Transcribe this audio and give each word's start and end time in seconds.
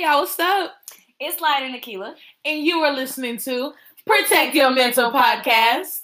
Hey 0.00 0.06
y'all, 0.06 0.20
what's 0.20 0.40
up? 0.40 0.72
It's 1.20 1.42
Lida 1.42 1.66
and 1.66 1.74
Aquila. 1.74 2.14
And 2.46 2.64
you 2.64 2.78
are 2.78 2.94
listening 2.94 3.36
to 3.36 3.74
Protect 4.06 4.54
Your 4.54 4.70
Mental 4.70 5.12
Podcast. 5.12 6.00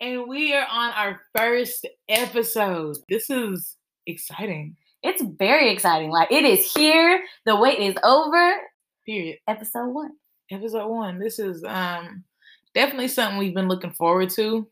And 0.00 0.26
we 0.26 0.52
are 0.52 0.66
on 0.68 0.90
our 0.90 1.20
first 1.32 1.86
episode. 2.08 2.96
This 3.08 3.30
is 3.30 3.76
exciting. 4.08 4.74
It's 5.04 5.22
very 5.22 5.70
exciting. 5.70 6.10
Like 6.10 6.32
it 6.32 6.44
is 6.44 6.72
here. 6.72 7.22
The 7.44 7.54
wait 7.54 7.78
is 7.78 7.94
over. 8.02 8.54
Period. 9.06 9.38
Episode 9.46 9.90
one. 9.90 10.10
Episode 10.50 10.88
one. 10.88 11.20
This 11.20 11.38
is 11.38 11.62
um 11.62 12.24
definitely 12.74 13.06
something 13.06 13.38
we've 13.38 13.54
been 13.54 13.68
looking 13.68 13.92
forward 13.92 14.30
to. 14.30 14.66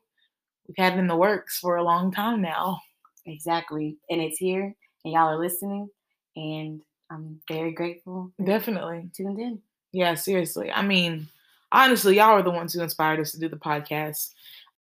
We've 0.66 0.76
had 0.76 0.94
it 0.94 0.98
in 0.98 1.06
the 1.06 1.14
works 1.14 1.60
for 1.60 1.76
a 1.76 1.84
long 1.84 2.10
time 2.10 2.42
now. 2.42 2.80
Exactly. 3.24 3.98
And 4.10 4.20
it's 4.20 4.38
here 4.38 4.74
and 5.04 5.14
y'all 5.14 5.28
are 5.28 5.38
listening. 5.38 5.88
And 6.34 6.82
I'm 7.10 7.40
very 7.48 7.72
grateful. 7.72 8.32
Definitely. 8.42 9.10
Tuned 9.14 9.38
in. 9.38 9.60
Yeah, 9.92 10.14
seriously. 10.14 10.70
I 10.72 10.82
mean, 10.82 11.28
honestly, 11.70 12.16
y'all 12.16 12.30
are 12.30 12.42
the 12.42 12.50
ones 12.50 12.72
who 12.72 12.82
inspired 12.82 13.20
us 13.20 13.32
to 13.32 13.38
do 13.38 13.48
the 13.48 13.56
podcast. 13.56 14.30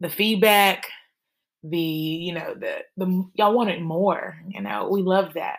The 0.01 0.09
feedback, 0.09 0.87
the 1.63 1.79
you 1.79 2.35
know, 2.35 2.55
the 2.55 2.79
the 2.97 3.29
y'all 3.35 3.55
wanted 3.55 3.83
more. 3.83 4.37
You 4.49 4.63
know, 4.63 4.89
we 4.91 5.03
love 5.03 5.35
that. 5.35 5.59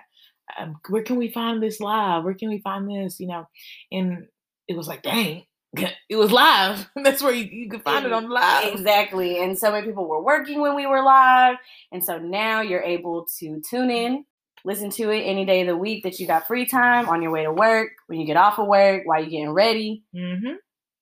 Um, 0.57 0.79
where 0.89 1.03
can 1.03 1.17
we 1.17 1.29
find 1.29 1.61
this 1.61 1.79
live? 1.79 2.23
Where 2.23 2.33
can 2.33 2.49
we 2.49 2.59
find 2.59 2.89
this? 2.89 3.19
You 3.19 3.27
know, 3.27 3.47
and 3.91 4.27
it 4.67 4.75
was 4.75 4.87
like, 4.87 5.03
dang, 5.03 5.43
it 6.09 6.15
was 6.15 6.31
live. 6.31 6.89
That's 7.03 7.21
where 7.21 7.33
you, 7.33 7.45
you 7.45 7.69
could 7.69 7.83
find 7.83 8.05
it 8.05 8.13
on 8.13 8.29
live. 8.29 8.73
Exactly. 8.73 9.41
And 9.41 9.57
so 9.57 9.71
many 9.71 9.87
people 9.87 10.07
were 10.07 10.23
working 10.23 10.61
when 10.61 10.75
we 10.75 10.85
were 10.85 11.03
live. 11.03 11.57
And 11.91 12.03
so 12.03 12.17
now 12.17 12.61
you're 12.61 12.83
able 12.83 13.27
to 13.39 13.61
tune 13.69 13.89
in 13.89 14.25
Listen 14.65 14.89
to 14.91 15.09
it 15.09 15.21
any 15.21 15.45
day 15.45 15.61
of 15.61 15.67
the 15.67 15.75
week 15.75 16.03
that 16.03 16.19
you 16.19 16.27
got 16.27 16.47
free 16.47 16.65
time 16.65 17.09
on 17.09 17.21
your 17.21 17.31
way 17.31 17.43
to 17.43 17.51
work, 17.51 17.89
when 18.07 18.19
you 18.19 18.25
get 18.25 18.37
off 18.37 18.59
of 18.59 18.67
work, 18.67 19.03
while 19.05 19.19
you're 19.19 19.29
getting 19.29 19.51
ready. 19.51 20.03
Mm-hmm. 20.15 20.53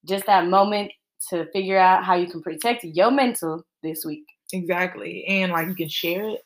Just 0.08 0.26
that 0.26 0.48
moment 0.48 0.92
to 1.30 1.46
figure 1.52 1.78
out 1.78 2.04
how 2.04 2.16
you 2.16 2.28
can 2.28 2.42
protect 2.42 2.84
your 2.84 3.12
mental 3.12 3.64
this 3.84 4.04
week. 4.04 4.26
Exactly. 4.52 5.26
And 5.28 5.52
like 5.52 5.68
you 5.68 5.76
can 5.76 5.90
share 5.90 6.28
it. 6.28 6.42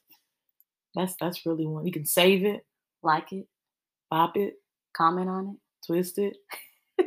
That's 0.93 1.15
that's 1.19 1.45
really 1.45 1.65
one. 1.65 1.85
You 1.85 1.91
can 1.93 2.05
save 2.05 2.43
it, 2.45 2.65
like 3.01 3.31
it, 3.31 3.47
pop 4.09 4.35
it, 4.35 4.55
comment 4.95 5.29
on 5.29 5.47
it, 5.47 5.87
twist 5.87 6.17
it. 6.17 6.35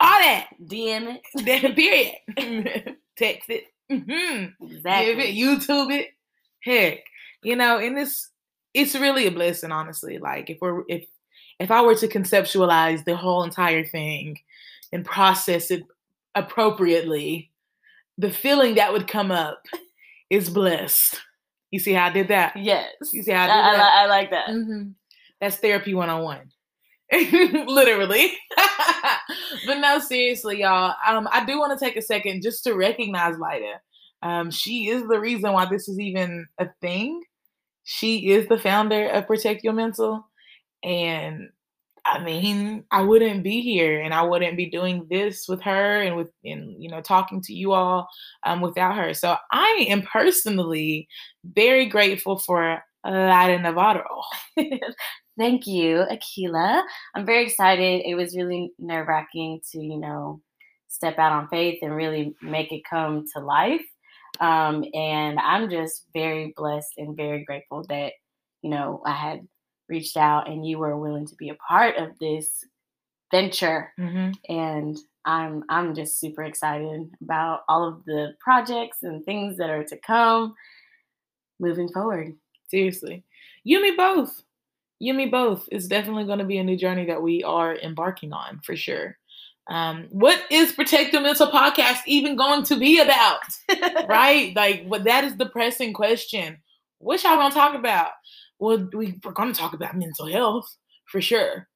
All 0.00 0.18
that. 0.20 0.48
DM 0.64 1.16
it. 1.16 1.22
Then 1.44 1.74
period. 1.74 2.96
Text 3.16 3.50
it. 3.50 3.64
Mm-hmm. 3.90 4.64
Exactly. 4.64 5.14
Give 5.14 5.18
it. 5.18 5.34
YouTube 5.34 5.92
it. 5.92 6.08
Heck 6.62 7.00
you 7.42 7.56
know, 7.56 7.78
and 7.78 7.96
this 7.96 8.28
it's 8.74 8.94
really 8.94 9.26
a 9.26 9.30
blessing, 9.30 9.72
honestly. 9.72 10.18
Like 10.18 10.50
if 10.50 10.58
we're 10.60 10.82
if 10.88 11.04
if 11.58 11.70
I 11.70 11.82
were 11.82 11.94
to 11.96 12.08
conceptualize 12.08 13.04
the 13.04 13.16
whole 13.16 13.44
entire 13.44 13.84
thing 13.84 14.38
and 14.92 15.04
process 15.04 15.70
it 15.70 15.84
appropriately, 16.34 17.50
the 18.18 18.30
feeling 18.30 18.76
that 18.76 18.92
would 18.92 19.08
come 19.08 19.30
up 19.30 19.62
is 20.30 20.48
blessed. 20.48 21.20
You 21.70 21.78
see 21.78 21.92
how 21.92 22.06
I 22.06 22.12
did 22.12 22.28
that? 22.28 22.56
Yes. 22.56 22.92
You 23.12 23.22
see 23.22 23.32
how 23.32 23.44
I 23.44 23.46
did 23.46 23.52
I, 23.52 23.76
that? 23.76 23.92
I, 23.92 24.02
I 24.02 24.06
like 24.06 24.30
that. 24.30 24.48
Mm-hmm. 24.48 24.90
That's 25.40 25.56
therapy 25.56 25.94
101. 25.94 26.50
Literally. 27.66 28.32
but 29.66 29.78
no, 29.78 29.98
seriously, 29.98 30.60
y'all. 30.60 30.94
Um, 31.06 31.28
I 31.30 31.44
do 31.44 31.58
want 31.58 31.78
to 31.78 31.84
take 31.84 31.96
a 31.96 32.02
second 32.02 32.42
just 32.42 32.64
to 32.64 32.74
recognize 32.74 33.36
Lida. 33.38 33.80
Um, 34.22 34.50
she 34.50 34.88
is 34.88 35.06
the 35.08 35.18
reason 35.18 35.52
why 35.52 35.66
this 35.66 35.88
is 35.88 35.98
even 35.98 36.46
a 36.58 36.68
thing 36.80 37.22
she 37.84 38.30
is 38.30 38.48
the 38.48 38.58
founder 38.58 39.08
of 39.08 39.26
Protect 39.26 39.64
Your 39.64 39.72
Mental. 39.72 40.26
And 40.82 41.48
I 42.06 42.22
mean, 42.22 42.84
I 42.90 43.02
wouldn't 43.02 43.42
be 43.42 43.60
here 43.60 44.00
and 44.00 44.14
I 44.14 44.22
wouldn't 44.22 44.56
be 44.56 44.70
doing 44.70 45.06
this 45.10 45.46
with 45.48 45.60
her 45.62 46.00
and 46.02 46.16
with 46.16 46.28
and 46.44 46.82
you 46.82 46.90
know 46.90 47.00
talking 47.00 47.42
to 47.42 47.52
you 47.52 47.72
all 47.72 48.08
um, 48.44 48.60
without 48.60 48.96
her. 48.96 49.14
So 49.14 49.36
I 49.52 49.86
am 49.88 50.02
personally 50.02 51.08
very 51.44 51.86
grateful 51.86 52.38
for 52.38 52.82
Lida 53.04 53.58
Navarro. 53.58 54.22
Thank 55.38 55.66
you, 55.66 56.02
Aquila. 56.10 56.84
I'm 57.14 57.24
very 57.24 57.44
excited. 57.44 58.02
It 58.04 58.14
was 58.14 58.36
really 58.36 58.72
nerve 58.78 59.08
wracking 59.08 59.60
to, 59.72 59.82
you 59.82 59.98
know, 59.98 60.42
step 60.88 61.18
out 61.18 61.32
on 61.32 61.48
faith 61.48 61.78
and 61.82 61.94
really 61.94 62.34
make 62.42 62.72
it 62.72 62.82
come 62.88 63.24
to 63.34 63.40
life. 63.40 63.80
Um, 64.40 64.84
and 64.94 65.38
I'm 65.38 65.68
just 65.70 66.06
very 66.14 66.54
blessed 66.56 66.94
and 66.96 67.16
very 67.16 67.44
grateful 67.44 67.84
that, 67.88 68.12
you 68.62 68.70
know, 68.70 69.02
I 69.04 69.12
had 69.12 69.46
reached 69.88 70.16
out 70.16 70.48
and 70.48 70.66
you 70.66 70.78
were 70.78 70.98
willing 70.98 71.26
to 71.26 71.34
be 71.36 71.50
a 71.50 71.54
part 71.54 71.96
of 71.96 72.18
this 72.18 72.64
venture. 73.30 73.92
Mm-hmm. 73.98 74.32
And 74.48 74.98
I'm 75.24 75.64
I'm 75.68 75.94
just 75.94 76.18
super 76.18 76.42
excited 76.42 77.10
about 77.22 77.60
all 77.68 77.86
of 77.86 78.04
the 78.06 78.34
projects 78.40 79.02
and 79.02 79.24
things 79.24 79.58
that 79.58 79.68
are 79.68 79.84
to 79.84 79.96
come 79.98 80.54
moving 81.58 81.88
forward. 81.88 82.34
Seriously. 82.68 83.24
You 83.64 83.78
and 83.78 83.90
me 83.90 83.96
both. 83.96 84.42
You 84.98 85.10
and 85.10 85.18
me 85.18 85.26
both. 85.26 85.68
It's 85.70 85.86
definitely 85.86 86.24
going 86.24 86.38
to 86.38 86.44
be 86.44 86.58
a 86.58 86.64
new 86.64 86.76
journey 86.76 87.06
that 87.06 87.22
we 87.22 87.42
are 87.42 87.76
embarking 87.76 88.32
on 88.32 88.60
for 88.64 88.76
sure. 88.76 89.18
Um, 89.70 90.08
what 90.10 90.42
is 90.50 90.72
Protect 90.72 91.12
Your 91.12 91.22
Mental 91.22 91.46
Podcast 91.46 92.00
even 92.06 92.34
going 92.34 92.64
to 92.64 92.76
be 92.76 92.98
about? 93.00 93.40
right? 94.08 94.54
Like, 94.56 94.84
what 94.86 95.04
that 95.04 95.22
is 95.22 95.36
the 95.36 95.46
pressing 95.46 95.92
question. 95.92 96.58
What 96.98 97.22
y'all 97.22 97.36
gonna 97.36 97.54
talk 97.54 97.74
about? 97.74 98.10
Well, 98.58 98.88
we, 98.92 99.18
we're 99.24 99.30
gonna 99.30 99.54
talk 99.54 99.72
about 99.72 99.96
mental 99.96 100.26
health 100.26 100.66
for 101.06 101.20
sure. 101.20 101.68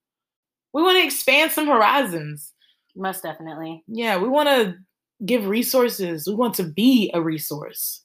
We 0.73 0.83
want 0.83 0.99
to 0.99 1.05
expand 1.05 1.53
some 1.53 1.69
horizons. 1.69 2.53
Most 2.97 3.23
definitely. 3.23 3.85
Yeah, 3.87 4.19
we 4.19 4.29
want 4.29 4.49
to 4.49 4.75
give 5.25 5.47
resources. 5.47 6.27
We 6.27 6.35
want 6.35 6.55
to 6.57 6.65
be 6.65 7.13
a 7.15 7.23
resource. 7.23 8.03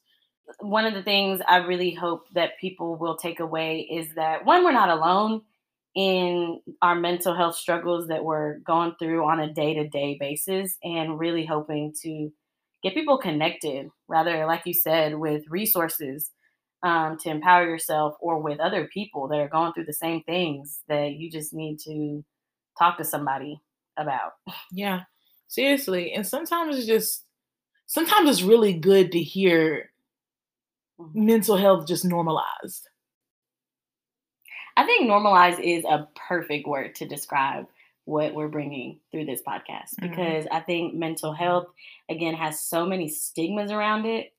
One 0.60 0.84
of 0.84 0.94
the 0.94 1.02
things 1.02 1.40
I 1.48 1.58
really 1.58 1.92
hope 1.92 2.28
that 2.34 2.58
people 2.60 2.96
will 2.96 3.16
take 3.16 3.40
away 3.40 3.88
is 3.90 4.14
that 4.14 4.44
one, 4.44 4.64
we're 4.64 4.72
not 4.72 4.88
alone 4.88 5.42
in 5.94 6.60
our 6.82 6.94
mental 6.94 7.34
health 7.34 7.56
struggles 7.56 8.08
that 8.08 8.24
we're 8.24 8.58
going 8.58 8.94
through 8.98 9.24
on 9.24 9.40
a 9.40 9.52
day 9.52 9.74
to 9.74 9.88
day 9.88 10.16
basis 10.20 10.76
and 10.84 11.18
really 11.18 11.44
hoping 11.44 11.92
to 12.02 12.32
get 12.82 12.94
people 12.94 13.18
connected, 13.18 13.88
rather, 14.08 14.46
like 14.46 14.62
you 14.64 14.72
said, 14.72 15.16
with 15.16 15.44
resources 15.48 16.30
um, 16.82 17.18
to 17.18 17.28
empower 17.28 17.68
yourself 17.68 18.14
or 18.20 18.40
with 18.40 18.60
other 18.60 18.88
people 18.92 19.28
that 19.28 19.38
are 19.38 19.48
going 19.48 19.72
through 19.72 19.84
the 19.84 19.92
same 19.92 20.22
things 20.22 20.80
that 20.88 21.12
you 21.12 21.30
just 21.30 21.52
need 21.52 21.78
to 21.80 22.24
talk 22.78 22.96
to 22.96 23.04
somebody 23.04 23.60
about. 23.96 24.32
Yeah, 24.72 25.02
seriously. 25.48 26.12
And 26.12 26.26
sometimes 26.26 26.78
it's 26.78 26.86
just, 26.86 27.24
sometimes 27.86 28.30
it's 28.30 28.42
really 28.42 28.72
good 28.72 29.12
to 29.12 29.20
hear 29.20 29.90
mm-hmm. 30.98 31.26
mental 31.26 31.56
health 31.56 31.86
just 31.86 32.04
normalized. 32.04 32.88
I 34.76 34.84
think 34.86 35.08
normalize 35.08 35.60
is 35.60 35.84
a 35.84 36.08
perfect 36.28 36.66
word 36.66 36.94
to 36.96 37.06
describe 37.06 37.66
what 38.04 38.34
we're 38.34 38.48
bringing 38.48 38.98
through 39.10 39.24
this 39.24 39.42
podcast 39.46 39.94
mm-hmm. 39.94 40.08
because 40.08 40.44
mm-hmm. 40.44 40.54
I 40.54 40.60
think 40.60 40.94
mental 40.94 41.32
health, 41.32 41.66
again, 42.08 42.34
has 42.34 42.60
so 42.60 42.86
many 42.86 43.08
stigmas 43.08 43.70
around 43.70 44.06
it. 44.06 44.32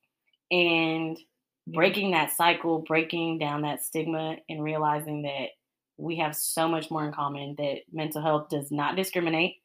And 0.50 1.18
breaking 1.66 2.10
that 2.10 2.32
cycle, 2.32 2.80
breaking 2.80 3.38
down 3.38 3.62
that 3.62 3.82
stigma, 3.82 4.36
and 4.48 4.62
realizing 4.62 5.22
that 5.22 5.50
we 5.96 6.16
have 6.16 6.34
so 6.34 6.68
much 6.68 6.90
more 6.90 7.06
in 7.06 7.12
common 7.12 7.54
that 7.58 7.78
mental 7.92 8.20
health 8.20 8.48
does 8.48 8.70
not 8.70 8.96
discriminate. 8.96 9.56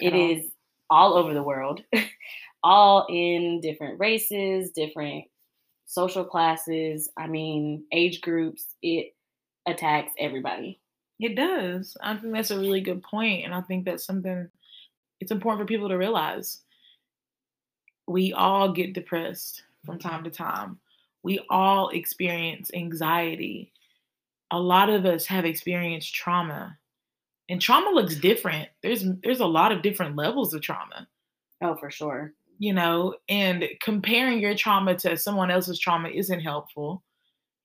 It 0.00 0.14
all. 0.14 0.30
is 0.30 0.46
all 0.90 1.14
over 1.14 1.34
the 1.34 1.42
world, 1.42 1.82
all 2.64 3.06
in 3.08 3.60
different 3.60 4.00
races, 4.00 4.70
different 4.70 5.26
social 5.86 6.24
classes, 6.24 7.10
I 7.16 7.26
mean, 7.26 7.84
age 7.92 8.20
groups. 8.20 8.74
It 8.82 9.14
attacks 9.66 10.12
everybody. 10.18 10.80
It 11.20 11.36
does. 11.36 11.96
I 12.02 12.16
think 12.16 12.32
that's 12.32 12.50
a 12.50 12.58
really 12.58 12.80
good 12.80 13.02
point, 13.02 13.44
and 13.44 13.54
I 13.54 13.60
think 13.60 13.84
that's 13.84 14.04
something 14.04 14.48
it's 15.20 15.32
important 15.32 15.62
for 15.62 15.66
people 15.66 15.88
to 15.88 15.96
realize. 15.96 16.60
We 18.06 18.32
all 18.32 18.72
get 18.72 18.92
depressed 18.92 19.62
from 19.86 19.98
time 19.98 20.24
to 20.24 20.30
time. 20.30 20.78
We 21.22 21.40
all 21.48 21.88
experience 21.90 22.70
anxiety. 22.74 23.72
A 24.50 24.58
lot 24.58 24.90
of 24.90 25.06
us 25.06 25.24
have 25.26 25.44
experienced 25.44 26.14
trauma. 26.14 26.78
And 27.48 27.60
trauma 27.60 27.90
looks 27.90 28.16
different. 28.16 28.68
There's 28.82 29.04
there's 29.22 29.40
a 29.40 29.46
lot 29.46 29.72
of 29.72 29.82
different 29.82 30.16
levels 30.16 30.52
of 30.54 30.62
trauma. 30.62 31.08
Oh, 31.62 31.76
for 31.76 31.90
sure. 31.90 32.32
You 32.58 32.74
know, 32.74 33.14
and 33.28 33.64
comparing 33.80 34.40
your 34.40 34.54
trauma 34.54 34.94
to 34.96 35.16
someone 35.16 35.50
else's 35.50 35.78
trauma 35.78 36.08
isn't 36.08 36.40
helpful, 36.40 37.02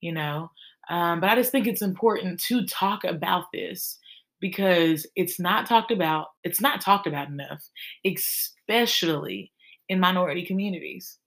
you 0.02 0.12
know. 0.14 0.52
Um, 0.90 1.20
but 1.20 1.30
I 1.30 1.36
just 1.36 1.52
think 1.52 1.68
it's 1.68 1.82
important 1.82 2.40
to 2.48 2.66
talk 2.66 3.04
about 3.04 3.46
this 3.54 3.98
because 4.42 5.06
it's 5.16 5.40
not 5.40 5.68
talked 5.68 5.92
about. 5.92 6.28
It's 6.44 6.62
not 6.62 6.82
talked 6.82 7.08
about 7.08 7.30
enough, 7.30 7.64
especially 8.06 9.52
in 9.90 10.00
minority 10.00 10.46
communities. 10.46 11.18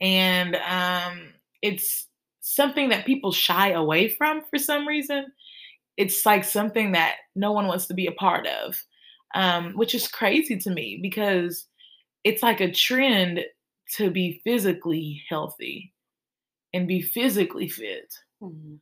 And 0.00 0.56
um, 0.56 1.34
it's 1.62 2.06
something 2.40 2.90
that 2.90 3.06
people 3.06 3.32
shy 3.32 3.70
away 3.70 4.08
from 4.08 4.42
for 4.50 4.58
some 4.58 4.86
reason. 4.88 5.26
it's 5.96 6.26
like 6.26 6.44
something 6.44 6.92
that 6.92 7.16
no 7.34 7.52
one 7.52 7.66
wants 7.66 7.86
to 7.86 7.94
be 7.94 8.06
a 8.06 8.12
part 8.12 8.46
of, 8.46 8.76
um, 9.34 9.72
which 9.74 9.94
is 9.94 10.08
crazy 10.08 10.56
to 10.58 10.70
me 10.70 10.98
because 11.02 11.66
it's 12.24 12.42
like 12.42 12.60
a 12.60 12.72
trend 12.72 13.40
to 13.96 14.10
be 14.10 14.40
physically 14.44 15.22
healthy 15.28 15.92
and 16.74 16.88
be 16.88 17.02
physically 17.02 17.68
fit. 17.68 18.12
Mhm. 18.42 18.80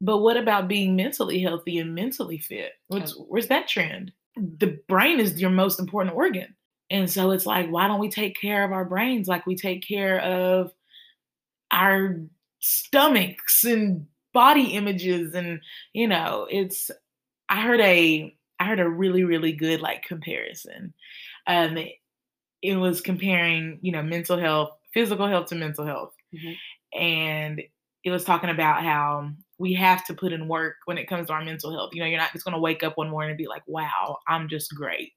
But 0.00 0.18
what 0.18 0.36
about 0.36 0.68
being 0.68 0.96
mentally 0.96 1.40
healthy 1.40 1.78
and 1.78 1.94
mentally 1.94 2.38
fit? 2.38 2.72
What's, 2.88 3.12
where's 3.12 3.48
that 3.48 3.68
trend? 3.68 4.12
The 4.36 4.78
brain 4.88 5.20
is 5.20 5.40
your 5.40 5.50
most 5.50 5.78
important 5.80 6.16
organ. 6.16 6.54
And 6.90 7.10
so 7.10 7.30
it's 7.30 7.46
like, 7.46 7.70
why 7.70 7.86
don't 7.86 8.00
we 8.00 8.10
take 8.10 8.38
care 8.38 8.64
of 8.64 8.72
our 8.72 8.84
brains 8.84 9.28
like 9.28 9.46
we 9.46 9.56
take 9.56 9.86
care 9.86 10.20
of 10.20 10.72
our 11.70 12.20
stomachs 12.60 13.64
and 13.64 14.06
body 14.32 14.72
images? 14.74 15.34
And, 15.34 15.60
you 15.92 16.08
know, 16.08 16.46
it's, 16.50 16.90
I 17.48 17.62
heard 17.62 17.80
a, 17.80 18.36
I 18.60 18.64
heard 18.64 18.80
a 18.80 18.88
really, 18.88 19.24
really 19.24 19.52
good 19.52 19.80
like 19.80 20.02
comparison. 20.04 20.92
Um, 21.46 21.76
it, 21.76 21.92
it 22.62 22.76
was 22.76 23.00
comparing, 23.00 23.78
you 23.82 23.92
know, 23.92 24.02
mental 24.02 24.38
health, 24.38 24.70
physical 24.92 25.28
health 25.28 25.46
to 25.46 25.54
mental 25.54 25.86
health. 25.86 26.14
Mhm. 26.34 26.56
And 26.98 27.62
it 28.04 28.10
was 28.10 28.24
talking 28.24 28.50
about 28.50 28.82
how 28.82 29.30
we 29.64 29.72
have 29.72 30.04
to 30.04 30.12
put 30.12 30.30
in 30.30 30.46
work 30.46 30.76
when 30.84 30.98
it 30.98 31.08
comes 31.08 31.28
to 31.28 31.32
our 31.32 31.42
mental 31.42 31.72
health. 31.72 31.94
You 31.94 32.00
know, 32.00 32.06
you're 32.06 32.18
not 32.18 32.34
just 32.34 32.44
going 32.44 32.52
to 32.52 32.60
wake 32.60 32.82
up 32.82 32.98
one 32.98 33.08
morning 33.08 33.30
and 33.30 33.38
be 33.38 33.48
like, 33.48 33.62
wow, 33.66 34.18
I'm 34.28 34.46
just 34.46 34.74
great. 34.74 35.14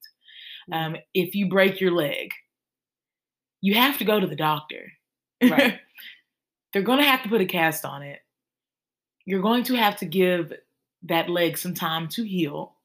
Um, 0.71 0.95
if 1.13 1.35
you 1.35 1.49
break 1.49 1.81
your 1.81 1.91
leg, 1.91 2.31
you 3.59 3.73
have 3.73 3.97
to 3.97 4.05
go 4.05 4.21
to 4.21 4.25
the 4.25 4.37
doctor. 4.37 4.89
Right. 5.43 5.81
They're 6.71 6.81
going 6.81 6.99
to 6.99 7.03
have 7.03 7.23
to 7.23 7.29
put 7.29 7.41
a 7.41 7.45
cast 7.45 7.83
on 7.83 8.03
it. 8.03 8.19
You're 9.25 9.41
going 9.41 9.65
to 9.65 9.75
have 9.75 9.97
to 9.97 10.05
give 10.05 10.53
that 11.03 11.29
leg 11.29 11.57
some 11.57 11.73
time 11.73 12.07
to 12.09 12.23
heal. 12.23 12.77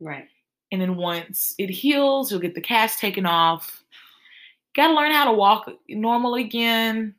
Right. 0.00 0.28
And 0.72 0.80
then 0.80 0.96
once 0.96 1.54
it 1.58 1.68
heals, 1.68 2.30
you'll 2.30 2.40
get 2.40 2.54
the 2.54 2.62
cast 2.62 2.98
taken 2.98 3.26
off. 3.26 3.84
Got 4.74 4.86
to 4.88 4.94
learn 4.94 5.12
how 5.12 5.26
to 5.26 5.32
walk 5.34 5.70
normal 5.86 6.36
again. 6.36 7.14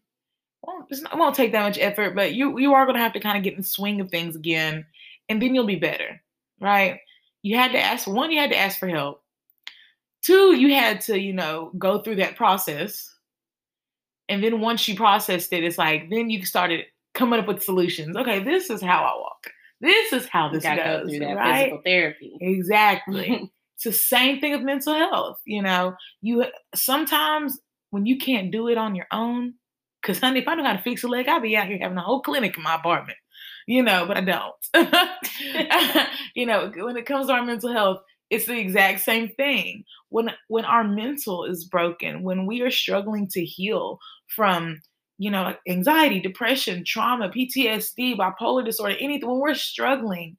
Not- 0.67 1.13
it 1.13 1.17
won't 1.17 1.35
take 1.35 1.51
that 1.51 1.63
much 1.63 1.77
effort, 1.77 2.15
but 2.15 2.33
you 2.33 2.57
you 2.59 2.73
are 2.73 2.85
going 2.85 2.95
to 2.95 3.01
have 3.01 3.13
to 3.13 3.19
kind 3.19 3.37
of 3.37 3.43
get 3.43 3.53
in 3.53 3.59
the 3.59 3.67
swing 3.67 4.01
of 4.01 4.09
things 4.09 4.35
again, 4.35 4.85
and 5.29 5.41
then 5.41 5.55
you'll 5.55 5.65
be 5.65 5.75
better, 5.75 6.21
right? 6.59 6.99
You 7.41 7.57
had 7.57 7.71
to 7.73 7.79
ask 7.79 8.07
one, 8.07 8.31
you 8.31 8.39
had 8.39 8.51
to 8.51 8.57
ask 8.57 8.79
for 8.79 8.87
help. 8.87 9.21
Two, 10.21 10.55
you 10.55 10.73
had 10.73 11.01
to 11.01 11.19
you 11.19 11.33
know 11.33 11.71
go 11.77 12.01
through 12.01 12.17
that 12.17 12.35
process, 12.35 13.13
and 14.29 14.43
then 14.43 14.61
once 14.61 14.87
you 14.87 14.95
processed 14.95 15.53
it, 15.53 15.63
it's 15.63 15.77
like 15.77 16.09
then 16.09 16.29
you 16.29 16.45
started 16.45 16.85
coming 17.13 17.39
up 17.39 17.47
with 17.47 17.63
solutions. 17.63 18.15
Okay, 18.15 18.43
this 18.43 18.69
is 18.69 18.81
how 18.81 19.03
I 19.03 19.17
walk. 19.17 19.51
This 19.81 20.13
is 20.13 20.27
how 20.27 20.49
this 20.49 20.63
goes. 20.63 20.77
go 20.77 21.07
through 21.07 21.19
that 21.19 21.35
right? 21.35 21.63
physical 21.63 21.81
therapy. 21.83 22.37
Exactly. 22.41 23.51
it's 23.75 23.83
the 23.83 23.91
same 23.91 24.39
thing 24.39 24.53
with 24.53 24.61
mental 24.61 24.93
health. 24.93 25.41
You 25.45 25.61
know, 25.61 25.95
you 26.21 26.45
sometimes 26.73 27.59
when 27.89 28.05
you 28.05 28.17
can't 28.17 28.51
do 28.51 28.67
it 28.67 28.77
on 28.77 28.95
your 28.95 29.07
own, 29.11 29.53
because 30.05 30.19
honey, 30.19 30.39
if 30.39 30.47
I 30.47 30.55
knew 30.55 30.63
how 30.63 30.73
to 30.73 30.81
fix 30.81 31.03
a 31.03 31.07
leg, 31.07 31.27
I'd 31.27 31.41
be 31.41 31.57
out 31.57 31.67
here 31.67 31.79
having 31.81 31.97
a 31.97 32.01
whole 32.01 32.21
clinic 32.21 32.55
in 32.55 32.63
my 32.63 32.75
apartment. 32.75 33.17
You 33.67 33.81
know, 33.81 34.05
but 34.05 34.17
I 34.17 34.21
don't. 34.21 36.07
you 36.35 36.45
know, 36.45 36.71
when 36.75 36.97
it 36.97 37.07
comes 37.07 37.27
to 37.27 37.33
our 37.33 37.43
mental 37.43 37.73
health, 37.73 38.01
it's 38.29 38.45
the 38.45 38.59
exact 38.59 38.99
same 38.99 39.29
thing. 39.29 39.83
When 40.09 40.29
when 40.47 40.65
our 40.65 40.83
mental 40.83 41.45
is 41.45 41.65
broken, 41.65 42.21
when 42.21 42.45
we 42.45 42.61
are 42.61 42.69
struggling 42.69 43.27
to 43.29 43.43
heal 43.43 43.97
from 44.27 44.81
you 45.17 45.31
know 45.31 45.55
anxiety, 45.67 46.19
depression, 46.19 46.83
trauma, 46.85 47.29
PTSD, 47.29 48.15
bipolar 48.15 48.63
disorder, 48.63 48.95
anything, 48.99 49.27
when 49.27 49.39
we're 49.39 49.55
struggling, 49.55 50.37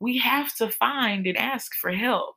we 0.00 0.18
have 0.18 0.52
to 0.56 0.68
find 0.68 1.28
and 1.28 1.36
ask 1.36 1.72
for 1.80 1.92
help, 1.92 2.34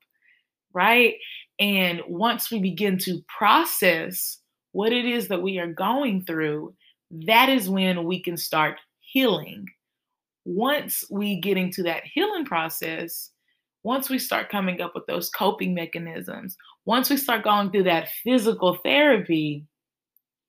right? 0.71 1.15
And 1.59 2.01
once 2.07 2.51
we 2.51 2.59
begin 2.59 2.99
to 2.99 3.21
process 3.27 4.37
what 4.71 4.93
it 4.93 5.05
is 5.05 5.27
that 5.27 5.41
we 5.41 5.59
are 5.59 5.71
going 5.71 6.23
through, 6.25 6.73
that 7.11 7.49
is 7.49 7.69
when 7.69 8.03
we 8.05 8.21
can 8.21 8.37
start 8.37 8.79
healing. 8.99 9.67
Once 10.45 11.03
we 11.09 11.39
get 11.39 11.57
into 11.57 11.83
that 11.83 12.03
healing 12.05 12.45
process, 12.45 13.31
once 13.83 14.09
we 14.09 14.19
start 14.19 14.49
coming 14.49 14.81
up 14.81 14.93
with 14.95 15.05
those 15.07 15.29
coping 15.29 15.73
mechanisms, 15.73 16.57
once 16.85 17.09
we 17.09 17.17
start 17.17 17.43
going 17.43 17.71
through 17.71 17.83
that 17.83 18.09
physical 18.23 18.75
therapy, 18.83 19.65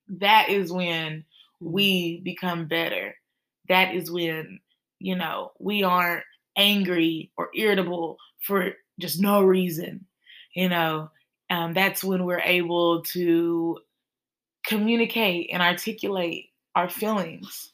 that 0.08 0.48
is 0.48 0.72
when 0.72 1.24
we 1.60 2.20
become 2.20 2.66
better. 2.66 3.14
That 3.68 3.94
is 3.94 4.10
when, 4.10 4.60
you 4.98 5.16
know, 5.16 5.52
we 5.58 5.82
aren't 5.82 6.24
angry 6.56 7.30
or 7.36 7.50
irritable 7.54 8.16
for 8.42 8.72
just 8.98 9.20
no 9.20 9.42
reason. 9.42 10.06
You 10.54 10.68
know, 10.68 11.10
um, 11.50 11.74
that's 11.74 12.02
when 12.02 12.24
we're 12.24 12.40
able 12.40 13.02
to 13.02 13.78
communicate 14.68 15.50
and 15.52 15.62
articulate 15.62 16.50
our 16.74 16.88
feelings. 16.88 17.72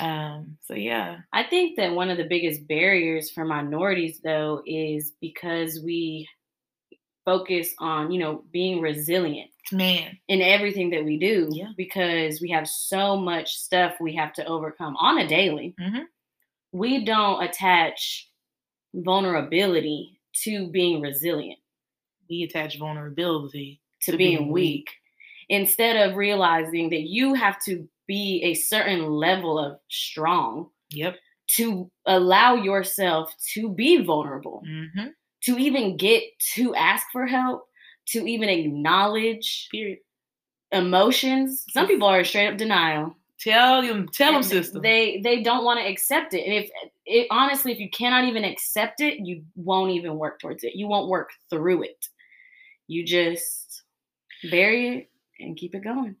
Um, 0.00 0.56
so 0.66 0.74
yeah, 0.74 1.18
I 1.32 1.44
think 1.44 1.76
that 1.76 1.92
one 1.94 2.10
of 2.10 2.16
the 2.18 2.24
biggest 2.24 2.66
barriers 2.66 3.30
for 3.30 3.44
minorities, 3.44 4.20
though, 4.24 4.62
is 4.66 5.12
because 5.20 5.80
we 5.84 6.28
focus 7.24 7.72
on, 7.78 8.10
you 8.10 8.18
know, 8.18 8.42
being 8.50 8.80
resilient 8.80 9.50
man, 9.70 10.18
in 10.28 10.40
everything 10.40 10.90
that 10.90 11.04
we 11.04 11.18
do 11.18 11.48
Yeah. 11.52 11.68
because 11.76 12.40
we 12.40 12.50
have 12.50 12.66
so 12.68 13.16
much 13.16 13.54
stuff 13.54 13.94
we 14.00 14.14
have 14.16 14.32
to 14.34 14.44
overcome 14.46 14.96
on 14.96 15.18
a 15.18 15.28
daily. 15.28 15.74
Mhm. 15.78 16.06
We 16.72 17.04
don't 17.04 17.42
attach 17.44 18.28
vulnerability 18.94 20.18
to 20.44 20.68
being 20.68 21.00
resilient, 21.00 21.60
we 22.28 22.42
attach 22.42 22.78
vulnerability 22.78 23.80
to, 24.02 24.16
being, 24.16 24.48
weak. 24.48 24.90
Instead 25.52 25.96
of 26.08 26.16
realizing 26.16 26.88
that 26.90 27.02
you 27.02 27.34
have 27.34 27.62
to 27.62 27.86
be 28.06 28.40
a 28.42 28.54
certain 28.54 29.04
level 29.10 29.58
of 29.58 29.78
strong 29.88 30.70
Yep. 30.90 31.16
to 31.56 31.90
allow 32.06 32.54
yourself 32.54 33.34
to 33.54 33.68
be 33.68 34.02
vulnerable, 34.02 34.62
hmm 34.66 35.08
to 35.44 35.58
even 35.58 35.96
get 35.96 36.22
to 36.54 36.72
ask 36.76 37.04
for 37.12 37.26
help, 37.26 37.66
to 38.06 38.24
even 38.26 38.48
acknowledge 38.48 39.68
Period. 39.72 39.98
emotions. 40.70 41.64
Some 41.70 41.86
people 41.86 42.06
are 42.08 42.24
straight 42.24 42.48
up 42.48 42.56
denial. 42.56 43.16
Tell 43.40 43.82
them, 43.82 44.08
tell 44.08 44.32
them, 44.32 44.42
sister. 44.44 44.78
They 44.80 45.20
they 45.22 45.42
don't 45.42 45.64
want 45.64 45.80
to 45.80 45.86
accept 45.86 46.32
it. 46.32 46.44
And 46.46 46.54
if 46.54 46.70
it 47.06 47.26
honestly, 47.30 47.72
if 47.72 47.80
you 47.80 47.90
cannot 47.90 48.24
even 48.24 48.44
accept 48.44 49.00
it, 49.00 49.18
you 49.18 49.44
won't 49.56 49.90
even 49.90 50.16
work 50.16 50.38
towards 50.40 50.62
it. 50.64 50.76
You 50.76 50.86
won't 50.86 51.08
work 51.08 51.30
through 51.50 51.82
it. 51.82 52.06
You 52.86 53.04
just 53.04 53.82
bury 54.50 54.88
it 54.98 55.10
and 55.40 55.56
keep 55.56 55.74
it 55.74 55.84
going. 55.84 56.16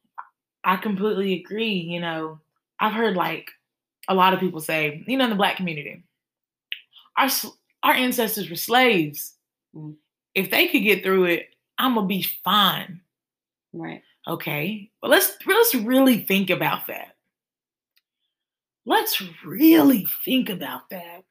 I 0.64 0.76
completely 0.76 1.40
agree. 1.40 1.74
You 1.74 2.00
know, 2.00 2.40
I've 2.80 2.92
heard 2.94 3.16
like 3.16 3.50
a 4.08 4.14
lot 4.14 4.34
of 4.34 4.40
people 4.40 4.60
say, 4.60 5.02
you 5.06 5.16
know, 5.16 5.24
in 5.24 5.30
the 5.30 5.36
black 5.36 5.56
community, 5.56 6.04
our 7.16 7.28
our 7.82 7.94
ancestors 7.94 8.48
were 8.48 8.56
slaves. 8.56 9.34
Mm. 9.74 9.96
If 10.34 10.50
they 10.50 10.68
could 10.68 10.82
get 10.82 11.02
through 11.02 11.24
it, 11.24 11.48
I'm 11.78 11.94
gonna 11.94 12.06
be 12.06 12.22
fine. 12.44 13.00
Right. 13.72 14.02
Okay, 14.28 14.90
but 15.00 15.10
let's 15.10 15.36
let's 15.46 15.74
really 15.74 16.18
think 16.18 16.50
about 16.50 16.86
that. 16.86 17.16
Let's 18.86 19.22
really 19.44 20.06
think 20.24 20.48
about 20.48 20.90
that. 20.90 21.24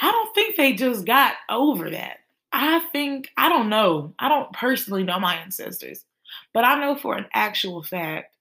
I 0.00 0.10
don't 0.10 0.34
think 0.34 0.56
they 0.56 0.72
just 0.72 1.04
got 1.04 1.34
over 1.50 1.90
that. 1.90 2.19
I 2.60 2.80
think 2.92 3.30
I 3.38 3.48
don't 3.48 3.70
know. 3.70 4.12
I 4.18 4.28
don't 4.28 4.52
personally 4.52 5.02
know 5.02 5.18
my 5.18 5.36
ancestors, 5.36 6.04
but 6.52 6.62
I 6.62 6.78
know 6.78 6.94
for 6.94 7.16
an 7.16 7.24
actual 7.32 7.82
fact, 7.82 8.36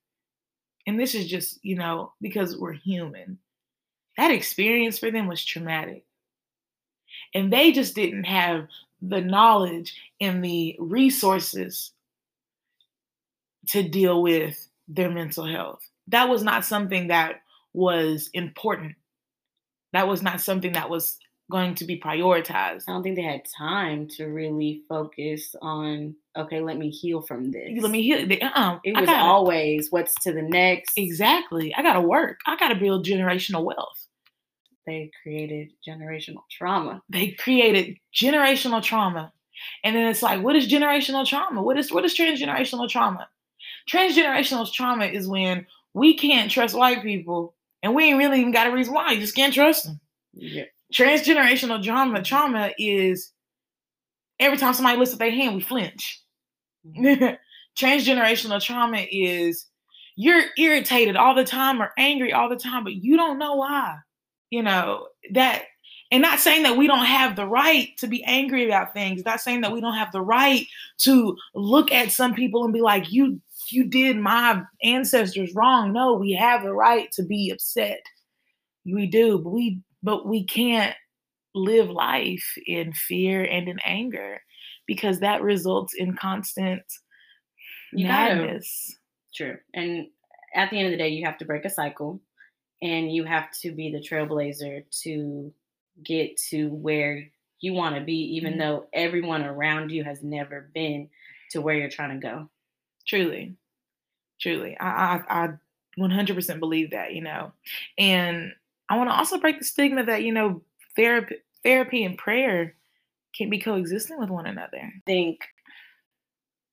and 0.85 0.99
this 0.99 1.15
is 1.15 1.27
just, 1.27 1.57
you 1.63 1.75
know, 1.75 2.11
because 2.19 2.57
we're 2.57 2.73
human, 2.73 3.39
that 4.17 4.31
experience 4.31 4.99
for 4.99 5.09
them 5.09 5.27
was 5.27 5.45
traumatic. 5.45 6.03
And 7.33 7.51
they 7.53 7.71
just 7.71 7.95
didn't 7.95 8.25
have 8.25 8.67
the 9.01 9.21
knowledge 9.21 9.95
and 10.19 10.43
the 10.43 10.75
resources 10.79 11.91
to 13.69 13.87
deal 13.87 14.21
with 14.21 14.67
their 14.89 15.09
mental 15.09 15.45
health. 15.45 15.89
That 16.09 16.27
was 16.27 16.43
not 16.43 16.65
something 16.65 17.07
that 17.07 17.41
was 17.71 18.29
important. 18.33 18.95
That 19.93 20.09
was 20.09 20.21
not 20.21 20.41
something 20.41 20.73
that 20.73 20.89
was 20.89 21.19
going 21.49 21.75
to 21.75 21.85
be 21.85 21.99
prioritized. 21.99 22.83
I 22.87 22.91
don't 22.93 23.03
think 23.03 23.15
they 23.15 23.21
had 23.23 23.43
time 23.57 24.07
to 24.17 24.25
really 24.25 24.83
focus 24.87 25.55
on. 25.61 26.15
Okay, 26.37 26.61
let 26.61 26.77
me 26.77 26.89
heal 26.89 27.21
from 27.21 27.51
this. 27.51 27.81
Let 27.81 27.91
me 27.91 28.03
heal. 28.03 28.19
Uh-uh. 28.19 28.79
It 28.83 28.95
was 28.95 29.05
gotta- 29.05 29.19
always 29.23 29.91
what's 29.91 30.13
to 30.23 30.31
the 30.31 30.41
next. 30.43 30.93
exactly. 30.97 31.73
I 31.75 31.81
gotta 31.81 32.01
work. 32.01 32.39
I 32.45 32.55
gotta 32.57 32.75
build 32.75 33.05
generational 33.05 33.63
wealth. 33.63 34.05
They 34.85 35.11
created 35.21 35.71
generational 35.87 36.41
trauma. 36.49 37.01
They 37.09 37.31
created 37.31 37.97
generational 38.15 38.81
trauma, 38.81 39.31
and 39.83 39.95
then 39.95 40.07
it's 40.07 40.23
like, 40.23 40.41
what 40.43 40.55
is 40.55 40.67
generational 40.67 41.25
trauma? 41.27 41.61
What 41.61 41.77
is 41.77 41.91
what 41.91 42.05
is 42.05 42.15
transgenerational 42.17 42.89
trauma? 42.89 43.27
Transgenerational 43.91 44.71
trauma 44.71 45.05
is 45.05 45.27
when 45.27 45.65
we 45.93 46.17
can't 46.17 46.49
trust 46.51 46.75
white 46.75 47.01
people, 47.03 47.55
and 47.83 47.93
we 47.95 48.05
ain't 48.05 48.17
really 48.17 48.39
even 48.39 48.51
got 48.51 48.67
a 48.67 48.71
reason 48.71 48.93
why. 48.93 49.11
You 49.11 49.19
just 49.19 49.35
can't 49.35 49.53
trust 49.53 49.85
them. 49.85 49.99
Yeah. 50.33 50.63
Transgenerational 50.93 51.83
trauma 51.83 52.23
trauma 52.23 52.71
is 52.77 53.31
every 54.39 54.57
time 54.57 54.73
somebody 54.73 54.97
lifts 54.97 55.13
up 55.13 55.19
their 55.19 55.31
hand, 55.31 55.55
we 55.55 55.61
flinch. 55.61 56.21
Transgenerational 57.77 58.61
trauma 58.61 59.05
is 59.11 59.67
you're 60.15 60.43
irritated 60.57 61.15
all 61.15 61.35
the 61.35 61.43
time 61.43 61.81
or 61.81 61.91
angry 61.97 62.33
all 62.33 62.49
the 62.49 62.55
time, 62.55 62.83
but 62.83 62.95
you 62.95 63.15
don't 63.15 63.39
know 63.39 63.55
why. 63.55 63.97
You 64.49 64.63
know, 64.63 65.07
that 65.31 65.63
and 66.11 66.23
not 66.23 66.39
saying 66.39 66.63
that 66.63 66.75
we 66.75 66.87
don't 66.87 67.05
have 67.05 67.35
the 67.35 67.45
right 67.45 67.95
to 67.99 68.07
be 68.07 68.23
angry 68.23 68.65
about 68.65 68.93
things, 68.93 69.23
not 69.23 69.41
saying 69.41 69.61
that 69.61 69.71
we 69.71 69.79
don't 69.79 69.93
have 69.93 70.11
the 70.11 70.21
right 70.21 70.65
to 70.99 71.37
look 71.53 71.91
at 71.91 72.11
some 72.11 72.33
people 72.33 72.63
and 72.63 72.73
be 72.73 72.81
like, 72.81 73.11
you 73.11 73.39
you 73.69 73.85
did 73.85 74.17
my 74.17 74.63
ancestors 74.83 75.53
wrong. 75.53 75.93
No, 75.93 76.13
we 76.13 76.31
have 76.33 76.63
the 76.63 76.73
right 76.73 77.11
to 77.11 77.23
be 77.23 77.51
upset. 77.51 78.01
We 78.85 79.05
do, 79.05 79.37
but 79.37 79.51
we 79.51 79.81
but 80.03 80.27
we 80.27 80.45
can't 80.45 80.95
live 81.55 81.89
life 81.89 82.45
in 82.67 82.93
fear 82.93 83.43
and 83.43 83.69
in 83.69 83.79
anger 83.85 84.41
because 84.87 85.19
that 85.21 85.41
results 85.41 85.93
in 85.95 86.15
constant 86.15 86.83
You 87.91 88.07
madness. 88.07 88.97
True. 89.33 89.59
And 89.73 90.07
at 90.55 90.69
the 90.69 90.77
end 90.77 90.87
of 90.87 90.91
the 90.91 90.97
day, 90.97 91.09
you 91.09 91.25
have 91.25 91.37
to 91.39 91.45
break 91.45 91.65
a 91.65 91.69
cycle 91.69 92.21
and 92.81 93.13
you 93.13 93.25
have 93.25 93.51
to 93.61 93.71
be 93.71 93.91
the 93.91 93.99
trailblazer 93.99 94.85
to 95.03 95.53
get 96.03 96.37
to 96.49 96.69
where 96.69 97.29
you 97.61 97.73
want 97.73 97.95
to 97.95 98.01
be, 98.03 98.15
even 98.37 98.57
Mhm. 98.57 98.59
though 98.59 98.87
everyone 98.93 99.43
around 99.43 99.91
you 99.91 100.03
has 100.03 100.23
never 100.23 100.71
been 100.73 101.09
to 101.51 101.61
where 101.61 101.75
you're 101.77 101.89
trying 101.89 102.19
to 102.19 102.27
go. 102.27 102.49
Truly, 103.07 103.57
truly, 104.41 104.77
I 104.79 105.17
I, 105.17 105.45
I 105.45 105.49
100% 105.97 106.59
believe 106.59 106.91
that. 106.91 107.13
You 107.13 107.21
know, 107.23 107.53
and 107.97 108.53
I 108.89 108.97
want 108.97 109.09
to 109.09 109.15
also 109.15 109.39
break 109.39 109.59
the 109.59 109.65
stigma 109.65 110.03
that 110.05 110.23
you 110.23 110.33
know 110.33 110.61
therapy, 110.95 111.35
therapy 111.63 112.03
and 112.03 112.17
prayer 112.17 112.75
can 113.35 113.49
be 113.49 113.59
coexisting 113.59 114.19
with 114.19 114.29
one 114.29 114.45
another. 114.45 114.91
think 115.05 115.39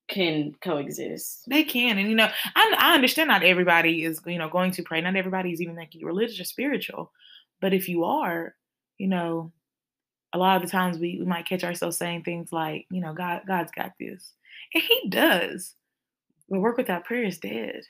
can 0.07 0.53
coexist. 0.61 1.43
They 1.49 1.63
can, 1.63 1.97
and 1.97 2.09
you 2.09 2.15
know, 2.15 2.29
I, 2.55 2.75
I 2.77 2.95
understand 2.95 3.27
not 3.27 3.43
everybody 3.43 4.03
is 4.03 4.21
you 4.25 4.37
know 4.37 4.49
going 4.49 4.71
to 4.71 4.83
pray. 4.83 5.01
Not 5.01 5.15
everybody 5.15 5.51
is 5.51 5.61
even 5.61 5.75
like 5.75 5.93
religious 6.01 6.39
or 6.39 6.45
spiritual, 6.45 7.11
but 7.61 7.73
if 7.73 7.89
you 7.89 8.05
are, 8.05 8.55
you 8.97 9.07
know, 9.07 9.51
a 10.33 10.37
lot 10.37 10.57
of 10.57 10.61
the 10.63 10.71
times 10.71 10.97
we, 10.97 11.17
we 11.19 11.25
might 11.25 11.47
catch 11.47 11.63
ourselves 11.63 11.97
saying 11.97 12.23
things 12.23 12.51
like, 12.51 12.85
you 12.89 13.01
know, 13.01 13.13
God 13.13 13.41
God's 13.47 13.71
got 13.71 13.93
this, 13.99 14.33
and 14.73 14.83
He 14.83 15.09
does. 15.09 15.75
But 16.49 16.61
work 16.61 16.77
without 16.77 17.05
prayer 17.05 17.25
is 17.25 17.37
dead. 17.37 17.81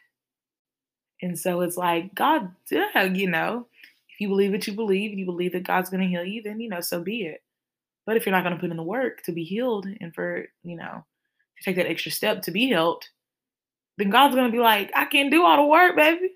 And 1.22 1.38
so 1.38 1.62
it's 1.62 1.78
like 1.78 2.14
God, 2.16 2.52
yeah, 2.72 3.04
you 3.04 3.30
know, 3.30 3.68
if 4.18 4.22
you 4.22 4.30
believe 4.30 4.52
what 4.52 4.66
you 4.66 4.74
believe, 4.74 5.16
you 5.16 5.26
believe 5.26 5.52
that 5.52 5.62
God's 5.62 5.92
going 5.92 6.02
to 6.02 6.08
heal 6.08 6.26
you, 6.26 6.42
then 6.42 6.60
you 6.60 6.70
know, 6.70 6.82
so 6.82 7.02
be 7.02 7.22
it. 7.22 7.44
But 8.08 8.18
if 8.18 8.26
you're 8.26 8.34
not 8.34 8.44
going 8.44 8.56
to 8.56 8.60
put 8.60 8.72
in 8.72 8.78
the 8.78 8.82
work 8.82 9.22
to 9.24 9.32
be 9.32 9.44
healed 9.44 9.86
and 10.02 10.12
for 10.16 10.46
you 10.64 10.76
know 10.76 11.06
to 11.58 11.64
take 11.64 11.76
that 11.76 11.86
extra 11.86 12.12
step 12.12 12.42
to 12.42 12.52
be 12.52 12.68
helped, 12.68 13.12
then 14.00 14.10
God's 14.10 14.34
gonna 14.34 14.52
be 14.52 14.58
like, 14.58 14.92
I 14.96 15.06
can't 15.06 15.30
do 15.30 15.44
all 15.44 15.58
the 15.58 15.68
work, 15.68 15.96
baby. 15.96 16.32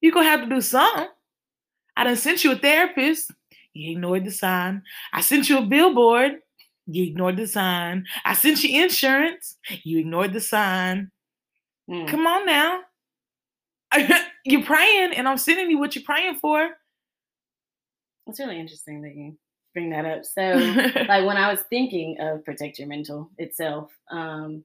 You're 0.00 0.12
gonna 0.12 0.28
have 0.28 0.40
to 0.40 0.48
do 0.48 0.62
something. 0.62 1.08
I 1.98 2.04
done 2.04 2.16
sent 2.16 2.44
you 2.44 2.52
a 2.52 2.56
therapist. 2.56 3.30
You 3.74 3.92
ignored 3.92 4.24
the 4.24 4.30
sign. 4.30 4.82
I 5.12 5.20
sent 5.20 5.50
you 5.50 5.58
a 5.58 5.66
billboard. 5.66 6.38
You 6.86 7.04
ignored 7.04 7.36
the 7.36 7.46
sign. 7.46 8.06
I 8.24 8.32
sent 8.32 8.64
you 8.64 8.82
insurance. 8.82 9.58
You 9.84 9.98
ignored 9.98 10.32
the 10.32 10.40
sign. 10.40 11.10
Mm. 11.90 12.08
Come 12.08 12.26
on 12.26 12.46
now. 12.46 12.80
you're 14.44 14.64
praying, 14.64 15.12
and 15.12 15.28
I'm 15.28 15.36
sending 15.36 15.70
you 15.70 15.78
what 15.78 15.94
you're 15.94 16.04
praying 16.04 16.36
for. 16.36 16.70
It's 18.28 18.38
really 18.40 18.60
interesting 18.60 19.02
that 19.02 19.14
you 19.16 19.36
bring 19.74 19.90
that 19.90 20.04
up. 20.04 20.24
So, 20.34 20.52
like 21.08 21.26
when 21.26 21.36
I 21.36 21.50
was 21.50 21.62
thinking 21.62 22.18
of 22.20 22.44
protect 22.44 22.78
your 22.78 22.88
mental 22.88 23.30
itself, 23.38 23.90
um, 24.10 24.64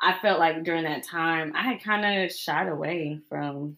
I 0.00 0.18
felt 0.20 0.38
like 0.38 0.62
during 0.64 0.84
that 0.84 1.04
time 1.04 1.52
I 1.56 1.62
had 1.62 1.82
kind 1.82 2.24
of 2.24 2.32
shied 2.32 2.68
away 2.68 3.20
from 3.28 3.76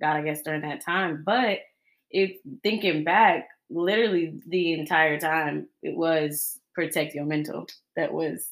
God, 0.00 0.16
I 0.16 0.22
guess 0.22 0.42
during 0.42 0.62
that 0.62 0.84
time. 0.84 1.22
But 1.24 1.58
if 2.10 2.36
thinking 2.62 3.04
back, 3.04 3.48
literally 3.70 4.40
the 4.48 4.72
entire 4.72 5.18
time 5.18 5.68
it 5.82 5.96
was 5.96 6.58
protect 6.74 7.14
your 7.14 7.24
mental 7.26 7.66
that 7.96 8.12
was 8.12 8.48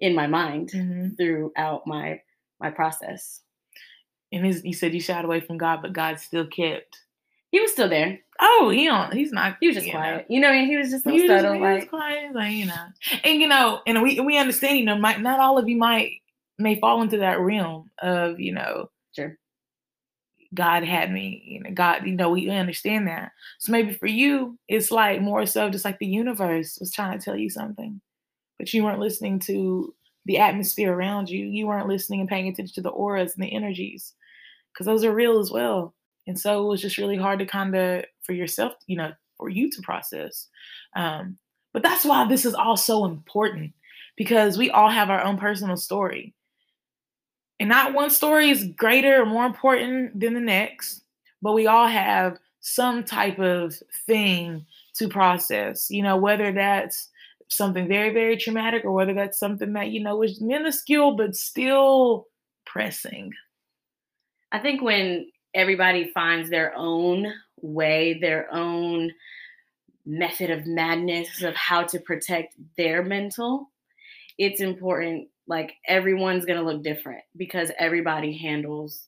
in 0.00 0.14
my 0.14 0.26
mind 0.26 0.70
Mhm. 0.70 1.16
throughout 1.16 1.86
my 1.86 2.20
my 2.60 2.70
process. 2.70 3.40
And 4.32 4.46
his, 4.46 4.64
you 4.64 4.72
said 4.72 4.94
you 4.94 5.00
shied 5.00 5.24
away 5.24 5.40
from 5.40 5.58
God, 5.58 5.82
but 5.82 5.92
God 5.92 6.18
still 6.18 6.46
kept. 6.46 7.00
He 7.50 7.60
was 7.60 7.72
still 7.72 7.88
there. 7.88 8.20
Oh, 8.44 8.70
he 8.70 8.86
don't. 8.86 9.12
He's 9.12 9.30
not. 9.32 9.56
He 9.60 9.68
was 9.68 9.76
just 9.76 9.86
you 9.86 9.92
know. 9.92 9.98
quiet. 10.00 10.26
You 10.28 10.40
know, 10.40 10.48
what 10.48 10.54
I 10.56 10.60
mean? 10.62 10.68
he 10.68 10.76
was 10.76 10.90
just 10.90 11.04
so 11.04 11.10
He 11.10 11.18
just- 11.18 11.28
subtle. 11.28 11.54
he 11.54 11.60
was 11.60 11.80
Like, 11.80 11.88
quiet, 11.90 12.34
like 12.34 12.52
you 12.52 12.66
know, 12.66 12.86
and 13.24 13.40
you 13.40 13.46
know, 13.46 13.80
and 13.86 14.02
we 14.02 14.18
we 14.20 14.36
understand, 14.36 14.78
you 14.78 14.84
know, 14.84 14.98
might 14.98 15.20
not 15.20 15.38
all 15.40 15.58
of 15.58 15.68
you 15.68 15.76
might 15.76 16.20
may 16.58 16.78
fall 16.80 17.02
into 17.02 17.18
that 17.18 17.38
realm 17.40 17.90
of 18.02 18.40
you 18.40 18.52
know, 18.52 18.90
Sure. 19.14 19.36
God 20.54 20.82
had 20.84 21.10
me, 21.12 21.42
you 21.46 21.60
know, 21.62 21.70
God, 21.72 22.04
you 22.06 22.12
know, 22.14 22.30
we 22.30 22.50
understand 22.50 23.06
that. 23.08 23.32
So 23.58 23.72
maybe 23.72 23.92
for 23.94 24.06
you, 24.06 24.58
it's 24.68 24.90
like 24.90 25.20
more 25.22 25.46
so 25.46 25.70
just 25.70 25.84
like 25.84 25.98
the 25.98 26.06
universe 26.06 26.78
was 26.80 26.92
trying 26.92 27.18
to 27.18 27.24
tell 27.24 27.36
you 27.36 27.48
something, 27.48 28.00
but 28.58 28.72
you 28.74 28.84
weren't 28.84 28.98
listening 29.00 29.38
to 29.40 29.94
the 30.26 30.38
atmosphere 30.38 30.92
around 30.92 31.30
you. 31.30 31.46
You 31.46 31.66
weren't 31.66 31.88
listening 31.88 32.20
and 32.20 32.28
paying 32.28 32.48
attention 32.48 32.74
to 32.74 32.82
the 32.82 32.90
auras 32.90 33.34
and 33.34 33.42
the 33.44 33.52
energies, 33.54 34.12
because 34.72 34.86
those 34.86 35.04
are 35.04 35.14
real 35.14 35.38
as 35.40 35.50
well. 35.50 35.94
And 36.26 36.38
so 36.38 36.64
it 36.64 36.68
was 36.68 36.80
just 36.80 36.98
really 36.98 37.16
hard 37.16 37.38
to 37.40 37.46
kind 37.46 37.74
of 37.74 38.04
for 38.22 38.32
yourself, 38.32 38.74
you 38.86 38.96
know, 38.96 39.12
for 39.36 39.48
you 39.48 39.70
to 39.70 39.82
process. 39.82 40.48
Um, 40.94 41.38
but 41.72 41.82
that's 41.82 42.04
why 42.04 42.26
this 42.28 42.44
is 42.44 42.54
all 42.54 42.76
so 42.76 43.04
important 43.04 43.72
because 44.16 44.58
we 44.58 44.70
all 44.70 44.88
have 44.88 45.10
our 45.10 45.22
own 45.22 45.38
personal 45.38 45.76
story. 45.76 46.34
And 47.58 47.68
not 47.68 47.94
one 47.94 48.10
story 48.10 48.50
is 48.50 48.64
greater 48.76 49.22
or 49.22 49.26
more 49.26 49.46
important 49.46 50.18
than 50.18 50.34
the 50.34 50.40
next, 50.40 51.02
but 51.40 51.52
we 51.52 51.66
all 51.66 51.86
have 51.86 52.38
some 52.60 53.04
type 53.04 53.38
of 53.38 53.74
thing 54.06 54.64
to 54.94 55.08
process, 55.08 55.90
you 55.90 56.02
know, 56.02 56.16
whether 56.16 56.52
that's 56.52 57.08
something 57.48 57.86
very, 57.88 58.12
very 58.12 58.36
traumatic 58.36 58.84
or 58.84 58.92
whether 58.92 59.14
that's 59.14 59.38
something 59.38 59.72
that, 59.74 59.90
you 59.90 60.02
know, 60.02 60.22
is 60.22 60.40
minuscule 60.40 61.16
but 61.16 61.36
still 61.36 62.26
pressing. 62.64 63.32
I 64.52 64.58
think 64.58 64.82
when 64.82 65.26
everybody 65.54 66.10
finds 66.12 66.50
their 66.50 66.72
own 66.76 67.32
way, 67.60 68.18
their 68.20 68.52
own 68.52 69.12
method 70.04 70.50
of 70.50 70.66
madness 70.66 71.42
of 71.42 71.54
how 71.54 71.84
to 71.84 72.00
protect 72.00 72.54
their 72.76 73.02
mental, 73.02 73.70
it's 74.38 74.60
important. 74.60 75.28
Like 75.46 75.74
everyone's 75.86 76.44
going 76.44 76.58
to 76.58 76.64
look 76.64 76.82
different 76.82 77.22
because 77.36 77.70
everybody 77.78 78.36
handles 78.36 79.06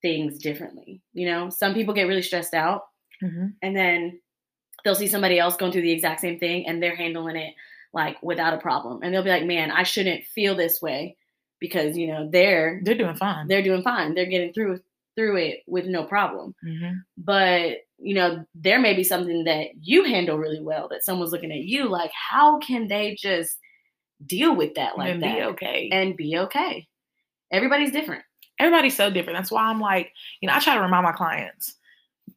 things 0.00 0.38
differently. 0.38 1.02
You 1.12 1.26
know, 1.28 1.50
some 1.50 1.74
people 1.74 1.92
get 1.94 2.04
really 2.08 2.22
stressed 2.22 2.54
out 2.54 2.84
Mhm. 3.22 3.54
and 3.62 3.74
then 3.76 4.20
they'll 4.84 4.94
see 4.94 5.08
somebody 5.08 5.38
else 5.40 5.56
going 5.56 5.72
through 5.72 5.82
the 5.82 5.90
exact 5.90 6.20
same 6.20 6.38
thing 6.38 6.66
and 6.68 6.80
they're 6.82 6.94
handling 6.94 7.36
it 7.36 7.54
like 7.92 8.22
without 8.22 8.54
a 8.54 8.58
problem. 8.58 9.02
And 9.02 9.12
they'll 9.12 9.24
be 9.24 9.30
like, 9.30 9.44
man, 9.44 9.70
I 9.72 9.82
shouldn't 9.82 10.24
feel 10.26 10.54
this 10.54 10.80
way 10.80 11.16
because, 11.58 11.98
you 11.98 12.06
know, 12.06 12.28
they're 12.30 12.80
They're 12.84 12.94
doing 12.94 13.16
fine. 13.16 13.48
they're 13.48 13.62
doing 13.62 13.82
fine. 13.82 14.14
They're 14.14 14.26
getting 14.26 14.52
through 14.52 14.80
through 15.18 15.36
it 15.36 15.60
with 15.66 15.86
no 15.86 16.04
problem. 16.04 16.54
Mhm. 16.64 17.02
But 17.16 17.78
you 17.98 18.14
know, 18.14 18.44
there 18.54 18.78
may 18.78 18.94
be 18.94 19.02
something 19.02 19.42
that 19.42 19.70
you 19.82 20.04
handle 20.04 20.38
really 20.38 20.60
well 20.60 20.86
that 20.88 21.02
someone's 21.04 21.32
looking 21.32 21.50
at 21.50 21.64
you 21.64 21.88
like, 21.88 22.12
how 22.12 22.58
can 22.60 22.86
they 22.86 23.16
just 23.20 23.58
deal 24.24 24.54
with 24.54 24.74
that 24.76 24.96
like 24.96 25.10
and 25.10 25.22
that 25.22 25.36
be 25.36 25.42
okay. 25.42 25.88
and 25.90 26.16
be 26.16 26.38
okay? 26.38 26.86
Everybody's 27.50 27.90
different. 27.90 28.22
everybody's 28.60 28.96
so 28.96 29.10
different. 29.10 29.36
That's 29.36 29.50
why 29.50 29.64
I'm 29.64 29.80
like, 29.80 30.12
you 30.40 30.46
know, 30.48 30.54
I 30.54 30.60
try 30.60 30.74
to 30.74 30.80
remind 30.80 31.04
my 31.04 31.12
clients, 31.12 31.76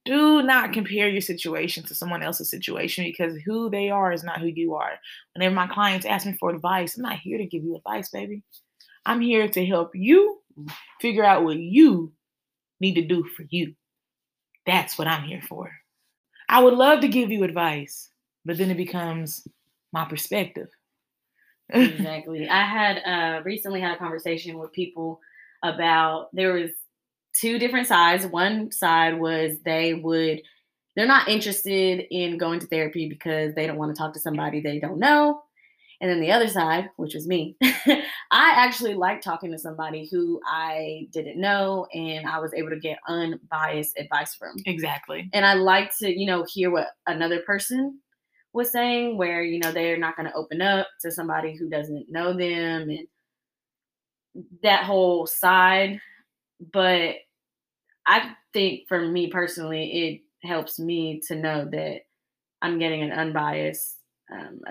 do 0.05 0.41
not 0.41 0.71
compare 0.73 1.09
your 1.09 1.21
situation 1.21 1.83
to 1.83 1.95
someone 1.95 2.23
else's 2.23 2.49
situation 2.49 3.03
because 3.03 3.37
who 3.45 3.69
they 3.69 3.89
are 3.89 4.11
is 4.11 4.23
not 4.23 4.39
who 4.39 4.47
you 4.47 4.73
are. 4.75 4.93
Whenever 5.35 5.53
my 5.53 5.67
clients 5.67 6.05
ask 6.05 6.25
me 6.25 6.33
for 6.39 6.49
advice, 6.49 6.95
I'm 6.95 7.03
not 7.03 7.19
here 7.19 7.37
to 7.37 7.45
give 7.45 7.63
you 7.63 7.75
advice, 7.75 8.09
baby. 8.09 8.41
I'm 9.05 9.19
here 9.21 9.47
to 9.47 9.65
help 9.65 9.91
you 9.95 10.39
figure 10.99 11.23
out 11.23 11.43
what 11.43 11.57
you 11.57 12.11
need 12.81 12.95
to 12.95 13.07
do 13.07 13.23
for 13.23 13.45
you. 13.49 13.73
That's 14.65 14.97
what 14.97 15.07
I'm 15.07 15.23
here 15.23 15.41
for. 15.47 15.71
I 16.49 16.61
would 16.61 16.73
love 16.73 16.99
to 17.01 17.07
give 17.07 17.31
you 17.31 17.43
advice, 17.43 18.09
but 18.43 18.57
then 18.57 18.71
it 18.71 18.77
becomes 18.77 19.47
my 19.93 20.05
perspective. 20.05 20.67
exactly. 21.69 22.49
I 22.49 22.65
had 22.65 22.97
uh, 23.05 23.43
recently 23.43 23.79
had 23.79 23.95
a 23.95 23.99
conversation 23.99 24.57
with 24.57 24.73
people 24.73 25.19
about 25.63 26.27
there 26.33 26.53
was 26.53 26.71
two 27.39 27.59
different 27.59 27.87
sides. 27.87 28.25
One 28.25 28.71
side 28.71 29.19
was 29.19 29.57
they 29.63 29.93
would 29.93 30.41
they're 30.95 31.07
not 31.07 31.29
interested 31.29 32.05
in 32.11 32.37
going 32.37 32.59
to 32.59 32.67
therapy 32.67 33.07
because 33.07 33.55
they 33.55 33.65
don't 33.65 33.77
want 33.77 33.95
to 33.95 33.97
talk 33.97 34.13
to 34.13 34.19
somebody 34.19 34.59
they 34.59 34.79
don't 34.79 34.99
know. 34.99 35.41
And 36.01 36.09
then 36.09 36.19
the 36.19 36.31
other 36.31 36.47
side, 36.47 36.89
which 36.97 37.13
was 37.13 37.27
me, 37.27 37.57
I 37.61 38.01
actually 38.31 38.95
like 38.95 39.21
talking 39.21 39.51
to 39.51 39.59
somebody 39.59 40.09
who 40.11 40.41
I 40.47 41.07
didn't 41.11 41.39
know 41.39 41.87
and 41.93 42.27
I 42.27 42.39
was 42.39 42.53
able 42.55 42.71
to 42.71 42.79
get 42.79 42.97
unbiased 43.07 43.97
advice 43.99 44.35
from. 44.35 44.55
Exactly. 44.65 45.29
And 45.33 45.45
I 45.45 45.53
like 45.53 45.91
to, 45.99 46.11
you 46.11 46.25
know, 46.25 46.43
hear 46.51 46.71
what 46.71 46.87
another 47.07 47.41
person 47.41 47.99
was 48.53 48.71
saying, 48.71 49.17
where, 49.17 49.43
you 49.43 49.59
know, 49.59 49.71
they're 49.71 49.97
not 49.97 50.17
going 50.17 50.27
to 50.27 50.35
open 50.35 50.61
up 50.61 50.87
to 51.01 51.11
somebody 51.11 51.55
who 51.55 51.69
doesn't 51.69 52.07
know 52.09 52.33
them 52.33 52.89
and 52.89 53.07
that 54.63 54.83
whole 54.85 55.25
side. 55.27 55.99
But 56.73 57.15
I 58.07 58.33
think 58.53 58.87
for 58.87 59.01
me 59.07 59.29
personally, 59.29 60.21
it 60.43 60.47
helps 60.47 60.79
me 60.79 61.21
to 61.27 61.35
know 61.35 61.65
that 61.71 62.01
I'm 62.61 62.79
getting 62.79 63.03
an 63.03 63.11
unbiased 63.11 63.97
um, 64.31 64.61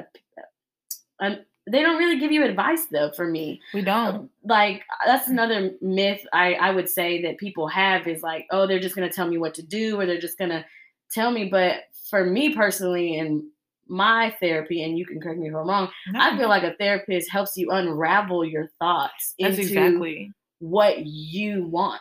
um, 1.20 1.38
they 1.70 1.82
don't 1.82 1.98
really 1.98 2.18
give 2.18 2.32
you 2.32 2.44
advice 2.44 2.86
though 2.90 3.10
for 3.12 3.26
me. 3.26 3.60
We 3.74 3.82
don't. 3.82 4.30
Like 4.44 4.82
that's 5.06 5.28
another 5.28 5.72
myth 5.80 6.24
I, 6.32 6.54
I 6.54 6.70
would 6.72 6.88
say 6.88 7.22
that 7.22 7.38
people 7.38 7.68
have 7.68 8.08
is 8.08 8.22
like 8.22 8.46
oh 8.50 8.66
they're 8.66 8.80
just 8.80 8.96
going 8.96 9.08
to 9.08 9.14
tell 9.14 9.28
me 9.28 9.38
what 9.38 9.54
to 9.54 9.62
do 9.62 10.00
or 10.00 10.06
they're 10.06 10.20
just 10.20 10.38
going 10.38 10.50
to 10.50 10.64
tell 11.12 11.30
me. 11.30 11.44
But 11.44 11.84
for 12.08 12.24
me 12.24 12.54
personally 12.54 13.18
and 13.18 13.42
my 13.86 14.34
therapy 14.40 14.84
and 14.84 14.96
you 14.96 15.04
can 15.04 15.20
correct 15.20 15.38
me 15.40 15.48
if 15.48 15.54
i'm 15.54 15.66
wrong 15.66 15.88
no. 16.12 16.20
i 16.20 16.36
feel 16.36 16.48
like 16.48 16.62
a 16.62 16.74
therapist 16.74 17.28
helps 17.28 17.56
you 17.56 17.70
unravel 17.70 18.44
your 18.44 18.68
thoughts 18.78 19.34
that's 19.38 19.58
into 19.58 19.62
exactly. 19.62 20.32
what 20.60 21.04
you 21.04 21.66
want 21.66 22.00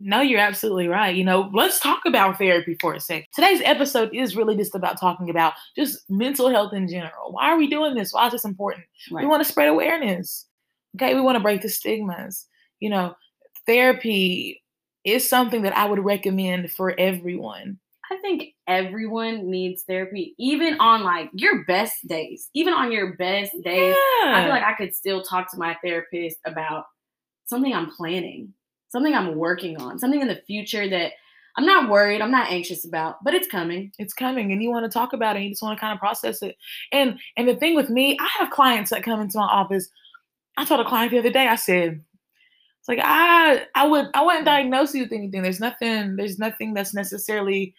no, 0.00 0.22
you're 0.22 0.40
absolutely 0.40 0.88
right. 0.88 1.14
You 1.14 1.24
know, 1.24 1.50
let's 1.52 1.78
talk 1.78 2.00
about 2.06 2.38
therapy 2.38 2.76
for 2.80 2.94
a 2.94 3.00
second. 3.00 3.26
Today's 3.34 3.60
episode 3.64 4.10
is 4.14 4.34
really 4.34 4.56
just 4.56 4.74
about 4.74 4.98
talking 4.98 5.28
about 5.28 5.52
just 5.76 6.08
mental 6.08 6.48
health 6.48 6.72
in 6.72 6.88
general. 6.88 7.32
Why 7.32 7.50
are 7.50 7.58
we 7.58 7.68
doing 7.68 7.94
this? 7.94 8.12
Why 8.12 8.26
is 8.26 8.32
this 8.32 8.44
important? 8.44 8.84
Right. 9.10 9.22
We 9.22 9.28
want 9.28 9.44
to 9.44 9.50
spread 9.50 9.68
awareness. 9.68 10.46
Okay, 10.96 11.14
we 11.14 11.20
want 11.20 11.36
to 11.36 11.42
break 11.42 11.60
the 11.60 11.68
stigmas. 11.68 12.46
You 12.80 12.90
know, 12.90 13.14
therapy 13.66 14.62
is 15.04 15.28
something 15.28 15.62
that 15.62 15.76
I 15.76 15.84
would 15.86 16.02
recommend 16.04 16.72
for 16.72 16.98
everyone. 16.98 17.78
I 18.10 18.16
think 18.16 18.54
everyone 18.66 19.50
needs 19.50 19.82
therapy, 19.82 20.34
even 20.38 20.80
on 20.80 21.04
like 21.04 21.30
your 21.32 21.64
best 21.64 22.08
days. 22.08 22.48
Even 22.54 22.74
on 22.74 22.90
your 22.90 23.16
best 23.16 23.52
days, 23.62 23.94
yeah. 24.22 24.32
I 24.34 24.40
feel 24.42 24.50
like 24.50 24.64
I 24.64 24.72
could 24.72 24.94
still 24.94 25.22
talk 25.22 25.50
to 25.52 25.58
my 25.58 25.76
therapist 25.84 26.38
about 26.44 26.86
something 27.46 27.72
I'm 27.72 27.90
planning 27.90 28.54
something 28.90 29.14
I'm 29.14 29.36
working 29.36 29.80
on, 29.80 29.98
something 29.98 30.20
in 30.20 30.28
the 30.28 30.42
future 30.46 30.88
that 30.88 31.12
I'm 31.56 31.66
not 31.66 31.90
worried, 31.90 32.20
I'm 32.20 32.30
not 32.30 32.50
anxious 32.50 32.84
about, 32.84 33.22
but 33.24 33.34
it's 33.34 33.48
coming. 33.48 33.92
It's 33.98 34.12
coming 34.12 34.52
and 34.52 34.62
you 34.62 34.70
want 34.70 34.84
to 34.84 34.90
talk 34.90 35.12
about 35.12 35.36
it, 35.36 35.42
you 35.42 35.50
just 35.50 35.62
want 35.62 35.76
to 35.76 35.80
kind 35.80 35.92
of 35.92 35.98
process 35.98 36.42
it. 36.42 36.56
And 36.92 37.18
and 37.36 37.48
the 37.48 37.56
thing 37.56 37.74
with 37.74 37.90
me, 37.90 38.16
I 38.20 38.28
have 38.38 38.50
clients 38.50 38.90
that 38.90 39.02
come 39.02 39.20
into 39.20 39.38
my 39.38 39.44
office. 39.44 39.88
I 40.56 40.64
told 40.64 40.80
a 40.80 40.88
client 40.88 41.12
the 41.12 41.18
other 41.18 41.30
day, 41.30 41.46
I 41.46 41.56
said, 41.56 42.02
it's 42.80 42.88
like 42.88 43.00
I 43.02 43.66
I 43.74 43.86
would 43.86 44.06
I 44.14 44.24
wouldn't 44.24 44.44
diagnose 44.44 44.94
you 44.94 45.02
with 45.04 45.12
anything. 45.12 45.42
There's 45.42 45.60
nothing, 45.60 46.16
there's 46.16 46.38
nothing 46.38 46.74
that's 46.74 46.94
necessarily 46.94 47.74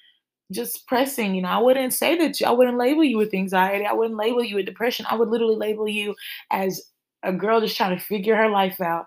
just 0.52 0.86
pressing, 0.88 1.34
you 1.34 1.42
know. 1.42 1.50
I 1.50 1.58
wouldn't 1.60 1.94
say 1.94 2.18
that 2.18 2.40
you, 2.40 2.48
I 2.48 2.52
wouldn't 2.52 2.78
label 2.78 3.04
you 3.04 3.18
with 3.18 3.34
anxiety. 3.34 3.86
I 3.86 3.94
wouldn't 3.94 4.20
label 4.20 4.44
you 4.44 4.58
with 4.58 4.66
depression. 4.66 5.06
I 5.10 5.16
would 5.16 5.30
literally 5.30 5.56
label 5.56 5.88
you 5.88 6.14
as 6.52 6.82
a 7.24 7.32
girl 7.32 7.62
just 7.62 7.78
trying 7.78 7.98
to 7.98 8.04
figure 8.04 8.36
her 8.36 8.50
life 8.50 8.82
out 8.82 9.06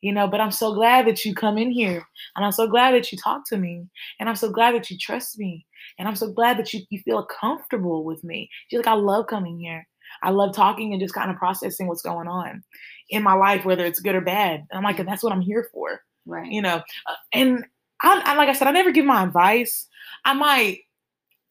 you 0.00 0.12
know 0.12 0.28
but 0.28 0.40
i'm 0.40 0.50
so 0.50 0.74
glad 0.74 1.06
that 1.06 1.24
you 1.24 1.34
come 1.34 1.58
in 1.58 1.70
here 1.70 2.04
and 2.36 2.44
i'm 2.44 2.52
so 2.52 2.66
glad 2.66 2.92
that 2.94 3.10
you 3.10 3.18
talk 3.18 3.42
to 3.46 3.56
me 3.56 3.86
and 4.20 4.28
i'm 4.28 4.36
so 4.36 4.50
glad 4.50 4.74
that 4.74 4.90
you 4.90 4.98
trust 4.98 5.38
me 5.38 5.66
and 5.98 6.06
i'm 6.06 6.16
so 6.16 6.30
glad 6.30 6.58
that 6.58 6.72
you, 6.72 6.80
you 6.90 7.00
feel 7.00 7.26
comfortable 7.40 8.04
with 8.04 8.22
me. 8.24 8.48
You're 8.70 8.82
like 8.82 8.88
i 8.88 8.94
love 8.94 9.26
coming 9.26 9.58
here. 9.58 9.86
I 10.22 10.30
love 10.30 10.54
talking 10.54 10.92
and 10.92 11.02
just 11.02 11.14
kind 11.14 11.30
of 11.30 11.36
processing 11.36 11.86
what's 11.86 12.02
going 12.02 12.28
on 12.28 12.62
in 13.10 13.22
my 13.22 13.34
life 13.34 13.64
whether 13.64 13.84
it's 13.84 14.00
good 14.00 14.14
or 14.14 14.20
bad. 14.20 14.64
And 14.70 14.78
i'm 14.78 14.84
like 14.84 15.04
that's 15.04 15.22
what 15.22 15.32
i'm 15.32 15.40
here 15.40 15.68
for 15.72 16.00
right. 16.26 16.50
you 16.50 16.62
know 16.62 16.76
uh, 17.06 17.14
and 17.32 17.64
I, 18.02 18.22
I 18.24 18.34
like 18.36 18.48
i 18.48 18.52
said 18.52 18.68
i 18.68 18.72
never 18.72 18.92
give 18.92 19.04
my 19.04 19.22
advice. 19.24 19.86
I 20.24 20.34
might 20.34 20.80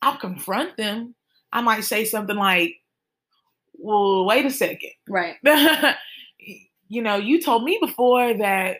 i'll 0.01 0.17
confront 0.17 0.77
them. 0.77 1.15
I 1.51 1.61
might 1.61 1.83
say 1.83 2.05
something 2.05 2.35
like 2.35 2.75
well 3.73 4.25
wait 4.25 4.45
a 4.45 4.51
second. 4.51 4.91
Right 5.07 5.35
you 6.89 7.01
know, 7.01 7.15
you 7.15 7.41
told 7.41 7.63
me 7.63 7.77
before 7.81 8.33
that 8.35 8.77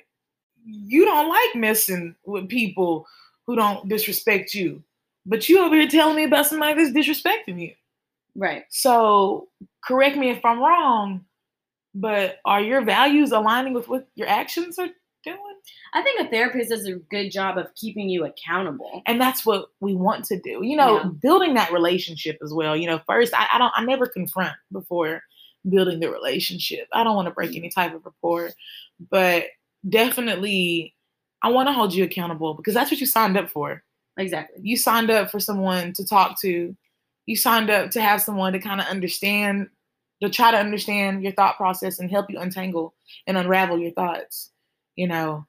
you 0.66 1.06
don't 1.06 1.30
like 1.30 1.56
messing 1.56 2.16
with 2.26 2.50
people 2.50 3.06
who 3.46 3.56
don't 3.56 3.88
disrespect 3.88 4.54
you. 4.54 4.84
But 5.26 5.50
you 5.50 5.60
over 5.60 5.76
here 5.76 5.88
telling 5.88 6.16
me 6.16 6.24
about 6.24 6.48
somebody 6.48 6.76
that's 6.76 6.96
disrespecting 6.96 7.60
you. 7.60 7.74
Right. 8.36 8.64
So 8.70 9.48
correct 9.84 10.16
me 10.18 10.30
if 10.30 10.44
I'm 10.46 10.60
wrong, 10.60 11.26
but 11.96 12.40
are 12.46 12.62
your 12.62 12.82
values 12.82 13.32
aligning 13.32 13.74
with 13.74 13.88
what 13.88 14.08
your 14.16 14.28
actions 14.28 14.78
are 14.78 14.90
doing? 15.24 15.40
I 15.94 16.02
think 16.02 16.22
a 16.22 16.30
therapist 16.30 16.70
does 16.70 16.88
a 16.88 16.96
good 16.96 17.32
job 17.32 17.58
of 17.58 17.74
keeping 17.76 18.10
you 18.10 18.26
accountable. 18.26 19.02
And 19.06 19.20
that's 19.20 19.46
what 19.46 19.70
we 19.80 19.96
want 19.96 20.24
to 20.26 20.40
do. 20.40 20.62
You 20.64 20.78
know, 20.78 20.98
yeah. 20.98 21.10
building 21.22 21.56
that 21.56 21.74
relationship 21.74 22.38
as 22.44 22.54
well. 22.54 22.76
You 22.76 22.88
know, 22.88 23.02
first 23.08 23.34
I, 23.34 23.48
I 23.54 23.58
don't 23.58 23.74
I 23.76 23.84
never 23.84 24.06
confront 24.06 24.54
before 24.72 25.24
building 25.70 26.00
the 26.00 26.12
relationship. 26.12 26.88
I 26.94 27.04
don't 27.04 27.16
want 27.16 27.28
to 27.28 27.34
break 27.34 27.56
any 27.56 27.70
type 27.70 27.94
of 27.94 28.06
rapport, 28.06 28.52
but 29.10 29.46
definitely 29.88 30.96
I 31.42 31.50
want 31.50 31.68
to 31.68 31.74
hold 31.74 31.94
you 31.94 32.04
accountable 32.04 32.54
because 32.54 32.74
that's 32.74 32.92
what 32.92 33.00
you 33.00 33.06
signed 33.06 33.38
up 33.38 33.50
for. 33.50 33.84
Exactly. 34.18 34.60
You 34.62 34.78
signed 34.78 35.12
up 35.12 35.30
for 35.30 35.40
someone 35.40 35.94
to 35.94 36.06
talk 36.06 36.40
to. 36.42 36.76
You 37.26 37.36
signed 37.36 37.70
up 37.70 37.92
to 37.92 38.02
have 38.02 38.22
someone 38.22 38.54
to 38.54 38.60
kind 38.60 38.82
of 38.82 38.88
understand, 38.88 39.70
to 40.22 40.30
try 40.30 40.52
to 40.52 40.58
understand 40.58 41.22
your 41.22 41.34
thought 41.34 41.58
process 41.58 42.00
and 42.00 42.10
help 42.10 42.30
you 42.30 42.40
untangle 42.40 42.96
and 43.28 43.38
unravel 43.38 43.78
your 43.78 43.92
thoughts. 43.92 44.52
You 44.96 45.08
know, 45.08 45.46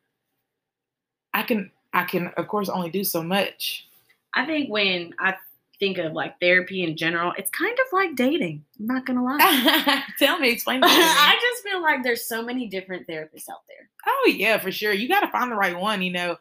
I 1.33 1.43
can 1.43 1.71
I 1.95 2.05
can 2.05 2.29
of 2.37 2.49
course 2.49 2.69
only 2.69 2.91
do 2.91 3.05
so 3.05 3.23
much. 3.23 3.87
I 4.35 4.45
think 4.45 4.69
when 4.69 5.15
I 5.19 5.35
think 5.79 5.99
of 5.99 6.13
like 6.13 6.39
therapy 6.41 6.83
in 6.83 6.97
general, 6.97 7.33
it's 7.37 7.51
kind 7.51 7.73
of 7.79 7.87
like 7.93 8.17
dating. 8.17 8.65
I'm 8.79 8.87
not 8.87 9.07
gonna 9.07 9.25
lie. 9.25 10.03
Tell 10.19 10.39
me, 10.39 10.51
explain. 10.51 10.81
I 10.85 11.39
just 11.41 11.63
feel 11.63 11.83
like 11.83 12.03
there's 12.03 12.27
so 12.27 12.43
many 12.43 12.67
different 12.69 13.07
therapists 13.07 13.49
out 13.51 13.63
there. 13.69 13.89
Oh 14.07 14.33
yeah, 14.35 14.59
for 14.59 14.73
sure. 14.73 14.93
You 14.93 15.09
got 15.09 15.21
to 15.21 15.29
find 15.29 15.51
the 15.51 15.57
right 15.57 15.79
one. 15.79 16.03
You 16.03 16.13
know, 16.13 16.37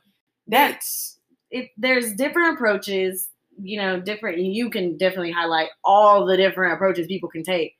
that's 0.47 1.19
it. 1.51 1.69
There's 1.77 2.13
different 2.13 2.55
approaches. 2.55 3.29
You 3.59 3.81
know, 3.81 3.99
different. 3.99 4.39
You 4.39 4.69
can 4.69 4.97
definitely 4.97 5.31
highlight 5.31 5.69
all 5.83 6.25
the 6.25 6.37
different 6.37 6.73
approaches 6.73 7.07
people 7.07 7.29
can 7.29 7.43
take 7.43 7.75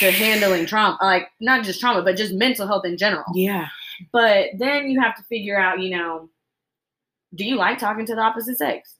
to 0.00 0.10
handling 0.10 0.66
trauma, 0.66 0.98
like 1.00 1.28
not 1.40 1.64
just 1.64 1.80
trauma, 1.80 2.02
but 2.02 2.16
just 2.16 2.34
mental 2.34 2.66
health 2.66 2.84
in 2.84 2.98
general. 2.98 3.24
Yeah. 3.34 3.68
But 4.12 4.48
then 4.58 4.90
you 4.90 5.00
have 5.00 5.16
to 5.16 5.22
figure 5.24 5.58
out, 5.58 5.80
you 5.80 5.96
know, 5.96 6.28
do 7.34 7.44
you 7.44 7.56
like 7.56 7.78
talking 7.78 8.06
to 8.06 8.14
the 8.14 8.20
opposite 8.20 8.58
sex? 8.58 8.96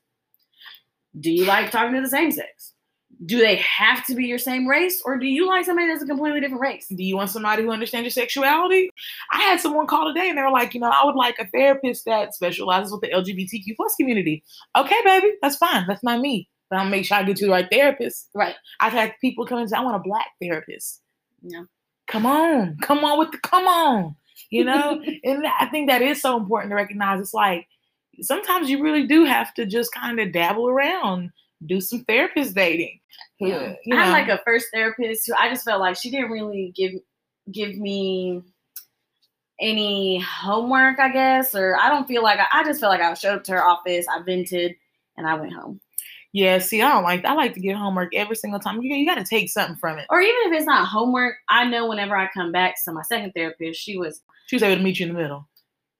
Do 1.18 1.30
you 1.30 1.44
like 1.44 1.70
talking 1.70 1.94
to 1.94 2.00
the 2.00 2.08
same 2.08 2.30
sex? 2.30 2.72
Do 3.24 3.38
they 3.38 3.56
have 3.56 4.04
to 4.06 4.14
be 4.14 4.26
your 4.26 4.38
same 4.38 4.66
race, 4.66 5.00
or 5.04 5.18
do 5.18 5.26
you 5.26 5.46
like 5.46 5.64
somebody 5.64 5.86
that's 5.86 6.02
a 6.02 6.06
completely 6.06 6.40
different 6.40 6.60
race? 6.60 6.86
Do 6.88 7.02
you 7.02 7.16
want 7.16 7.30
somebody 7.30 7.62
who 7.62 7.70
understands 7.70 8.04
your 8.04 8.10
sexuality? 8.10 8.90
I 9.32 9.40
had 9.42 9.60
someone 9.60 9.86
call 9.86 10.12
today, 10.12 10.28
and 10.28 10.36
they 10.36 10.42
were 10.42 10.50
like, 10.50 10.74
you 10.74 10.80
know, 10.80 10.90
I 10.90 11.04
would 11.04 11.14
like 11.14 11.38
a 11.38 11.46
therapist 11.46 12.04
that 12.06 12.34
specializes 12.34 12.92
with 12.92 13.02
the 13.02 13.10
LGBTQ 13.10 13.76
plus 13.76 13.94
community. 13.94 14.42
Okay, 14.76 14.96
baby, 15.04 15.32
that's 15.40 15.56
fine. 15.56 15.86
That's 15.86 16.02
not 16.02 16.20
me. 16.20 16.48
But 16.70 16.80
I'll 16.80 16.88
make 16.88 17.04
sure 17.04 17.16
I 17.16 17.22
get 17.22 17.40
you 17.40 17.46
the 17.46 17.52
right 17.52 17.68
therapist. 17.70 18.30
Right. 18.34 18.56
I've 18.80 18.92
had 18.92 19.14
people 19.20 19.46
come 19.46 19.58
and 19.58 19.70
say, 19.70 19.76
I 19.76 19.82
want 19.82 19.96
a 19.96 20.08
black 20.08 20.26
therapist. 20.42 21.00
Yeah. 21.42 21.62
Come 22.08 22.26
on, 22.26 22.76
come 22.82 23.04
on 23.04 23.18
with 23.18 23.30
the 23.32 23.38
come 23.38 23.66
on. 23.66 24.16
You 24.50 24.64
know, 24.64 25.02
and 25.24 25.46
I 25.60 25.66
think 25.66 25.88
that 25.88 26.02
is 26.02 26.20
so 26.20 26.36
important 26.36 26.70
to 26.70 26.76
recognize. 26.76 27.20
It's 27.20 27.34
like 27.34 27.66
sometimes 28.20 28.70
you 28.70 28.82
really 28.82 29.06
do 29.06 29.24
have 29.24 29.54
to 29.54 29.66
just 29.66 29.92
kind 29.92 30.20
of 30.20 30.32
dabble 30.32 30.68
around, 30.68 31.30
do 31.66 31.80
some 31.80 32.04
therapist 32.04 32.54
dating. 32.54 33.00
Yeah. 33.40 33.74
You 33.84 33.94
know. 33.94 34.00
I 34.00 34.04
had 34.06 34.12
like 34.12 34.28
a 34.28 34.42
first 34.44 34.66
therapist 34.72 35.26
who 35.26 35.34
I 35.38 35.48
just 35.48 35.64
felt 35.64 35.80
like 35.80 35.96
she 35.96 36.10
didn't 36.10 36.30
really 36.30 36.72
give 36.76 36.92
give 37.52 37.76
me 37.76 38.42
any 39.60 40.20
homework, 40.20 40.98
I 40.98 41.10
guess, 41.10 41.54
or 41.54 41.76
I 41.76 41.88
don't 41.88 42.08
feel 42.08 42.22
like 42.22 42.38
I, 42.40 42.46
I 42.60 42.64
just 42.64 42.80
felt 42.80 42.90
like 42.90 43.00
I 43.00 43.14
showed 43.14 43.36
up 43.36 43.44
to 43.44 43.52
her 43.52 43.64
office, 43.64 44.06
I 44.08 44.22
vented, 44.22 44.74
and 45.16 45.26
I 45.26 45.34
went 45.34 45.52
home. 45.52 45.80
Yeah, 46.32 46.58
see, 46.58 46.82
I 46.82 46.90
don't 46.90 47.04
like 47.04 47.24
I 47.24 47.32
like 47.34 47.54
to 47.54 47.60
get 47.60 47.76
homework 47.76 48.12
every 48.12 48.34
single 48.34 48.58
time. 48.58 48.82
You, 48.82 48.96
you 48.96 49.06
got 49.06 49.14
to 49.16 49.24
take 49.24 49.48
something 49.48 49.76
from 49.76 49.98
it. 49.98 50.06
Or 50.10 50.20
even 50.20 50.34
if 50.46 50.52
it's 50.52 50.66
not 50.66 50.88
homework, 50.88 51.36
I 51.48 51.64
know 51.64 51.88
whenever 51.88 52.16
I 52.16 52.28
come 52.34 52.50
back. 52.50 52.74
So 52.78 52.92
my 52.92 53.02
second 53.02 53.32
therapist, 53.32 53.80
she 53.80 53.96
was 53.96 54.20
she 54.46 54.56
was 54.56 54.64
able 54.64 54.76
to 54.76 54.82
meet 54.82 54.98
you 54.98 55.06
in 55.06 55.14
the 55.14 55.20
middle. 55.20 55.48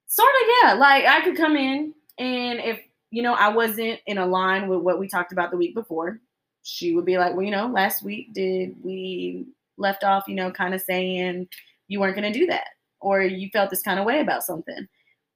Sort 0.09 0.29
of, 0.29 0.49
yeah. 0.63 0.73
Like 0.75 1.05
I 1.05 1.21
could 1.21 1.37
come 1.37 1.57
in, 1.57 1.95
and 2.19 2.61
if, 2.61 2.81
you 3.11 3.23
know, 3.23 3.35
I 3.35 3.49
wasn't 3.49 4.01
in 4.07 4.19
a 4.19 4.27
line 4.27 4.69
with 4.69 4.81
what 4.81 4.99
we 4.99 5.09
talked 5.09 5.33
about 5.33 5.51
the 5.51 5.57
week 5.57 5.75
before, 5.75 6.21
she 6.63 6.95
would 6.95 7.05
be 7.05 7.19
like, 7.19 7.35
well, 7.35 7.45
you 7.45 7.51
know, 7.51 7.67
last 7.67 8.03
week 8.03 8.33
did 8.33 8.77
we 8.83 9.47
left 9.77 10.05
off, 10.05 10.25
you 10.29 10.35
know, 10.35 10.51
kind 10.51 10.75
of 10.75 10.81
saying 10.81 11.49
you 11.89 12.01
weren't 12.01 12.17
going 12.17 12.33
to 12.33 12.39
do 12.39 12.47
that 12.47 12.69
or 13.01 13.23
you 13.23 13.51
felt 13.53 13.71
this 13.71 13.83
kind 13.83 13.99
of 13.99 14.07
way 14.07 14.21
about 14.21 14.43
something. 14.43 14.89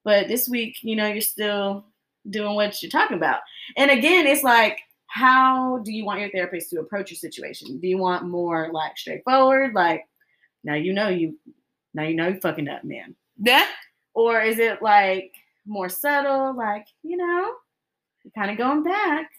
But 0.04 0.28
this 0.28 0.48
week, 0.48 0.78
you 0.82 0.96
know, 0.96 1.06
you're 1.06 1.20
still 1.20 1.84
doing 2.30 2.54
what 2.54 2.82
you're 2.82 2.90
talking 2.90 3.16
about. 3.16 3.40
And 3.76 3.90
again, 3.90 4.26
it's 4.26 4.42
like 4.42 4.78
how 5.08 5.78
do 5.78 5.92
you 5.92 6.04
want 6.04 6.20
your 6.20 6.30
therapist 6.30 6.70
to 6.70 6.80
approach 6.80 7.10
your 7.10 7.16
situation? 7.16 7.80
Do 7.80 7.88
you 7.88 7.98
want 7.98 8.28
more 8.28 8.70
like 8.72 8.96
straightforward, 8.96 9.74
like 9.74 10.06
now 10.62 10.74
you 10.74 10.92
know 10.92 11.08
you 11.08 11.36
now 11.94 12.02
you 12.04 12.14
know 12.14 12.28
you 12.28 12.40
fucking 12.40 12.68
up, 12.68 12.84
man. 12.84 13.16
Yeah. 13.38 13.66
Or 14.14 14.40
is 14.40 14.58
it 14.58 14.82
like 14.82 15.32
more 15.68 15.88
subtle, 15.88 16.56
like, 16.56 16.86
you 17.02 17.16
know, 17.16 17.52
kind 18.34 18.50
of 18.50 18.58
going 18.58 18.82
back? 18.82 19.30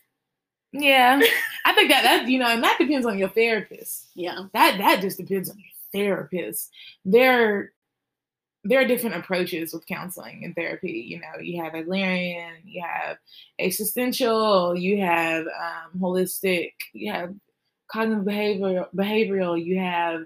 Yeah. 0.72 1.20
I 1.66 1.74
think 1.74 1.90
that 1.90 2.04
that 2.04 2.28
you 2.30 2.40
know, 2.40 2.48
and 2.48 2.64
that 2.64 2.78
depends 2.80 3.06
on 3.06 3.18
your 3.18 3.30
therapist. 3.30 4.10
Yeah. 4.16 4.44
That 4.54 4.78
that 4.78 5.02
just 5.02 5.18
depends 5.18 5.50
on 5.50 5.58
your 5.58 5.66
therapist. 5.92 6.72
There 7.06 7.72
there 8.64 8.82
are 8.82 8.86
different 8.86 9.16
approaches 9.16 9.74
with 9.74 9.88
counseling 9.88 10.44
and 10.44 10.54
therapy. 10.54 11.06
You 11.08 11.20
know, 11.20 11.42
you 11.42 11.64
have 11.64 11.74
Adlerian, 11.74 12.58
you 12.66 12.84
have 12.86 13.18
existential, 13.58 14.78
you 14.78 15.00
have 15.02 15.46
um, 15.46 16.00
holistic, 16.00 16.74
you 16.94 17.12
have 17.12 17.34
cognitive 17.90 18.26
behavioral, 18.26 18.88
behavioral, 18.94 19.64
you 19.64 19.80
have 19.80 20.24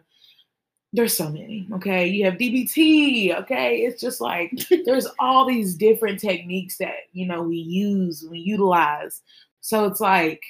there's 0.93 1.17
so 1.17 1.29
many. 1.29 1.67
Okay, 1.73 2.05
you 2.07 2.23
have 2.25 2.35
DBT. 2.35 3.35
Okay, 3.41 3.77
it's 3.77 3.99
just 3.99 4.21
like 4.21 4.51
there's 4.85 5.07
all 5.19 5.45
these 5.45 5.75
different 5.75 6.19
techniques 6.19 6.77
that 6.77 6.93
you 7.13 7.27
know 7.27 7.41
we 7.41 7.57
use, 7.57 8.25
we 8.29 8.37
utilize. 8.37 9.21
So 9.61 9.85
it's 9.85 9.99
like 9.99 10.41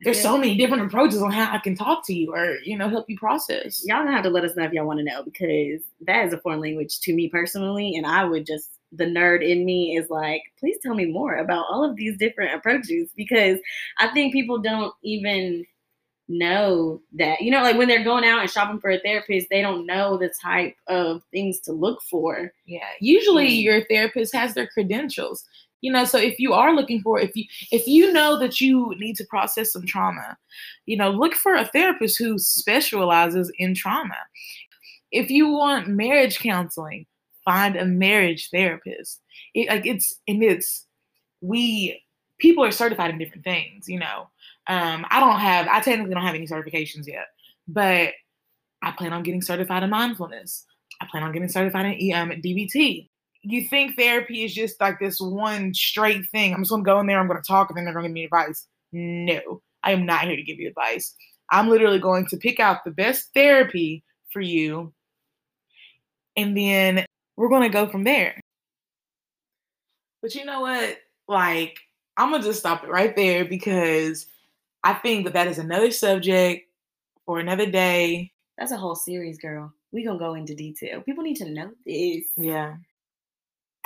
there's 0.00 0.20
so 0.20 0.36
many 0.36 0.56
different 0.56 0.84
approaches 0.84 1.22
on 1.22 1.30
how 1.30 1.54
I 1.54 1.58
can 1.58 1.76
talk 1.76 2.04
to 2.06 2.14
you 2.14 2.34
or 2.34 2.56
you 2.64 2.76
know 2.76 2.88
help 2.88 3.08
you 3.08 3.16
process. 3.16 3.82
Y'all 3.86 3.98
gonna 3.98 4.12
have 4.12 4.24
to 4.24 4.30
let 4.30 4.44
us 4.44 4.56
know 4.56 4.64
if 4.64 4.72
y'all 4.72 4.86
want 4.86 4.98
to 4.98 5.04
know 5.04 5.22
because 5.22 5.82
that 6.00 6.26
is 6.26 6.32
a 6.32 6.38
foreign 6.38 6.60
language 6.60 6.98
to 7.00 7.14
me 7.14 7.28
personally, 7.28 7.94
and 7.96 8.04
I 8.04 8.24
would 8.24 8.46
just 8.46 8.70
the 8.96 9.04
nerd 9.04 9.48
in 9.48 9.64
me 9.64 9.96
is 9.96 10.08
like, 10.08 10.42
please 10.58 10.76
tell 10.82 10.94
me 10.94 11.06
more 11.06 11.36
about 11.36 11.66
all 11.70 11.88
of 11.88 11.96
these 11.96 12.16
different 12.16 12.54
approaches 12.54 13.10
because 13.16 13.58
I 13.98 14.08
think 14.08 14.32
people 14.32 14.58
don't 14.58 14.92
even 15.02 15.64
know 16.28 17.02
that 17.12 17.40
you 17.42 17.50
know 17.50 17.62
like 17.62 17.76
when 17.76 17.86
they're 17.86 18.04
going 18.04 18.24
out 18.24 18.40
and 18.40 18.50
shopping 18.50 18.80
for 18.80 18.90
a 18.90 18.98
therapist 19.00 19.46
they 19.50 19.60
don't 19.60 19.84
know 19.84 20.16
the 20.16 20.32
type 20.42 20.74
of 20.88 21.22
things 21.30 21.60
to 21.60 21.72
look 21.72 22.00
for 22.10 22.52
Yeah, 22.66 22.80
usually 23.00 23.48
your 23.48 23.84
therapist 23.84 24.34
has 24.34 24.54
their 24.54 24.66
credentials. 24.66 25.44
You 25.82 25.92
know, 25.92 26.06
so 26.06 26.16
if 26.16 26.38
you 26.38 26.54
are 26.54 26.74
looking 26.74 27.02
for 27.02 27.20
if 27.20 27.36
you 27.36 27.44
if 27.70 27.86
you 27.86 28.10
know 28.10 28.38
that 28.38 28.58
you 28.58 28.94
need 28.98 29.16
to 29.16 29.24
process 29.26 29.72
some 29.72 29.84
trauma, 29.84 30.38
you 30.86 30.96
know, 30.96 31.10
look 31.10 31.34
for 31.34 31.54
a 31.54 31.66
therapist 31.66 32.18
who 32.18 32.38
specializes 32.38 33.52
in 33.58 33.74
trauma. 33.74 34.16
If 35.12 35.28
you 35.28 35.48
want 35.50 35.88
marriage 35.88 36.38
counseling, 36.38 37.04
find 37.44 37.76
a 37.76 37.84
marriage 37.84 38.48
therapist. 38.50 39.20
It, 39.52 39.68
like 39.68 39.84
it's 39.84 40.20
and 40.26 40.42
it's 40.42 40.86
we 41.42 42.02
people 42.38 42.64
are 42.64 42.70
certified 42.70 43.10
in 43.10 43.18
different 43.18 43.44
things, 43.44 43.88
you 43.88 43.98
know. 43.98 44.28
Um, 44.66 45.04
I 45.10 45.20
don't 45.20 45.40
have 45.40 45.68
I 45.68 45.80
technically 45.80 46.14
don't 46.14 46.24
have 46.24 46.34
any 46.34 46.46
certifications 46.46 47.06
yet, 47.06 47.26
but 47.68 48.12
I 48.82 48.90
plan 48.92 49.12
on 49.12 49.22
getting 49.22 49.42
certified 49.42 49.82
in 49.82 49.90
mindfulness. 49.90 50.66
I 51.00 51.06
plan 51.10 51.22
on 51.22 51.32
getting 51.32 51.48
certified 51.48 51.96
in 51.98 52.14
um, 52.14 52.30
DBT. 52.30 53.08
You 53.42 53.68
think 53.68 53.96
therapy 53.96 54.44
is 54.44 54.54
just 54.54 54.80
like 54.80 54.98
this 54.98 55.20
one 55.20 55.74
straight 55.74 56.26
thing? 56.30 56.54
I'm 56.54 56.60
just 56.60 56.70
gonna 56.70 56.82
go 56.82 57.00
in 57.00 57.06
there, 57.06 57.18
I'm 57.18 57.28
gonna 57.28 57.42
talk, 57.42 57.70
and 57.70 57.76
then 57.76 57.84
they're 57.84 57.94
gonna 57.94 58.08
give 58.08 58.14
me 58.14 58.24
advice. 58.24 58.66
No, 58.92 59.62
I 59.82 59.92
am 59.92 60.06
not 60.06 60.22
here 60.22 60.36
to 60.36 60.42
give 60.42 60.58
you 60.58 60.68
advice. 60.68 61.14
I'm 61.50 61.68
literally 61.68 61.98
going 61.98 62.26
to 62.26 62.36
pick 62.36 62.58
out 62.58 62.84
the 62.84 62.90
best 62.90 63.30
therapy 63.34 64.02
for 64.32 64.40
you, 64.40 64.92
and 66.36 66.56
then 66.56 67.04
we're 67.36 67.50
gonna 67.50 67.68
go 67.68 67.86
from 67.86 68.04
there. 68.04 68.40
But 70.22 70.34
you 70.34 70.46
know 70.46 70.62
what? 70.62 70.98
Like, 71.28 71.78
I'm 72.16 72.30
gonna 72.30 72.42
just 72.42 72.60
stop 72.60 72.84
it 72.84 72.90
right 72.90 73.14
there 73.14 73.44
because 73.44 74.26
I 74.84 74.94
think 74.94 75.24
that 75.24 75.32
that 75.32 75.48
is 75.48 75.58
another 75.58 75.90
subject 75.90 76.68
for 77.26 77.40
another 77.40 77.68
day. 77.68 78.32
that's 78.58 78.70
a 78.70 78.76
whole 78.76 78.94
series 78.94 79.38
girl 79.38 79.72
we 79.92 80.04
gonna 80.04 80.18
go 80.18 80.34
into 80.34 80.54
detail 80.54 81.00
people 81.00 81.24
need 81.24 81.36
to 81.36 81.50
know 81.50 81.70
this 81.86 82.24
Yeah. 82.36 82.76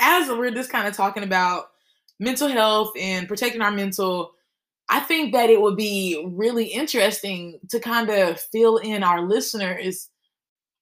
As 0.01 0.29
we're 0.29 0.51
just 0.51 0.71
kind 0.71 0.87
of 0.87 0.95
talking 0.95 1.23
about 1.25 1.71
mental 2.21 2.49
health 2.49 2.93
and 2.99 3.27
protecting 3.29 3.63
our 3.63 3.71
mental, 3.71 4.33
I 4.89 5.01
think 5.01 5.33
that 5.33 5.51
it 5.51 5.61
would 5.61 5.77
be 5.77 6.25
really 6.27 6.67
interesting 6.67 7.61
to 7.71 7.81
kind 7.81 8.09
of 8.09 8.41
fill 8.41 8.79
in 8.79 9.03
our 9.03 9.23
listeners 9.23 10.09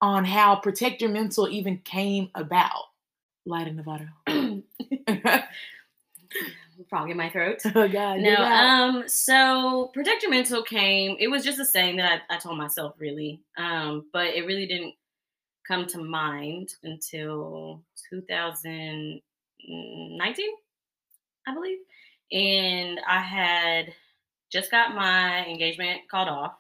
on 0.01 0.25
how 0.25 0.57
Protect 0.57 1.01
Your 1.01 1.11
Mental 1.11 1.49
even 1.49 1.79
came 1.79 2.29
about. 2.35 2.85
Lida 3.47 3.73
Navarro. 3.73 4.09
Frog 6.89 7.11
in 7.11 7.17
my 7.17 7.29
throat 7.29 7.61
oh, 7.75 7.89
God. 7.89 8.21
No, 8.21 8.37
um, 8.37 9.05
so 9.09 9.91
protect 9.93 10.23
your 10.23 10.31
mental 10.31 10.63
came. 10.63 11.17
It 11.19 11.29
was 11.29 11.45
just 11.45 11.59
a 11.59 11.65
saying 11.65 11.97
that 11.97 12.23
I, 12.31 12.37
I 12.37 12.39
told 12.39 12.59
myself, 12.59 12.95
really. 12.99 13.41
Um, 13.57 14.07
but 14.13 14.29
it 14.29 14.47
really 14.47 14.67
didn't 14.67 14.95
come 15.67 15.87
to 15.87 15.99
mind 15.99 16.75
until 16.83 17.83
2019, 18.11 19.23
I 21.47 21.55
believe. 21.55 21.79
And 22.33 23.01
I 23.07 23.21
had 23.21 23.93
just 24.51 24.71
got 24.71 24.95
my 24.95 25.45
engagement 25.47 26.03
called 26.11 26.29
off, 26.29 26.55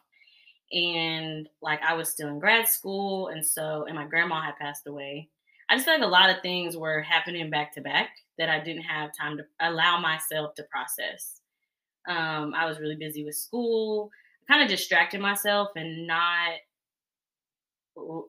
and 0.72 1.48
like 1.62 1.80
I 1.82 1.94
was 1.94 2.08
still 2.08 2.28
in 2.28 2.38
grad 2.38 2.68
school, 2.68 3.28
and 3.28 3.44
so 3.44 3.84
and 3.86 3.96
my 3.96 4.04
grandma 4.04 4.42
had 4.42 4.56
passed 4.56 4.86
away. 4.86 5.28
I 5.68 5.74
just 5.74 5.84
feel 5.86 5.94
like 5.94 6.04
a 6.04 6.06
lot 6.06 6.30
of 6.30 6.42
things 6.42 6.76
were 6.76 7.02
happening 7.02 7.50
back 7.50 7.72
to 7.74 7.80
back 7.80 8.10
that 8.38 8.48
I 8.48 8.62
didn't 8.62 8.82
have 8.82 9.10
time 9.18 9.36
to 9.38 9.44
allow 9.60 9.98
myself 10.00 10.54
to 10.54 10.62
process. 10.64 11.40
Um, 12.08 12.54
I 12.54 12.66
was 12.66 12.78
really 12.78 12.96
busy 12.96 13.24
with 13.24 13.34
school, 13.34 14.10
kind 14.48 14.62
of 14.62 14.68
distracted 14.68 15.20
myself 15.20 15.70
and 15.76 16.06
not 16.06 16.54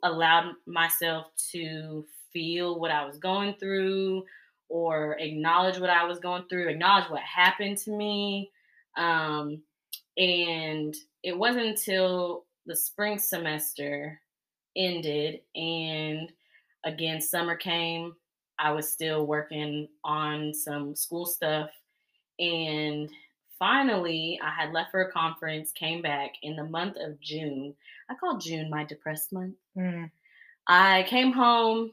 allowed 0.04 0.54
myself 0.65 1.28
to 1.52 2.06
feel 2.32 2.80
what 2.80 2.91
I 2.91 3.06
was 3.06 3.17
going 3.17 3.56
through 3.60 4.24
or 4.70 5.17
acknowledge 5.20 5.80
what 5.80 5.89
I 5.89 6.06
was 6.06 6.20
going 6.20 6.43
through, 6.50 6.70
acknowledge 6.70 7.10
what 7.10 7.22
happened 7.22 7.78
to 7.80 7.91
me. 7.91 8.52
Um, 8.98 9.62
and 10.17 10.96
it 11.24 11.38
wasn't 11.38 11.67
until 11.67 12.46
the 12.65 12.76
spring 12.76 13.17
semester 13.17 14.20
ended 14.76 15.39
and 15.56 16.32
again 16.86 17.20
summer 17.20 17.56
came 17.56 18.13
i 18.60 18.72
was 18.72 18.89
still 18.91 19.26
working 19.26 19.88
on 20.04 20.54
some 20.54 20.96
school 20.96 21.26
stuff 21.26 21.70
and 22.39 23.10
finally 23.60 24.39
i 24.43 24.50
had 24.50 24.74
left 24.74 24.91
for 24.91 25.02
a 25.02 25.12
conference 25.12 25.72
came 25.72 26.02
back 26.02 26.32
in 26.43 26.56
the 26.56 26.63
month 26.63 26.96
of 27.00 27.20
june 27.20 27.74
i 28.10 28.15
call 28.15 28.38
june 28.38 28.70
my 28.70 28.84
depressed 28.84 29.32
month 29.34 29.56
Mm. 29.78 30.10
i 30.67 31.06
came 31.08 31.32
home 31.32 31.91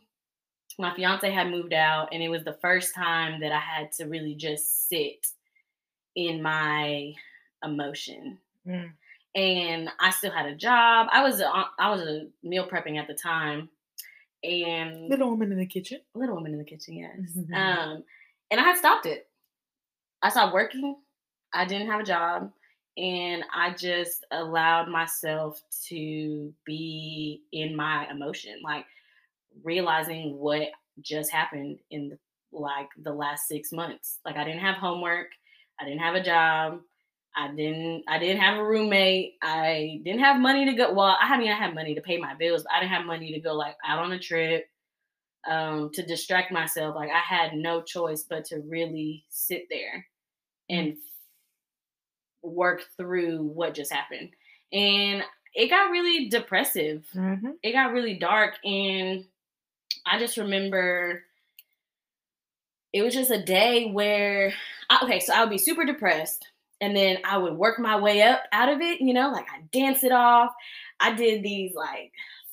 my 0.78 0.94
fiance 0.94 1.30
had 1.30 1.50
moved 1.50 1.72
out 1.72 2.08
and 2.12 2.22
it 2.22 2.28
was 2.28 2.44
the 2.44 2.58
first 2.60 2.94
time 2.94 3.40
that 3.40 3.52
i 3.52 3.60
had 3.60 3.92
to 3.92 4.04
really 4.06 4.34
just 4.34 4.88
sit 4.88 5.26
in 6.16 6.42
my 6.42 7.12
emotion 7.64 8.38
Mm. 8.66 8.92
and 9.34 9.88
I 10.00 10.08
still 10.10 10.30
had 10.30 10.46
a 10.46 10.54
job. 10.54 11.08
I 11.12 11.22
was 11.22 11.40
a, 11.40 11.46
I 11.78 11.90
was 11.90 12.00
a 12.00 12.28
meal 12.42 12.66
prepping 12.66 12.98
at 12.98 13.06
the 13.08 13.12
time, 13.14 13.68
and 14.44 15.08
Little 15.08 15.30
woman 15.30 15.50
in 15.52 15.58
the 15.58 15.66
kitchen. 15.66 16.00
little 16.14 16.34
woman 16.34 16.52
in 16.52 16.58
the 16.58 16.64
kitchen, 16.64 16.94
yes. 16.96 17.18
Mhm. 17.36 17.54
Um, 17.54 18.04
and 18.50 18.60
I 18.60 18.64
had 18.64 18.76
stopped 18.78 19.06
it. 19.06 19.28
I 20.22 20.28
stopped 20.30 20.54
working. 20.54 20.96
I 21.52 21.64
didn't 21.64 21.88
have 21.88 22.00
a 22.00 22.04
job, 22.04 22.52
and 22.96 23.44
I 23.54 23.74
just 23.74 24.24
allowed 24.30 24.88
myself 24.88 25.60
to 25.88 26.52
be 26.64 27.42
in 27.52 27.74
my 27.76 28.08
emotion, 28.10 28.60
like 28.62 28.86
realizing 29.62 30.36
what 30.38 30.68
just 31.00 31.30
happened 31.30 31.78
in 31.90 32.08
the, 32.08 32.18
like 32.52 32.88
the 33.02 33.12
last 33.12 33.48
six 33.48 33.72
months. 33.72 34.18
Like 34.24 34.36
I 34.36 34.44
didn't 34.44 34.60
have 34.60 34.76
homework. 34.76 35.28
I 35.80 35.84
didn't 35.84 36.00
have 36.00 36.14
a 36.14 36.22
job. 36.22 36.80
I 37.36 37.48
didn't 37.54 38.04
I 38.08 38.18
didn't 38.18 38.40
have 38.42 38.58
a 38.58 38.64
roommate. 38.64 39.34
I 39.42 40.00
didn't 40.04 40.20
have 40.20 40.40
money 40.40 40.66
to 40.66 40.72
go. 40.74 40.92
Well, 40.92 41.16
I 41.20 41.36
mean 41.38 41.50
I 41.50 41.56
had 41.56 41.74
money 41.74 41.94
to 41.94 42.00
pay 42.00 42.18
my 42.18 42.34
bills, 42.34 42.62
but 42.62 42.72
I 42.72 42.80
didn't 42.80 42.92
have 42.92 43.06
money 43.06 43.32
to 43.32 43.40
go 43.40 43.54
like 43.54 43.76
out 43.86 43.98
on 44.00 44.12
a 44.12 44.18
trip 44.18 44.66
um 45.48 45.90
to 45.94 46.02
distract 46.04 46.52
myself. 46.52 46.94
Like 46.96 47.10
I 47.10 47.18
had 47.20 47.54
no 47.54 47.82
choice 47.82 48.22
but 48.22 48.44
to 48.46 48.60
really 48.60 49.24
sit 49.30 49.66
there 49.70 50.06
and 50.70 50.96
work 52.42 52.82
through 52.96 53.42
what 53.42 53.74
just 53.74 53.92
happened. 53.92 54.30
And 54.72 55.22
it 55.54 55.70
got 55.70 55.90
really 55.90 56.28
depressive 56.28 57.04
Mm-hmm. 57.14 57.50
it 57.62 57.72
got 57.72 57.92
really 57.92 58.14
dark 58.14 58.54
and 58.64 59.24
i 60.04 60.18
just 60.18 60.36
remember 60.36 61.22
it 62.92 63.02
was 63.02 63.14
just 63.14 63.30
a 63.30 63.40
day 63.42 63.90
where 63.90 64.52
I, 64.90 64.98
okay 65.04 65.20
so 65.20 65.32
i 65.32 65.40
would 65.40 65.50
be 65.50 65.58
super 65.58 65.84
depressed 65.84 66.44
and 66.80 66.96
then 66.96 67.18
i 67.24 67.36
would 67.38 67.54
work 67.54 67.78
my 67.78 67.96
way 67.98 68.22
up 68.22 68.42
out 68.52 68.68
of 68.68 68.80
it 68.80 69.00
you 69.00 69.12
know 69.14 69.30
like 69.30 69.46
i 69.50 69.60
dance 69.72 70.02
it 70.04 70.12
off 70.12 70.50
i 71.00 71.12
did 71.14 71.42
these 71.42 71.74
like 71.74 72.10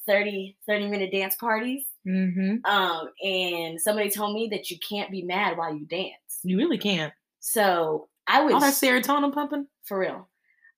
30 0.07 0.55
30 0.67 0.87
minute 0.87 1.11
dance 1.11 1.35
parties 1.35 1.83
Mm-hmm. 2.07 2.65
um 2.65 3.09
and 3.23 3.79
somebody 3.79 4.09
told 4.09 4.33
me 4.33 4.47
that 4.53 4.71
you 4.71 4.77
can't 4.89 5.11
be 5.11 5.21
mad 5.21 5.55
while 5.55 5.71
you 5.71 5.85
dance 5.85 6.39
You 6.43 6.57
really 6.57 6.79
can't. 6.79 7.13
so 7.41 8.07
i 8.27 8.41
was 8.41 8.55
All 8.55 8.59
that 8.59 8.73
serotonin 8.73 9.31
pumping. 9.31 9.67
for 9.85 9.99
real 9.99 10.27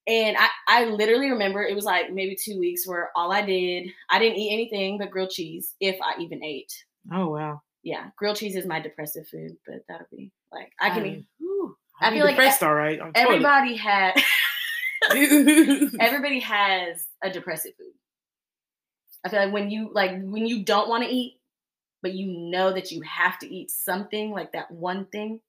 And 0.05 0.35
I, 0.37 0.49
I 0.67 0.85
literally 0.85 1.29
remember 1.31 1.63
it 1.63 1.75
was 1.75 1.85
like 1.85 2.11
maybe 2.11 2.35
two 2.35 2.59
weeks 2.59 2.85
where 2.85 3.09
all 3.15 3.31
I 3.31 3.41
did, 3.41 3.87
I 4.09 4.19
didn't 4.19 4.37
eat 4.37 4.51
anything 4.51 4.97
but 4.97 5.11
grilled 5.11 5.29
cheese, 5.29 5.73
if 5.79 5.95
I 6.01 6.19
even 6.21 6.43
ate. 6.43 6.73
Oh 7.13 7.29
wow. 7.29 7.61
Yeah, 7.83 8.07
grilled 8.17 8.35
cheese 8.35 8.57
is 8.57 8.65
my 8.65 8.81
depressive 8.81 9.25
food, 9.29 9.55
but 9.65 9.77
that'll 9.87 10.07
be 10.11 10.33
like 10.51 10.73
I 10.81 10.89
can 10.89 11.03
I- 11.03 11.07
eat. 11.07 11.25
whew. 11.39 11.77
I, 12.03 12.11
feel 12.11 12.25
like 12.25 12.35
depressed, 12.35 12.63
all 12.63 12.73
right. 12.73 12.99
Everybody 13.15 13.75
had 13.75 14.13
everybody 15.11 16.39
has 16.39 17.05
a 17.23 17.29
depressive 17.29 17.73
food. 17.77 17.93
I 19.25 19.29
feel 19.29 19.39
like 19.39 19.53
when 19.53 19.69
you 19.69 19.89
like 19.93 20.11
when 20.11 20.45
you 20.45 20.63
don't 20.63 20.89
want 20.89 21.03
to 21.03 21.09
eat, 21.09 21.39
but 22.01 22.13
you 22.13 22.27
know 22.27 22.73
that 22.73 22.91
you 22.91 23.01
have 23.01 23.39
to 23.39 23.53
eat 23.53 23.71
something 23.71 24.31
like 24.31 24.51
that 24.53 24.71
one 24.71 25.05
thing, 25.05 25.39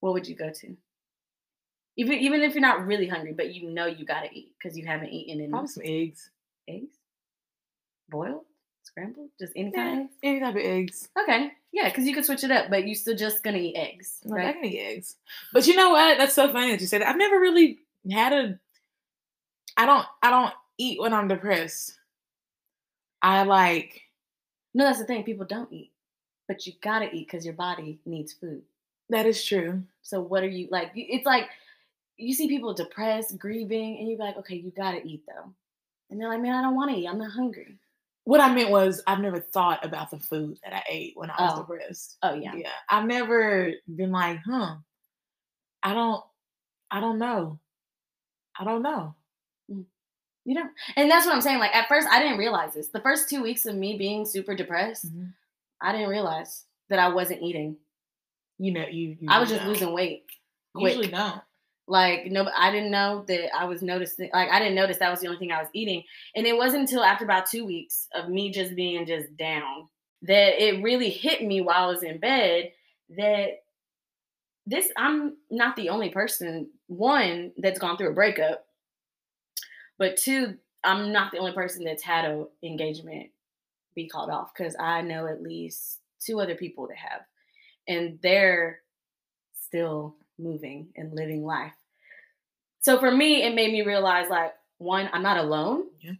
what 0.00 0.12
would 0.12 0.28
you 0.28 0.36
go 0.36 0.50
to? 0.50 0.76
Even 1.96 2.18
even 2.18 2.42
if 2.42 2.54
you're 2.54 2.62
not 2.62 2.86
really 2.86 3.08
hungry, 3.08 3.32
but 3.32 3.54
you 3.54 3.70
know 3.70 3.86
you 3.86 4.04
gotta 4.04 4.28
eat 4.32 4.52
because 4.58 4.76
you 4.76 4.86
haven't 4.86 5.10
eaten 5.10 5.42
in 5.42 5.50
Probably 5.50 5.68
some 5.68 5.82
eggs. 5.86 6.30
eggs, 6.68 6.96
boiled, 8.08 8.44
scrambled, 8.84 9.30
just 9.38 9.52
any 9.56 9.70
Yeah, 9.74 9.82
kind 9.84 10.00
of 10.00 10.04
eggs. 10.06 10.14
any 10.22 10.40
type 10.40 10.54
of 10.54 10.60
eggs. 10.60 11.08
Okay, 11.20 11.52
yeah, 11.72 11.88
because 11.88 12.06
you 12.06 12.14
could 12.14 12.24
switch 12.24 12.44
it 12.44 12.50
up, 12.50 12.70
but 12.70 12.86
you 12.86 12.94
still 12.94 13.16
just 13.16 13.42
gonna 13.42 13.58
eat 13.58 13.74
eggs, 13.76 14.20
Like, 14.24 14.40
I 14.40 14.44
right? 14.46 14.54
can 14.54 14.64
eat 14.64 14.80
eggs. 14.80 15.16
But 15.52 15.66
you 15.66 15.74
know 15.76 15.90
what? 15.90 16.18
That's 16.18 16.34
so 16.34 16.52
funny 16.52 16.70
that 16.72 16.80
you 16.80 16.86
said 16.86 17.00
that. 17.00 17.08
I've 17.08 17.16
never 17.18 17.38
really 17.40 17.80
had 18.10 18.32
a. 18.32 18.58
I 19.76 19.86
don't. 19.86 20.06
I 20.22 20.30
don't 20.30 20.52
eat 20.78 21.00
when 21.00 21.12
I'm 21.12 21.28
depressed. 21.28 21.98
I 23.22 23.42
like. 23.42 24.02
No, 24.74 24.84
that's 24.84 24.98
the 24.98 25.04
thing. 25.06 25.24
People 25.24 25.46
don't 25.46 25.72
eat, 25.72 25.92
but 26.48 26.66
you 26.66 26.72
gotta 26.82 27.06
eat 27.14 27.26
because 27.26 27.44
your 27.44 27.54
body 27.54 27.98
needs 28.04 28.32
food. 28.32 28.62
That 29.10 29.26
is 29.26 29.44
true. 29.44 29.82
So 30.02 30.20
what 30.20 30.42
are 30.42 30.48
you 30.48 30.68
like? 30.70 30.90
It's 30.94 31.26
like 31.26 31.48
you 32.16 32.32
see 32.34 32.48
people 32.48 32.74
depressed, 32.74 33.38
grieving, 33.38 33.98
and 33.98 34.08
you're 34.08 34.18
like, 34.18 34.36
okay, 34.38 34.56
you 34.56 34.72
gotta 34.76 35.04
eat 35.04 35.22
though. 35.26 35.50
And 36.10 36.20
they're 36.20 36.28
like, 36.28 36.40
man, 36.40 36.54
I 36.54 36.62
don't 36.62 36.76
want 36.76 36.90
to 36.92 36.96
eat. 36.96 37.06
I'm 37.08 37.18
not 37.18 37.32
hungry. 37.32 37.76
What 38.24 38.40
I 38.40 38.54
meant 38.54 38.70
was 38.70 39.02
I've 39.06 39.20
never 39.20 39.38
thought 39.38 39.84
about 39.84 40.10
the 40.10 40.18
food 40.18 40.58
that 40.64 40.72
I 40.74 40.82
ate 40.88 41.12
when 41.16 41.30
I 41.30 41.34
was 41.42 41.52
Oh. 41.54 41.58
depressed. 41.60 42.16
Oh 42.22 42.34
yeah. 42.34 42.54
Yeah. 42.54 42.70
I've 42.88 43.06
never 43.06 43.72
been 43.94 44.12
like, 44.12 44.40
huh. 44.46 44.76
I 45.82 45.92
don't. 45.94 46.22
I 46.90 47.00
don't 47.00 47.18
know. 47.18 47.58
I 48.58 48.64
don't 48.64 48.82
know. 48.82 49.14
You 50.46 50.54
know, 50.56 50.68
and 50.96 51.10
that's 51.10 51.24
what 51.24 51.34
I'm 51.34 51.40
saying. 51.40 51.58
Like 51.58 51.74
at 51.74 51.88
first, 51.88 52.06
I 52.10 52.18
didn't 52.20 52.36
realize 52.38 52.74
this. 52.74 52.88
The 52.88 53.00
first 53.00 53.30
two 53.30 53.42
weeks 53.42 53.64
of 53.64 53.74
me 53.74 53.96
being 53.96 54.26
super 54.26 54.54
depressed, 54.54 55.06
Mhm. 55.14 55.32
I 55.80 55.92
didn't 55.92 56.10
realize 56.10 56.64
that 56.90 56.98
I 56.98 57.08
wasn't 57.08 57.42
eating. 57.42 57.78
You 58.58 58.72
know, 58.72 58.86
you. 58.86 59.16
you 59.20 59.28
I 59.30 59.40
was 59.40 59.50
usually 59.50 59.70
just 59.70 59.80
losing 59.80 59.94
weight. 59.94 60.24
You 60.74 60.80
quick. 60.80 60.96
Usually 60.96 61.08
don't. 61.10 61.40
Like 61.86 62.26
no, 62.26 62.48
I 62.56 62.70
didn't 62.70 62.90
know 62.90 63.24
that 63.28 63.54
I 63.54 63.66
was 63.66 63.82
noticing. 63.82 64.30
Like 64.32 64.48
I 64.50 64.58
didn't 64.58 64.74
notice 64.74 64.98
that 64.98 65.10
was 65.10 65.20
the 65.20 65.26
only 65.26 65.38
thing 65.38 65.52
I 65.52 65.60
was 65.60 65.68
eating, 65.74 66.02
and 66.34 66.46
it 66.46 66.56
wasn't 66.56 66.82
until 66.82 67.04
after 67.04 67.24
about 67.24 67.46
two 67.46 67.66
weeks 67.66 68.08
of 68.14 68.30
me 68.30 68.50
just 68.50 68.74
being 68.74 69.04
just 69.06 69.36
down 69.36 69.88
that 70.22 70.62
it 70.62 70.82
really 70.82 71.10
hit 71.10 71.42
me 71.42 71.60
while 71.60 71.84
I 71.84 71.92
was 71.92 72.02
in 72.02 72.18
bed 72.18 72.72
that 73.10 73.64
this 74.66 74.88
I'm 74.96 75.36
not 75.50 75.76
the 75.76 75.90
only 75.90 76.08
person 76.08 76.70
one 76.86 77.52
that's 77.58 77.78
gone 77.78 77.98
through 77.98 78.10
a 78.10 78.14
breakup, 78.14 78.64
but 79.98 80.16
two 80.16 80.56
I'm 80.82 81.12
not 81.12 81.32
the 81.32 81.38
only 81.38 81.52
person 81.52 81.84
that's 81.84 82.02
had 82.02 82.24
a 82.24 82.46
engagement 82.62 83.28
be 83.94 84.08
called 84.08 84.30
off 84.30 84.52
because 84.56 84.74
I 84.80 85.02
know 85.02 85.26
at 85.26 85.42
least 85.42 86.00
two 86.18 86.40
other 86.40 86.54
people 86.54 86.88
that 86.88 86.96
have, 86.96 87.20
and 87.86 88.18
they're 88.22 88.80
still 89.52 90.16
moving 90.38 90.88
and 90.96 91.14
living 91.14 91.44
life. 91.44 91.72
So 92.80 92.98
for 92.98 93.10
me, 93.10 93.42
it 93.42 93.54
made 93.54 93.72
me 93.72 93.82
realize 93.82 94.28
like 94.28 94.52
one, 94.78 95.08
I'm 95.12 95.22
not 95.22 95.38
alone, 95.38 95.84
Yeah. 96.00 96.12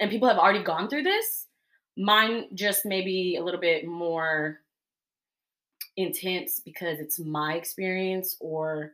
and 0.00 0.10
people 0.10 0.28
have 0.28 0.38
already 0.38 0.62
gone 0.62 0.88
through 0.88 1.02
this. 1.02 1.46
Mine 1.96 2.54
just 2.54 2.84
maybe 2.84 3.36
a 3.36 3.42
little 3.42 3.60
bit 3.60 3.86
more 3.86 4.60
intense 5.96 6.60
because 6.60 7.00
it's 7.00 7.18
my 7.18 7.54
experience, 7.54 8.36
or 8.40 8.92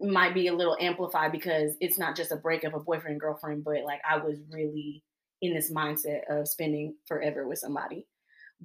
might 0.00 0.34
be 0.34 0.48
a 0.48 0.52
little 0.54 0.76
amplified 0.80 1.32
because 1.32 1.76
it's 1.80 1.98
not 1.98 2.16
just 2.16 2.32
a 2.32 2.36
breakup 2.36 2.74
of 2.74 2.84
boyfriend 2.84 3.20
girlfriend, 3.20 3.64
but 3.64 3.84
like 3.84 4.00
I 4.08 4.18
was 4.18 4.38
really 4.50 5.02
in 5.40 5.54
this 5.54 5.72
mindset 5.72 6.22
of 6.28 6.48
spending 6.48 6.94
forever 7.06 7.46
with 7.48 7.58
somebody. 7.58 8.06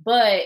But 0.04 0.42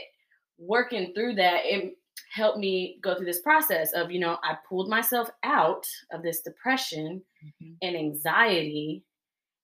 working 0.58 1.14
through 1.14 1.36
that, 1.36 1.62
it 1.66 1.98
helped 2.34 2.58
me 2.58 2.98
go 3.02 3.16
through 3.16 3.28
this 3.28 3.42
process 3.42 3.94
of, 3.94 4.12
you 4.12 4.20
know, 4.20 4.38
I 4.44 4.58
pulled 4.68 4.90
myself 4.90 5.30
out 5.44 5.88
of 6.12 6.24
this 6.24 6.42
depression 6.42 7.24
Mhm. 7.62 7.78
and 7.82 7.96
anxiety, 7.96 9.04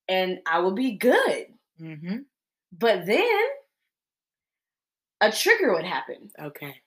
and 0.08 0.40
I 0.46 0.60
would 0.60 0.76
be 0.76 0.92
good. 0.98 1.58
Mm-hmm. 1.80 2.18
But 2.72 3.06
then 3.08 3.48
a 5.22 5.32
trigger 5.32 5.74
would 5.74 5.84
happen 5.86 6.32
Okay. 6.40 6.82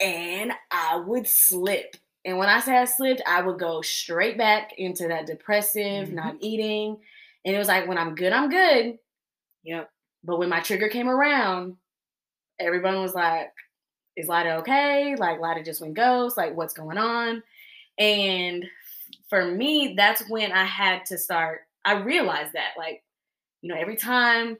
and 0.00 0.52
I 0.70 0.96
would 0.96 1.28
slip. 1.28 1.96
And 2.24 2.38
when 2.38 2.48
I 2.48 2.60
say 2.60 2.76
I 2.76 2.86
slipped, 2.86 3.22
I 3.26 3.42
would 3.42 3.58
go 3.58 3.82
straight 3.82 4.36
back 4.38 4.72
into 4.78 5.08
that 5.08 5.26
depressive, 5.26 6.08
Mhm. 6.08 6.12
not 6.12 6.36
eating. 6.40 7.04
And 7.44 7.54
it 7.54 7.58
was 7.58 7.68
like, 7.68 7.86
when 7.86 7.98
I'm 7.98 8.14
good, 8.14 8.32
I'm 8.32 8.48
good. 8.48 8.98
Yep. 9.62 9.90
But 10.24 10.38
when 10.38 10.48
my 10.48 10.60
trigger 10.60 10.88
came 10.88 11.08
around, 11.08 11.76
everyone 12.58 13.00
was 13.00 13.14
like, 13.14 13.52
is 14.16 14.28
Lida 14.28 14.56
okay? 14.56 15.14
Like, 15.16 15.40
Lida 15.40 15.62
just 15.62 15.80
went 15.80 15.94
ghost. 15.94 16.36
Like, 16.36 16.56
what's 16.56 16.74
going 16.74 16.98
on? 16.98 17.42
And 17.98 18.64
for 19.28 19.44
me, 19.44 19.94
that's 19.96 20.28
when 20.28 20.52
I 20.52 20.64
had 20.64 21.04
to 21.06 21.18
start. 21.18 21.60
I 21.84 21.94
realized 21.94 22.52
that, 22.54 22.72
like, 22.76 23.02
you 23.62 23.72
know, 23.72 23.80
every 23.80 23.96
time 23.96 24.58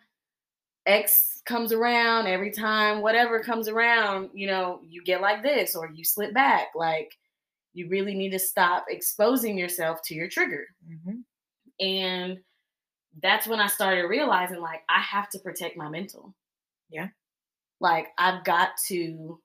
X 0.86 1.42
comes 1.44 1.72
around, 1.72 2.26
every 2.26 2.50
time 2.50 3.02
whatever 3.02 3.42
comes 3.42 3.68
around, 3.68 4.30
you 4.32 4.46
know, 4.46 4.80
you 4.86 5.02
get 5.02 5.20
like 5.20 5.42
this 5.42 5.74
or 5.74 5.90
you 5.90 6.04
slip 6.04 6.32
back. 6.34 6.68
Like, 6.74 7.12
you 7.76 7.88
really 7.88 8.14
need 8.14 8.30
to 8.30 8.38
stop 8.38 8.86
exposing 8.88 9.58
yourself 9.58 10.00
to 10.02 10.14
your 10.14 10.28
trigger. 10.28 10.64
Mm-hmm. 10.90 11.86
And 11.86 12.38
that's 13.22 13.46
when 13.46 13.60
I 13.60 13.66
started 13.66 14.06
realizing 14.06 14.60
like 14.60 14.82
I 14.88 15.00
have 15.00 15.28
to 15.30 15.38
protect 15.38 15.76
my 15.76 15.88
mental. 15.88 16.34
Yeah. 16.90 17.08
Like 17.80 18.08
I've 18.18 18.44
got 18.44 18.70
to 18.88 19.40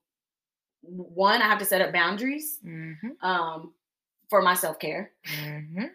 one, 0.82 1.42
I 1.42 1.46
have 1.46 1.60
to 1.60 1.66
set 1.66 1.82
up 1.82 1.94
boundaries 1.94 2.60
Mm-hmm. 2.66 3.26
um 3.26 3.74
for 4.30 4.42
my 4.42 4.54
self-care. 4.54 5.12
Mm-hmm. 5.44 5.86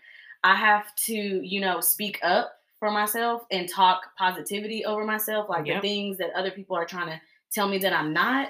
I 0.44 0.54
have 0.54 0.94
to, 1.06 1.14
you 1.14 1.60
know, 1.60 1.80
speak 1.80 2.18
up 2.22 2.52
for 2.78 2.90
myself 2.90 3.42
and 3.50 3.66
talk 3.68 4.02
positivity 4.18 4.84
over 4.84 5.04
myself. 5.04 5.48
Like 5.48 5.66
Yep. 5.66 5.80
the 5.82 5.88
things 5.88 6.18
that 6.18 6.30
other 6.36 6.50
people 6.50 6.76
are 6.76 6.84
trying 6.84 7.08
to 7.08 7.20
tell 7.50 7.66
me 7.68 7.78
that 7.78 7.94
I'm 7.94 8.12
not, 8.12 8.48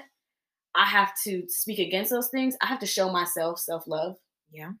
I 0.75 0.85
have 0.85 1.13
to 1.23 1.45
speak 1.47 1.79
against 1.79 2.11
those 2.11 2.27
things. 2.27 2.57
I 2.61 2.65
have 2.65 2.79
to 2.81 2.85
show 2.85 3.09
myself 3.09 3.59
self-love. 3.59 4.17
Yeah. 4.51 4.71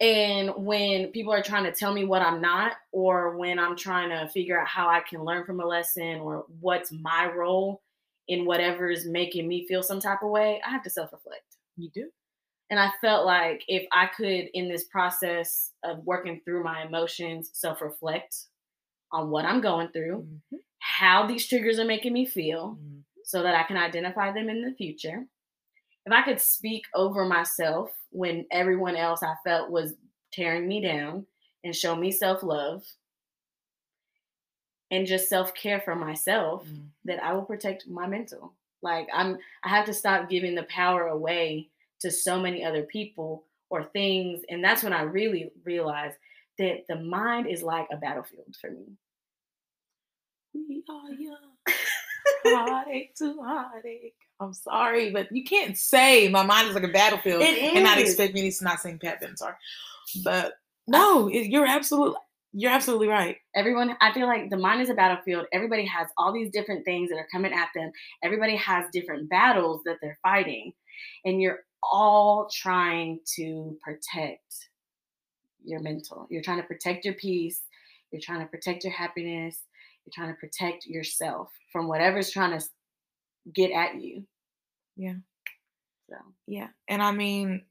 And 0.00 0.50
when 0.56 1.08
people 1.12 1.32
are 1.32 1.42
trying 1.42 1.64
to 1.64 1.72
tell 1.72 1.94
me 1.94 2.04
what 2.04 2.20
I'm 2.20 2.42
not, 2.42 2.72
or 2.92 3.38
when 3.38 3.58
I'm 3.58 3.74
trying 3.74 4.10
to 4.10 4.28
figure 4.28 4.60
out 4.60 4.68
how 4.68 4.88
I 4.88 5.00
can 5.00 5.24
learn 5.24 5.46
from 5.46 5.60
a 5.60 5.66
lesson 5.66 6.20
or 6.20 6.44
what's 6.60 6.92
my 6.92 7.30
role 7.34 7.80
in 8.28 8.44
whatever 8.44 8.90
is 8.90 9.06
making 9.06 9.46
me 9.48 9.66
feel 9.68 9.82
some 9.82 10.00
type 10.00 10.22
of 10.22 10.30
way, 10.30 10.60
I 10.66 10.70
have 10.70 10.82
to 10.84 10.90
self 10.90 11.12
reflect. 11.12 11.56
You 11.76 11.90
do. 11.94 12.08
And 12.70 12.80
I 12.80 12.90
felt 13.00 13.26
like 13.26 13.62
if 13.68 13.86
I 13.92 14.06
could, 14.06 14.48
in 14.54 14.68
this 14.68 14.84
process 14.84 15.70
of 15.84 15.98
working 16.04 16.40
through 16.44 16.64
my 16.64 16.82
emotions, 16.84 17.50
self 17.52 17.80
reflect 17.80 18.34
on 19.12 19.30
what 19.30 19.44
I'm 19.44 19.60
going 19.60 19.88
through, 19.88 20.22
Mm-hmm. 20.26 20.56
how 20.80 21.26
these 21.26 21.46
triggers 21.46 21.78
are 21.78 21.84
making 21.84 22.12
me 22.12 22.26
feel, 22.26 22.78
Mm-hmm. 22.80 22.98
so 23.24 23.42
that 23.42 23.54
I 23.54 23.62
can 23.64 23.76
identify 23.76 24.32
them 24.32 24.48
in 24.48 24.62
the 24.62 24.74
future. 24.76 25.24
If 26.06 26.12
I 26.12 26.22
could 26.22 26.40
speak 26.40 26.84
over 26.94 27.24
myself 27.24 27.90
when 28.10 28.46
everyone 28.52 28.96
else 28.96 29.22
I 29.22 29.34
felt 29.44 29.70
was 29.70 29.94
tearing 30.32 30.66
me 30.68 30.80
down 30.80 31.26
and 31.64 31.74
show 31.74 31.94
me 31.96 32.10
self 32.12 32.42
love 32.42 32.82
and 34.90 35.06
just 35.06 35.28
self 35.28 35.54
care 35.54 35.80
for 35.80 35.94
myself, 35.94 36.64
Mm-hmm. 36.64 36.82
that 37.06 37.22
I 37.22 37.32
will 37.32 37.44
protect 37.44 37.86
my 37.88 38.06
mental. 38.06 38.54
Like 38.82 39.08
I'm 39.12 39.38
I 39.64 39.68
have 39.68 39.86
to 39.86 39.94
stop 39.94 40.28
giving 40.28 40.54
the 40.54 40.64
power 40.64 41.08
away 41.08 41.68
to 42.00 42.10
so 42.10 42.38
many 42.38 42.64
other 42.64 42.82
people 42.82 43.44
or 43.70 43.82
things. 43.84 44.42
And 44.48 44.62
that's 44.62 44.82
when 44.82 44.92
I 44.92 45.02
really 45.02 45.50
realized 45.64 46.16
that 46.58 46.84
the 46.88 46.96
mind 46.96 47.46
is 47.48 47.62
like 47.62 47.88
a 47.90 47.96
battlefield 47.96 48.54
for 48.60 48.70
me. 48.70 48.84
We 50.54 50.82
are 50.88 51.10
young. 51.12 51.36
heartache 52.46 53.14
to 53.16 53.36
heartache. 53.42 54.14
I'm 54.40 54.52
sorry, 54.52 55.10
but 55.10 55.32
you 55.32 55.44
can't 55.44 55.76
say 55.76 56.28
my 56.28 56.42
mind 56.42 56.68
is 56.68 56.74
like 56.74 56.84
a 56.84 56.88
battlefield 56.88 57.42
It 57.42 57.58
and 57.74 57.84
not 57.84 57.98
expect 57.98 58.34
me 58.34 58.50
to 58.50 58.64
not 58.64 58.80
sing 58.80 58.98
Pat 58.98 59.22
Benatar. 59.22 59.54
But 60.22 60.54
no, 60.86 61.28
it, 61.28 61.48
you're 61.48 61.66
absolutely 61.66 62.18
you're 62.58 62.72
absolutely 62.72 63.08
right. 63.08 63.36
everyone 63.54 63.96
i 64.00 64.12
feel 64.12 64.26
like 64.26 64.48
the 64.50 64.56
mind 64.56 64.80
is 64.80 64.90
a 64.90 64.94
battlefield 64.94 65.46
everybody 65.52 65.84
has 65.84 66.08
all 66.16 66.32
these 66.32 66.50
different 66.50 66.84
things 66.84 67.10
that 67.10 67.16
are 67.16 67.28
coming 67.30 67.52
at 67.52 67.68
them 67.74 67.90
everybody 68.22 68.56
has 68.56 68.86
different 68.92 69.28
battles 69.28 69.82
that 69.84 69.96
they're 70.00 70.18
fighting 70.22 70.72
and 71.24 71.40
you're 71.40 71.60
all 71.82 72.48
trying 72.52 73.20
to 73.36 73.76
protect 73.82 74.68
your 75.64 75.80
mental. 75.80 76.26
You're 76.30 76.42
trying 76.42 76.60
to 76.60 76.66
protect 76.66 77.04
your 77.04 77.14
peace. 77.14 77.60
You're 78.10 78.22
trying 78.22 78.40
to 78.40 78.46
protect 78.46 78.84
your 78.84 78.92
happiness. 78.92 79.58
You're 80.04 80.12
trying 80.14 80.34
to 80.34 80.40
protect 80.40 80.86
yourself 80.86 81.48
from 81.72 81.88
whatever's 81.88 82.30
trying 82.30 82.58
to 82.58 82.64
get 83.52 83.72
at 83.72 84.00
you. 84.00 84.24
Yeah. 84.96 85.14
So 86.08 86.16
Yeah. 86.46 86.68
And 86.88 87.02
I 87.02 87.10
mean, 87.10 87.64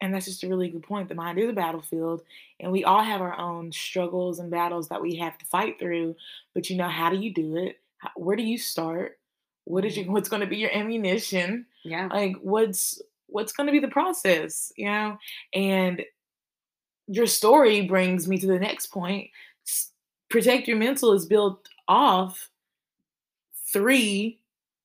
and 0.00 0.12
that's 0.14 0.26
just 0.26 0.42
a 0.44 0.48
really 0.48 0.68
good 0.68 0.82
point. 0.82 1.08
The 1.08 1.14
mind 1.14 1.38
is 1.38 1.48
a 1.48 1.52
battlefield, 1.52 2.22
and 2.58 2.72
we 2.72 2.84
all 2.84 3.02
have 3.02 3.20
our 3.20 3.36
own 3.38 3.72
struggles 3.72 4.38
and 4.38 4.50
battles 4.50 4.88
that 4.88 5.02
we 5.02 5.16
have 5.16 5.36
to 5.38 5.46
fight 5.46 5.78
through. 5.78 6.16
But 6.54 6.70
you 6.70 6.76
know, 6.76 6.88
how 6.88 7.10
do 7.10 7.16
you 7.18 7.32
do 7.32 7.56
it? 7.56 7.78
How, 7.98 8.10
where 8.16 8.36
do 8.36 8.42
you 8.42 8.58
start? 8.58 9.18
What 9.64 9.84
is 9.84 9.96
your 9.96 10.10
what's 10.10 10.28
going 10.28 10.40
to 10.40 10.46
be 10.48 10.56
your 10.56 10.72
ammunition? 10.74 11.66
yeah. 11.84 12.08
Like 12.10 12.36
what's 12.40 13.00
what's 13.26 13.52
going 13.52 13.66
to 13.66 13.72
be 13.72 13.78
the 13.78 13.88
process? 13.88 14.72
You 14.76 14.86
know, 14.86 15.18
and 15.54 16.02
your 17.06 17.26
story 17.26 17.82
brings 17.82 18.26
me 18.28 18.38
to 18.38 18.46
the 18.46 18.58
next 18.58 18.86
point. 18.86 19.30
Protect 20.28 20.68
your 20.68 20.76
mental 20.76 21.12
is 21.12 21.26
built 21.26 21.68
off 21.88 22.50
three 23.72 24.38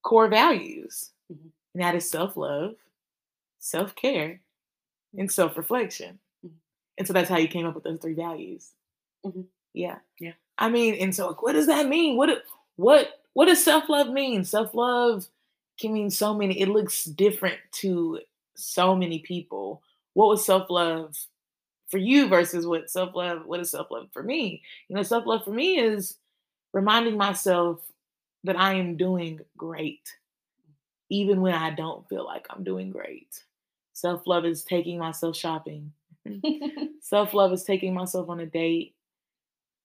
core 0.04 0.28
values, 0.28 1.12
Mhm. 1.32 1.52
and 1.74 1.84
that 1.84 1.96
is 1.96 2.10
self 2.10 2.36
love, 2.38 2.76
self 3.60 3.96
care, 3.96 4.42
and 5.18 5.32
self 5.32 5.58
reflection. 5.58 6.20
Mhm. 6.46 6.52
And 6.98 7.08
so 7.08 7.14
that's 7.14 7.30
how 7.30 7.38
you 7.38 7.48
came 7.48 7.66
up 7.66 7.76
with 7.76 7.84
those 7.84 8.00
three 8.00 8.14
values. 8.14 8.72
Mhm. 9.26 9.48
Yeah, 9.74 10.00
Yeah. 10.20 10.34
I 10.58 10.70
mean, 10.70 10.96
and 10.96 11.14
so 11.16 11.34
what 11.34 11.54
does 11.54 11.68
that 11.68 11.88
mean? 11.88 12.18
What 12.18 12.44
what 12.78 13.24
what 13.34 13.46
does 13.46 13.64
self 13.64 13.90
love 13.90 14.10
mean? 14.10 14.46
Self 14.46 14.74
love 14.74 15.28
can 15.80 15.94
mean 15.94 16.10
so 16.10 16.34
many. 16.34 16.60
It 16.60 16.70
looks 16.70 17.06
different 17.06 17.60
to 17.82 18.22
so 18.56 18.96
many 18.96 19.20
people. 19.20 19.82
What 20.14 20.30
was 20.30 20.46
self 20.46 20.70
love 20.70 21.16
for 21.90 21.98
you 21.98 22.28
versus 22.28 22.68
what 22.68 22.90
self 22.90 23.16
love? 23.16 23.46
What 23.46 23.60
is 23.60 23.72
self 23.72 23.92
love 23.92 24.10
for 24.14 24.24
me? 24.24 24.64
You 24.90 24.96
know, 24.96 25.04
self 25.04 25.26
love 25.26 25.44
for 25.46 25.52
me 25.52 25.80
is 25.80 26.18
reminding 26.74 27.18
myself 27.18 27.82
that 28.46 28.58
I 28.60 28.76
am 28.76 28.98
doing 28.98 29.42
great, 29.58 30.02
even 31.10 31.42
when 31.42 31.54
I 31.54 31.72
don't 31.72 32.08
feel 32.10 32.26
like 32.26 32.48
I'm 32.50 32.64
doing 32.64 32.92
great. 32.92 33.44
Self 33.96 34.28
love 34.28 34.44
is 34.44 34.66
taking 34.66 35.00
myself 35.00 35.38
shopping. 35.38 35.94
Self 37.02 37.34
love 37.34 37.54
is 37.54 37.64
taking 37.64 37.94
myself 37.94 38.30
on 38.30 38.42
a 38.42 38.46
date. 38.46 38.94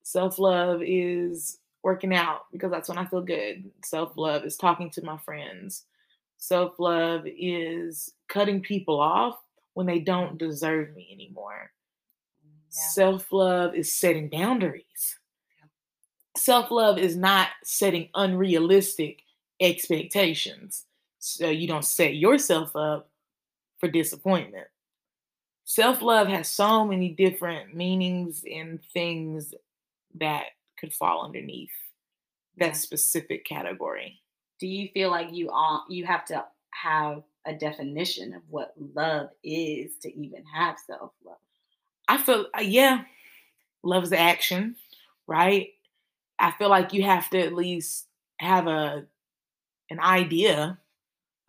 Self 0.03 0.41
love 0.41 0.83
is 0.85 1.59
working 1.85 2.13
out 2.13 2.41
because 2.51 2.73
that's 2.73 2.89
when 2.89 2.99
I 2.99 3.07
feel 3.07 3.23
good. 3.23 3.71
Self 3.85 4.17
love 4.17 4.45
is 4.45 4.57
talking 4.57 4.91
to 4.91 5.05
my 5.05 5.17
friends. 5.19 5.85
Self 6.39 6.81
love 6.81 7.23
is 7.25 8.13
cutting 8.29 8.61
people 8.61 8.99
off 8.99 9.37
when 9.75 9.87
they 9.87 10.01
don't 10.01 10.39
deserve 10.39 10.93
me 10.97 11.09
anymore. 11.13 11.71
yeah. 12.43 12.59
Self 12.69 13.33
love 13.33 13.77
is 13.77 13.95
setting 13.95 14.29
boundaries. 14.29 15.21
Self 16.37 16.73
love 16.73 16.99
is 16.99 17.17
not 17.17 17.51
setting 17.63 18.09
unrealistic 18.17 19.21
expectations. 19.61 20.87
So 21.21 21.49
you 21.49 21.69
don't 21.69 21.85
set 21.85 22.17
yourself 22.17 22.75
up 22.75 23.10
for 23.81 23.89
disappointment. 23.89 24.69
Self 25.65 26.03
love 26.03 26.29
has 26.29 26.49
so 26.49 26.85
many 26.85 27.11
different 27.11 27.75
meanings 27.75 28.45
and 28.53 28.81
things 28.93 29.55
that 30.19 30.45
could 30.79 30.93
fall 30.93 31.25
underneath 31.25 31.71
that 32.59 32.77
specific 32.77 33.45
category. 33.45 34.21
Do 34.59 34.67
you 34.67 34.89
feel 34.93 35.11
like 35.11 35.29
you 35.33 35.51
all 35.51 35.85
you 35.89 36.05
have 36.07 36.25
to 36.27 36.45
have 36.71 37.23
a 37.47 37.55
definition 37.55 38.35
of 38.35 38.43
what 38.49 38.75
love 38.95 39.31
is 39.43 39.97
to 40.03 40.15
even 40.15 40.45
have 40.53 40.77
self 40.79 41.13
love? 41.25 41.39
I 42.09 42.19
feel, 42.19 42.47
uh, 42.57 42.63
yeah, 42.63 43.03
love's 43.83 44.13
action, 44.13 44.77
right? 45.27 45.69
I 46.39 46.51
feel 46.53 46.69
like 46.69 46.93
you 46.93 47.05
have 47.05 47.31
to 47.31 47.39
at 47.39 47.55
least 47.55 48.07
have 48.41 48.67
a 48.67 49.05
an 49.91 50.01
idea 50.01 50.79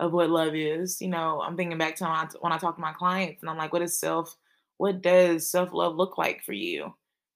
of 0.02 0.12
what 0.12 0.30
love 0.30 0.56
is. 0.56 1.00
You 1.00 1.08
know, 1.08 1.42
I'm 1.42 1.56
thinking 1.56 1.78
back 1.78 1.96
to 1.98 2.04
when 2.04 2.12
I, 2.12 2.28
when 2.42 2.52
I 2.52 2.58
talk 2.58 2.76
to 2.76 2.82
my 2.82 2.92
clients, 2.92 3.42
and 3.42 3.50
I'm 3.50 3.58
like, 3.58 3.72
what 3.72 3.84
is 3.84 3.98
self? 3.98 4.36
What 4.78 5.02
does 5.02 5.50
self 5.50 5.72
love 5.72 5.96
look 5.96 6.18
like 6.18 6.44
for 6.44 6.54
you? 6.54 6.94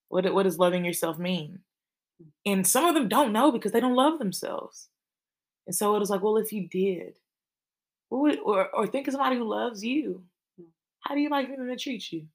What 0.10 0.34
what 0.34 0.44
does 0.44 0.60
loving 0.60 0.84
yourself 0.84 1.18
mean? 1.18 1.60
And 2.46 2.66
some 2.66 2.86
of 2.86 2.96
them 2.96 3.08
don't 3.08 3.32
know 3.34 3.52
because 3.52 3.72
they 3.72 3.80
don't 3.80 3.96
love 3.96 4.20
themselves. 4.20 4.90
And 5.68 5.76
so 5.76 5.96
it 5.96 6.00
was 6.00 6.10
like, 6.10 6.22
well, 6.24 6.38
if 6.38 6.52
you 6.52 6.68
did, 6.68 7.20
what 8.10 8.22
would, 8.22 8.40
or 8.40 8.70
or 8.76 8.88
think 8.88 9.08
of 9.08 9.14
somebody 9.14 9.38
who 9.38 9.44
loves 9.44 9.84
you. 9.84 10.24
Mm. 10.60 10.66
How 11.02 11.14
do 11.16 11.22
you 11.22 11.30
like 11.30 11.56
them 11.56 11.68
to 11.68 11.76
treat 11.78 12.12
you? 12.12 12.26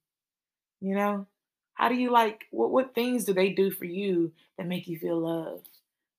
You 0.80 0.94
know, 0.94 1.26
how 1.74 1.88
do 1.88 1.96
you 1.96 2.10
like 2.12 2.44
what 2.52 2.70
what 2.70 2.94
things 2.94 3.24
do 3.24 3.32
they 3.34 3.50
do 3.50 3.72
for 3.72 3.84
you 3.84 4.32
that 4.58 4.66
make 4.68 4.86
you 4.86 4.96
feel 4.96 5.18
loved? 5.18 5.68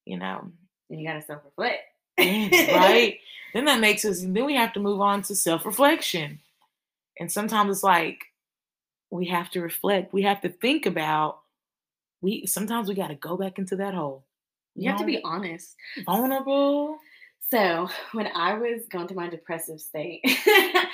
You 0.05 0.17
know, 0.17 0.51
and 0.89 0.99
you 0.99 1.07
gotta 1.07 1.21
self 1.21 1.45
reflect. 1.45 1.83
Right? 2.17 3.19
then 3.53 3.65
that 3.65 3.79
makes 3.79 4.05
us. 4.05 4.21
Then 4.21 4.45
we 4.45 4.55
have 4.55 4.73
to 4.73 4.79
move 4.79 5.01
on 5.01 5.21
to 5.23 5.35
self 5.35 5.65
reflection, 5.65 6.39
and 7.19 7.31
sometimes 7.31 7.77
it's 7.77 7.83
like 7.83 8.19
we 9.09 9.27
have 9.27 9.49
to 9.51 9.61
reflect. 9.61 10.13
We 10.13 10.23
have 10.23 10.41
to 10.41 10.49
think 10.49 10.85
about. 10.85 11.39
We 12.21 12.45
sometimes 12.45 12.87
we 12.87 12.95
got 12.95 13.07
to 13.07 13.15
go 13.15 13.37
back 13.37 13.57
into 13.57 13.75
that 13.77 13.93
hole. 13.93 14.25
You 14.75 14.89
have 14.89 14.99
to 14.99 15.05
be 15.05 15.21
honest. 15.23 15.75
vulnerable. 16.05 16.97
So 17.49 17.89
when 18.13 18.27
I 18.33 18.53
was 18.53 18.83
going 18.89 19.07
through 19.07 19.17
my 19.17 19.29
depressive 19.29 19.81
state, 19.81 20.21
I 20.25 20.85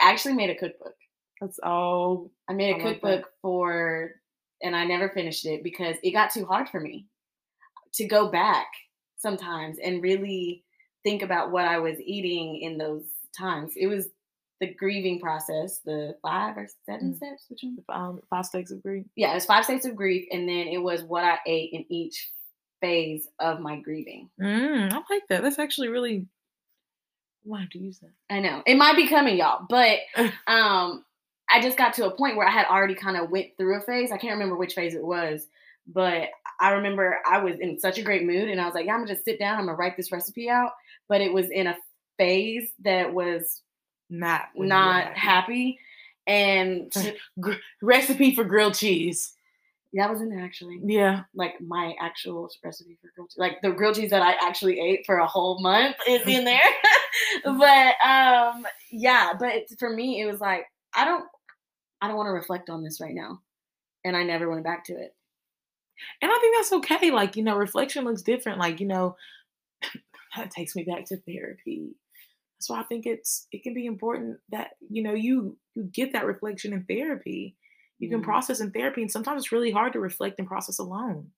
actually 0.00 0.32
made 0.32 0.48
a 0.48 0.54
cookbook. 0.54 0.94
That's 1.40 1.60
all. 1.62 2.30
I 2.48 2.54
made 2.54 2.70
a 2.70 2.80
I 2.80 2.84
like 2.84 3.00
cookbook 3.00 3.30
for, 3.42 4.12
and 4.62 4.74
I 4.74 4.84
never 4.86 5.10
finished 5.10 5.44
it 5.44 5.62
because 5.62 5.96
it 6.02 6.12
got 6.12 6.30
too 6.30 6.46
hard 6.46 6.70
for 6.70 6.80
me 6.80 7.06
to 7.94 8.06
go 8.06 8.30
back 8.30 8.68
sometimes 9.18 9.78
and 9.78 10.02
really 10.02 10.64
think 11.06 11.22
about 11.22 11.52
what 11.52 11.64
I 11.66 11.78
was 11.78 12.00
eating 12.00 12.60
in 12.62 12.78
those 12.78 13.04
times. 13.38 13.74
It 13.76 13.86
was 13.86 14.08
the 14.60 14.74
grieving 14.74 15.20
process, 15.20 15.78
the 15.84 16.16
five 16.20 16.56
or 16.56 16.66
seven 16.84 17.12
Mm. 17.12 17.16
steps. 17.16 17.46
Which 17.48 17.60
one? 17.62 17.78
Um, 17.88 18.20
five 18.28 18.44
states 18.44 18.72
of 18.72 18.82
grief. 18.82 19.06
Yeah, 19.14 19.30
it 19.30 19.34
was 19.34 19.46
five 19.46 19.64
states 19.64 19.86
of 19.86 19.94
grief, 19.94 20.26
and 20.32 20.48
then 20.48 20.66
it 20.66 20.78
was 20.78 21.04
what 21.04 21.22
I 21.22 21.38
ate 21.46 21.72
in 21.72 21.84
each 21.88 22.32
phase 22.80 23.28
of 23.38 23.60
my 23.60 23.76
grieving. 23.80 24.30
Mm, 24.40 24.92
I 24.92 24.96
like 25.08 25.28
that. 25.28 25.42
That's 25.42 25.60
actually 25.60 25.88
really. 25.88 26.26
I 27.44 27.48
might 27.48 27.60
have 27.60 27.70
to 27.70 27.78
use 27.78 28.00
that. 28.00 28.10
I 28.28 28.40
know 28.40 28.62
it 28.66 28.74
might 28.74 28.96
be 28.96 29.06
coming, 29.06 29.36
y'all, 29.36 29.64
but 29.68 30.00
um, 30.48 31.04
I 31.48 31.60
just 31.62 31.78
got 31.78 31.94
to 31.94 32.06
a 32.06 32.10
point 32.16 32.36
where 32.36 32.48
I 32.48 32.50
had 32.50 32.66
already 32.66 32.96
kind 32.96 33.16
of 33.16 33.30
went 33.30 33.56
through 33.56 33.76
a 33.76 33.80
phase. 33.82 34.10
I 34.10 34.16
can't 34.18 34.32
remember 34.32 34.56
which 34.56 34.74
phase 34.74 34.94
it 34.96 35.04
was, 35.04 35.46
but 35.86 36.28
I 36.60 36.72
remember 36.72 37.18
I 37.26 37.38
was 37.38 37.58
in 37.60 37.78
such 37.78 37.98
a 37.98 38.02
great 38.02 38.24
mood, 38.24 38.48
and 38.48 38.60
I 38.60 38.64
was 38.66 38.74
like, 38.74 38.86
"Yeah, 38.86 38.94
I'm 38.94 39.00
gonna 39.00 39.14
just 39.14 39.24
sit 39.24 39.38
down. 39.38 39.58
I'm 39.58 39.66
gonna 39.66 39.76
write 39.76 39.96
this 39.96 40.10
recipe 40.12 40.48
out." 40.50 40.72
But 41.08 41.20
it 41.20 41.32
was 41.32 41.50
in 41.50 41.66
a 41.66 41.76
phase 42.18 42.70
that 42.82 43.12
was 43.12 43.62
Not 44.10 44.46
when 44.54 44.68
you 44.68 44.74
were 44.74 44.80
not 44.80 45.12
happy, 45.16 45.78
and 46.26 46.90
to- 46.92 47.16
Gr- 47.40 47.52
recipe 47.82 48.34
for 48.34 48.44
grilled 48.44 48.74
cheese. 48.74 49.34
that 49.94 50.10
was 50.10 50.20
in 50.20 50.28
there 50.30 50.44
actually. 50.44 50.80
Yeah. 50.84 51.22
Like 51.34 51.60
my 51.60 51.94
actual 52.00 52.50
recipe 52.64 52.98
for 53.00 53.10
grilled 53.14 53.30
cheese, 53.30 53.38
like 53.38 53.60
the 53.62 53.70
grilled 53.70 53.96
cheese 53.96 54.10
that 54.10 54.22
I 54.22 54.32
actually 54.46 54.80
ate 54.80 55.06
for 55.06 55.18
a 55.18 55.26
whole 55.26 55.60
month 55.60 55.96
is 56.08 56.22
in 56.26 56.44
there. 56.52 56.60
but 57.44 57.94
um, 58.06 58.66
yeah, 58.90 59.32
but 59.38 59.52
for 59.78 59.90
me, 59.90 60.20
it 60.20 60.26
was 60.26 60.40
like 60.40 60.66
I 60.94 61.04
don't, 61.04 61.24
I 62.00 62.08
don't 62.08 62.16
want 62.16 62.26
to 62.28 62.32
reflect 62.32 62.70
on 62.70 62.82
this 62.82 63.00
right 63.00 63.14
now, 63.14 63.40
and 64.04 64.16
I 64.16 64.22
never 64.22 64.50
went 64.50 64.64
back 64.64 64.84
to 64.86 64.94
it. 64.94 65.14
And 66.22 66.30
I 66.30 66.38
think 66.40 66.56
that's 66.56 66.72
okay. 66.74 67.10
Like, 67.10 67.36
you 67.36 67.42
know, 67.42 67.56
reflection 67.56 68.04
looks 68.04 68.22
different. 68.22 68.58
Like, 68.58 68.80
you 68.80 68.86
know, 68.86 69.16
that 70.36 70.50
takes 70.50 70.76
me 70.76 70.84
back 70.84 71.06
to 71.06 71.16
therapy. 71.18 71.96
That's 72.58 72.70
why 72.70 72.80
I 72.80 72.84
think 72.84 73.06
it's 73.06 73.46
it 73.52 73.62
can 73.62 73.74
be 73.74 73.86
important 73.86 74.38
that, 74.50 74.72
you 74.88 75.02
know, 75.02 75.14
you 75.14 75.58
you 75.74 75.84
get 75.84 76.12
that 76.14 76.26
reflection 76.26 76.72
in 76.72 76.84
therapy. 76.84 77.56
You 77.98 78.08
can 78.10 78.22
Mhm. 78.22 78.24
process 78.24 78.60
in 78.60 78.72
therapy. 78.72 79.02
And 79.02 79.10
sometimes 79.12 79.44
it's 79.44 79.52
really 79.52 79.70
hard 79.70 79.92
to 79.94 80.00
reflect 80.00 80.38
and 80.38 80.48
process 80.48 80.78
alone. 80.78 81.32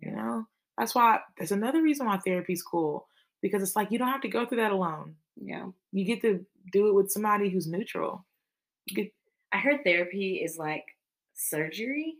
You 0.00 0.12
Yeah. 0.12 0.16
know? 0.16 0.46
That's 0.78 0.94
why 0.94 1.20
there's 1.38 1.52
another 1.52 1.82
reason 1.82 2.06
why 2.06 2.18
therapy 2.18 2.52
is 2.54 2.62
cool. 2.62 3.08
Because 3.42 3.62
it's 3.62 3.76
like 3.76 3.90
you 3.92 3.98
don't 3.98 4.08
have 4.08 4.22
to 4.22 4.28
go 4.28 4.46
through 4.46 4.58
that 4.58 4.72
alone. 4.72 5.16
Yeah, 5.36 5.70
You 5.92 6.04
get 6.04 6.22
to 6.22 6.46
do 6.72 6.88
it 6.88 6.94
with 6.94 7.10
somebody 7.10 7.50
who's 7.50 7.66
neutral. 7.68 8.26
You 8.86 8.96
get 8.96 9.14
I 9.52 9.58
heard 9.58 9.84
therapy 9.84 10.42
is 10.42 10.58
like 10.58 10.84
surgery. 11.34 12.18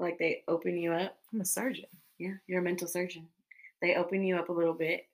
Like 0.00 0.18
they 0.18 0.42
open 0.48 0.76
you 0.76 0.92
up. 0.92 1.16
I'm 1.32 1.42
a 1.42 1.44
surgeon. 1.44 1.86
Yeah, 2.18 2.34
you're 2.46 2.60
a 2.60 2.64
mental 2.64 2.88
surgeon. 2.88 3.28
They 3.82 3.94
open 3.94 4.24
you 4.24 4.36
up 4.36 4.48
a 4.48 4.52
little 4.52 4.74
bit, 4.74 5.06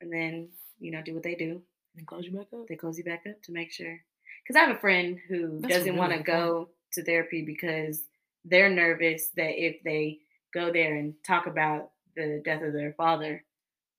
and 0.00 0.12
then 0.12 0.48
you 0.80 0.90
know 0.90 1.02
do 1.02 1.14
what 1.14 1.22
they 1.22 1.34
do. 1.34 1.60
And 1.96 2.06
close 2.06 2.24
you 2.24 2.32
back 2.32 2.46
up. 2.54 2.66
They 2.68 2.76
close 2.76 2.96
you 2.96 3.04
back 3.04 3.24
up 3.28 3.42
to 3.42 3.52
make 3.52 3.70
sure. 3.70 4.00
Because 4.42 4.56
I 4.58 4.64
have 4.64 4.76
a 4.76 4.80
friend 4.80 5.18
who 5.28 5.60
That's 5.60 5.74
doesn't 5.74 5.96
want 5.96 6.12
to 6.12 6.22
go 6.22 6.70
to 6.94 7.04
therapy 7.04 7.44
because 7.44 8.02
they're 8.44 8.70
nervous 8.70 9.28
that 9.36 9.62
if 9.62 9.76
they 9.84 10.18
go 10.54 10.72
there 10.72 10.96
and 10.96 11.14
talk 11.24 11.46
about 11.46 11.90
the 12.16 12.40
death 12.44 12.62
of 12.62 12.72
their 12.72 12.94
father, 12.94 13.44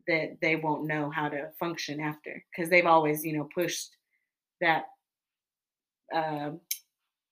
that 0.07 0.39
they 0.41 0.55
won't 0.55 0.85
know 0.85 1.11
how 1.11 1.29
to 1.29 1.49
function 1.59 1.99
after. 1.99 2.43
Because 2.51 2.69
they've 2.69 2.85
always, 2.85 3.23
you 3.23 3.37
know, 3.37 3.47
pushed 3.53 3.95
that 4.59 4.85
um 6.13 6.59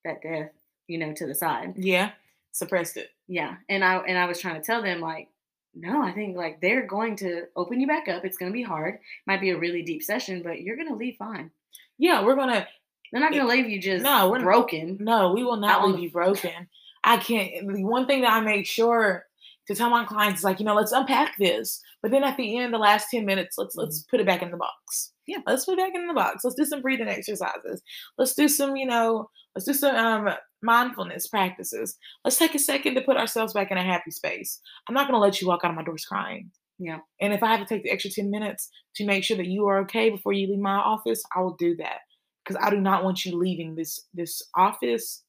that 0.05 0.21
death 0.21 0.51
you 0.91 0.97
know, 0.97 1.13
to 1.13 1.25
the 1.25 1.33
side. 1.33 1.73
Yeah. 1.77 2.11
Suppressed 2.51 2.97
it. 2.97 3.09
Yeah. 3.27 3.55
And 3.69 3.83
I 3.83 3.97
and 3.97 4.17
I 4.17 4.25
was 4.25 4.39
trying 4.39 4.59
to 4.59 4.65
tell 4.65 4.81
them 4.81 4.99
like, 4.99 5.29
no, 5.73 6.03
I 6.03 6.11
think 6.11 6.35
like 6.35 6.59
they're 6.61 6.85
going 6.85 7.15
to 7.17 7.43
open 7.55 7.79
you 7.79 7.87
back 7.87 8.07
up. 8.07 8.25
It's 8.25 8.37
gonna 8.37 8.51
be 8.51 8.63
hard. 8.63 8.99
Might 9.25 9.41
be 9.41 9.51
a 9.51 9.57
really 9.57 9.83
deep 9.83 10.03
session, 10.03 10.41
but 10.43 10.61
you're 10.61 10.77
gonna 10.77 10.95
leave 10.95 11.15
fine. 11.17 11.51
Yeah, 11.97 12.25
we're 12.25 12.35
gonna 12.35 12.67
They're 13.11 13.21
not 13.21 13.31
gonna 13.31 13.47
leave 13.47 13.69
you 13.69 13.81
just 13.81 14.03
No, 14.03 14.29
we're 14.29 14.41
broken. 14.41 14.97
No, 14.99 15.31
we 15.33 15.43
will 15.43 15.57
not 15.57 15.85
leave 15.85 15.95
the 15.95 16.01
you 16.03 16.11
broken. 16.11 16.67
I 17.03 17.17
can't. 17.17 17.67
The 17.67 17.83
one 17.83 18.05
thing 18.05 18.21
that 18.21 18.33
I 18.33 18.41
make 18.41 18.65
sure 18.65 19.25
to 19.67 19.75
tell 19.75 19.89
my 19.89 20.05
clients 20.05 20.39
is 20.39 20.43
like, 20.43 20.59
you 20.59 20.65
know, 20.65 20.75
let's 20.75 20.91
unpack 20.91 21.37
this. 21.37 21.81
But 22.01 22.11
then 22.11 22.23
at 22.23 22.35
the 22.37 22.57
end, 22.57 22.73
the 22.73 22.77
last 22.77 23.09
ten 23.09 23.25
minutes, 23.25 23.57
let's 23.57 23.75
let's 23.75 24.03
put 24.03 24.19
it 24.19 24.25
back 24.25 24.41
in 24.41 24.51
the 24.51 24.57
box. 24.57 25.13
Yeah. 25.27 25.37
let's 25.45 25.65
put 25.65 25.77
it 25.77 25.85
back 25.85 25.95
in 25.95 26.07
the 26.07 26.13
box. 26.13 26.43
Let's 26.43 26.55
do 26.55 26.65
some 26.65 26.81
breathing 26.81 27.07
exercises. 27.07 27.81
Let's 28.17 28.33
do 28.33 28.47
some, 28.47 28.75
you 28.75 28.85
know, 28.85 29.29
let's 29.55 29.65
do 29.65 29.73
some 29.73 29.95
um 29.95 30.33
mindfulness 30.61 31.27
practices. 31.27 31.97
Let's 32.23 32.37
take 32.37 32.55
a 32.55 32.59
second 32.59 32.95
to 32.95 33.01
put 33.01 33.17
ourselves 33.17 33.53
back 33.53 33.71
in 33.71 33.77
a 33.77 33.83
happy 33.83 34.11
space. 34.11 34.59
I'm 34.87 34.95
not 34.95 35.07
gonna 35.07 35.19
let 35.19 35.41
you 35.41 35.47
walk 35.47 35.61
out 35.63 35.71
of 35.71 35.77
my 35.77 35.83
doors 35.83 36.05
crying. 36.05 36.51
Yeah. 36.79 36.99
And 37.19 37.33
if 37.33 37.43
I 37.43 37.51
have 37.55 37.59
to 37.59 37.65
take 37.65 37.83
the 37.83 37.91
extra 37.91 38.09
10 38.09 38.31
minutes 38.31 38.69
to 38.95 39.05
make 39.05 39.23
sure 39.23 39.37
that 39.37 39.45
you 39.45 39.67
are 39.67 39.79
okay 39.81 40.09
before 40.09 40.33
you 40.33 40.47
leave 40.47 40.59
my 40.59 40.77
office, 40.77 41.21
I 41.35 41.41
will 41.41 41.55
do 41.55 41.75
that. 41.75 41.99
Because 42.43 42.59
I 42.59 42.71
do 42.71 42.81
not 42.81 43.03
want 43.03 43.23
you 43.23 43.37
leaving 43.37 43.75
this 43.75 44.01
this 44.13 44.41
office 44.55 45.23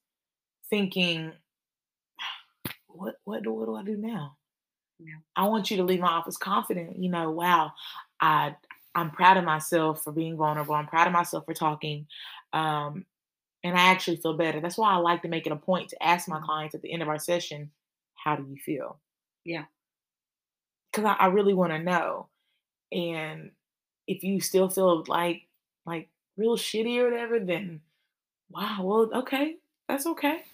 thinking, 0.71 1.33
what 2.89 3.17
what 3.25 3.43
do 3.43 3.53
what 3.53 3.67
do 3.67 3.77
I 3.77 3.83
do 3.83 3.97
now? 3.97 4.37
Yeah. 4.99 5.17
I 5.37 5.47
want 5.49 5.71
you 5.71 5.77
to 5.79 5.83
leave 5.83 6.01
my 6.01 6.09
office 6.09 6.37
confident. 6.37 6.99
You 6.99 7.11
know, 7.11 7.31
wow, 7.31 7.73
I 8.21 8.57
I'm 8.95 9.11
proud 9.11 9.37
of 9.37 9.45
myself 9.45 10.03
for 10.03 10.13
being 10.13 10.37
vulnerable. 10.37 10.75
I'm 10.75 10.87
proud 10.87 11.07
of 11.07 11.13
myself 11.13 11.45
for 11.45 11.55
talking. 11.55 12.07
Um, 12.53 13.05
and 13.65 13.77
I 13.77 13.83
actually 13.83 14.17
feel 14.17 14.37
better. 14.37 14.61
That's 14.61 14.79
why 14.79 14.93
I 14.93 14.97
like 14.97 15.23
to 15.23 15.29
make 15.29 15.47
it 15.47 15.53
a 15.53 15.57
point 15.57 15.91
to 15.91 16.03
ask 16.03 16.29
my 16.29 16.41
Mhm. 16.41 16.45
clients 16.45 16.75
at 16.75 16.83
the 16.83 16.93
end 16.93 17.03
of 17.03 17.09
our 17.09 17.19
session, 17.19 17.71
how 18.15 18.37
do 18.37 18.45
you 18.45 18.57
feel? 18.57 19.01
Yeah. 19.45 19.67
Because 20.91 21.05
I, 21.07 21.15
I 21.15 21.27
really 21.27 21.55
want 21.55 21.73
to 21.73 21.79
know. 21.79 22.29
And 22.93 23.53
if 24.07 24.25
you 24.25 24.41
still 24.41 24.69
feel 24.69 25.05
like 25.09 25.49
like 25.87 26.09
real 26.37 26.57
shitty 26.57 26.99
or 26.99 27.11
whatever, 27.11 27.41
then 27.41 27.83
wow, 28.51 28.79
well, 28.83 29.11
okay, 29.15 29.59
that's 29.89 30.07
okay. 30.07 30.45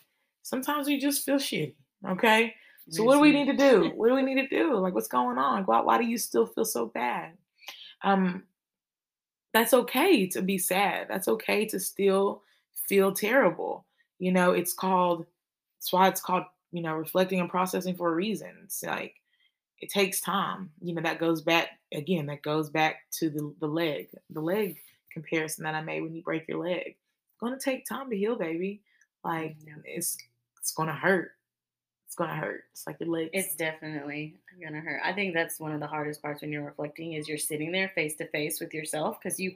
Sometimes 0.42 0.86
we 0.86 0.98
just 0.98 1.24
feel 1.24 1.36
shitty. 1.36 1.74
Okay. 2.06 2.54
So 2.90 3.04
what 3.04 3.14
do 3.16 3.20
we 3.20 3.32
need 3.32 3.46
to 3.46 3.56
do? 3.56 3.90
What 3.96 4.08
do 4.08 4.14
we 4.14 4.22
need 4.22 4.36
to 4.36 4.48
do? 4.48 4.76
Like 4.76 4.94
what's 4.94 5.08
going 5.08 5.38
on? 5.38 5.64
Why, 5.64 5.80
why 5.80 5.98
do 5.98 6.06
you 6.06 6.18
still 6.18 6.46
feel 6.46 6.64
so 6.64 6.86
bad? 6.86 7.36
Um 8.02 8.44
that's 9.52 9.74
okay 9.74 10.26
to 10.28 10.42
be 10.42 10.58
sad. 10.58 11.08
That's 11.08 11.28
okay 11.28 11.66
to 11.66 11.80
still 11.80 12.42
feel 12.88 13.12
terrible. 13.12 13.86
You 14.18 14.32
know, 14.32 14.52
it's 14.52 14.72
called 14.72 15.26
that's 15.78 15.92
why 15.92 16.08
it's 16.08 16.20
called, 16.20 16.44
you 16.72 16.82
know, 16.82 16.94
reflecting 16.94 17.40
and 17.40 17.48
processing 17.50 17.96
for 17.96 18.10
a 18.10 18.14
reason. 18.14 18.50
It's 18.64 18.82
like 18.82 19.14
it 19.80 19.90
takes 19.90 20.20
time. 20.20 20.70
You 20.80 20.94
know, 20.94 21.02
that 21.02 21.20
goes 21.20 21.42
back 21.42 21.68
again, 21.92 22.26
that 22.26 22.42
goes 22.42 22.70
back 22.70 23.02
to 23.18 23.30
the 23.30 23.54
the 23.60 23.68
leg. 23.68 24.08
The 24.30 24.40
leg 24.40 24.78
comparison 25.12 25.64
that 25.64 25.74
I 25.74 25.82
made 25.82 26.02
when 26.02 26.14
you 26.14 26.22
break 26.22 26.48
your 26.48 26.64
leg. 26.64 26.86
It's 26.86 27.40
gonna 27.40 27.58
take 27.58 27.86
time 27.86 28.10
to 28.10 28.16
heal, 28.16 28.36
baby. 28.36 28.82
Like 29.24 29.56
mm, 29.58 29.82
it's 29.84 30.16
it's 30.60 30.72
gonna 30.72 30.94
hurt. 30.94 31.32
It's 32.06 32.14
gonna 32.16 32.36
hurt. 32.36 32.64
It's 32.72 32.86
like 32.86 32.98
your 33.00 33.10
legs. 33.10 33.30
It's 33.32 33.54
definitely 33.54 34.36
gonna 34.62 34.80
hurt. 34.80 35.00
I 35.04 35.12
think 35.12 35.34
that's 35.34 35.60
one 35.60 35.72
of 35.72 35.80
the 35.80 35.86
hardest 35.86 36.22
parts 36.22 36.42
when 36.42 36.50
you're 36.50 36.64
reflecting 36.64 37.12
is 37.12 37.28
you're 37.28 37.38
sitting 37.38 37.70
there 37.70 37.90
face 37.94 38.16
to 38.16 38.26
face 38.28 38.60
with 38.60 38.74
yourself 38.74 39.18
because 39.22 39.38
you 39.38 39.54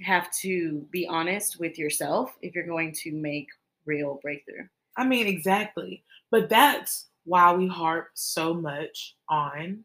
have 0.00 0.30
to 0.32 0.86
be 0.90 1.06
honest 1.06 1.58
with 1.58 1.78
yourself 1.78 2.36
if 2.42 2.54
you're 2.54 2.66
going 2.66 2.92
to 2.92 3.12
make 3.12 3.48
real 3.86 4.18
breakthrough. 4.22 4.66
I 4.96 5.04
mean, 5.04 5.26
exactly. 5.26 6.04
But 6.30 6.48
that's 6.48 7.06
why 7.24 7.52
we 7.52 7.66
harp 7.66 8.10
so 8.14 8.54
much 8.54 9.16
on 9.28 9.84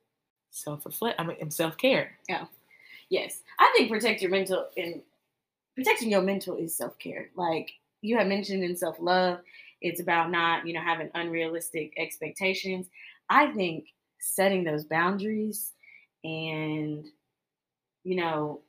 self 0.51 0.85
reflect. 0.85 1.19
I 1.19 1.23
mean, 1.23 1.51
self 1.51 1.77
care. 1.77 2.11
Yeah. 2.27 2.45
Yes, 3.09 3.41
I 3.59 3.71
think 3.75 3.91
protect 3.91 4.21
your 4.21 4.31
mental 4.31 4.67
and 4.77 5.01
protecting 5.75 6.09
your 6.09 6.21
mental 6.21 6.57
is 6.57 6.75
self 6.75 6.97
care. 6.97 7.29
Like 7.35 7.71
you 8.01 8.17
have 8.17 8.27
mentioned 8.27 8.63
in 8.63 8.75
self 8.75 8.97
love, 8.99 9.39
it's 9.81 10.01
about 10.01 10.31
not 10.31 10.65
you 10.65 10.73
know 10.73 10.81
having 10.81 11.09
unrealistic 11.13 11.93
expectations. 11.97 12.87
I 13.29 13.47
think 13.47 13.85
setting 14.19 14.63
those 14.63 14.85
boundaries 14.85 15.73
and 16.23 17.05
you 18.03 18.15
know 18.15 18.61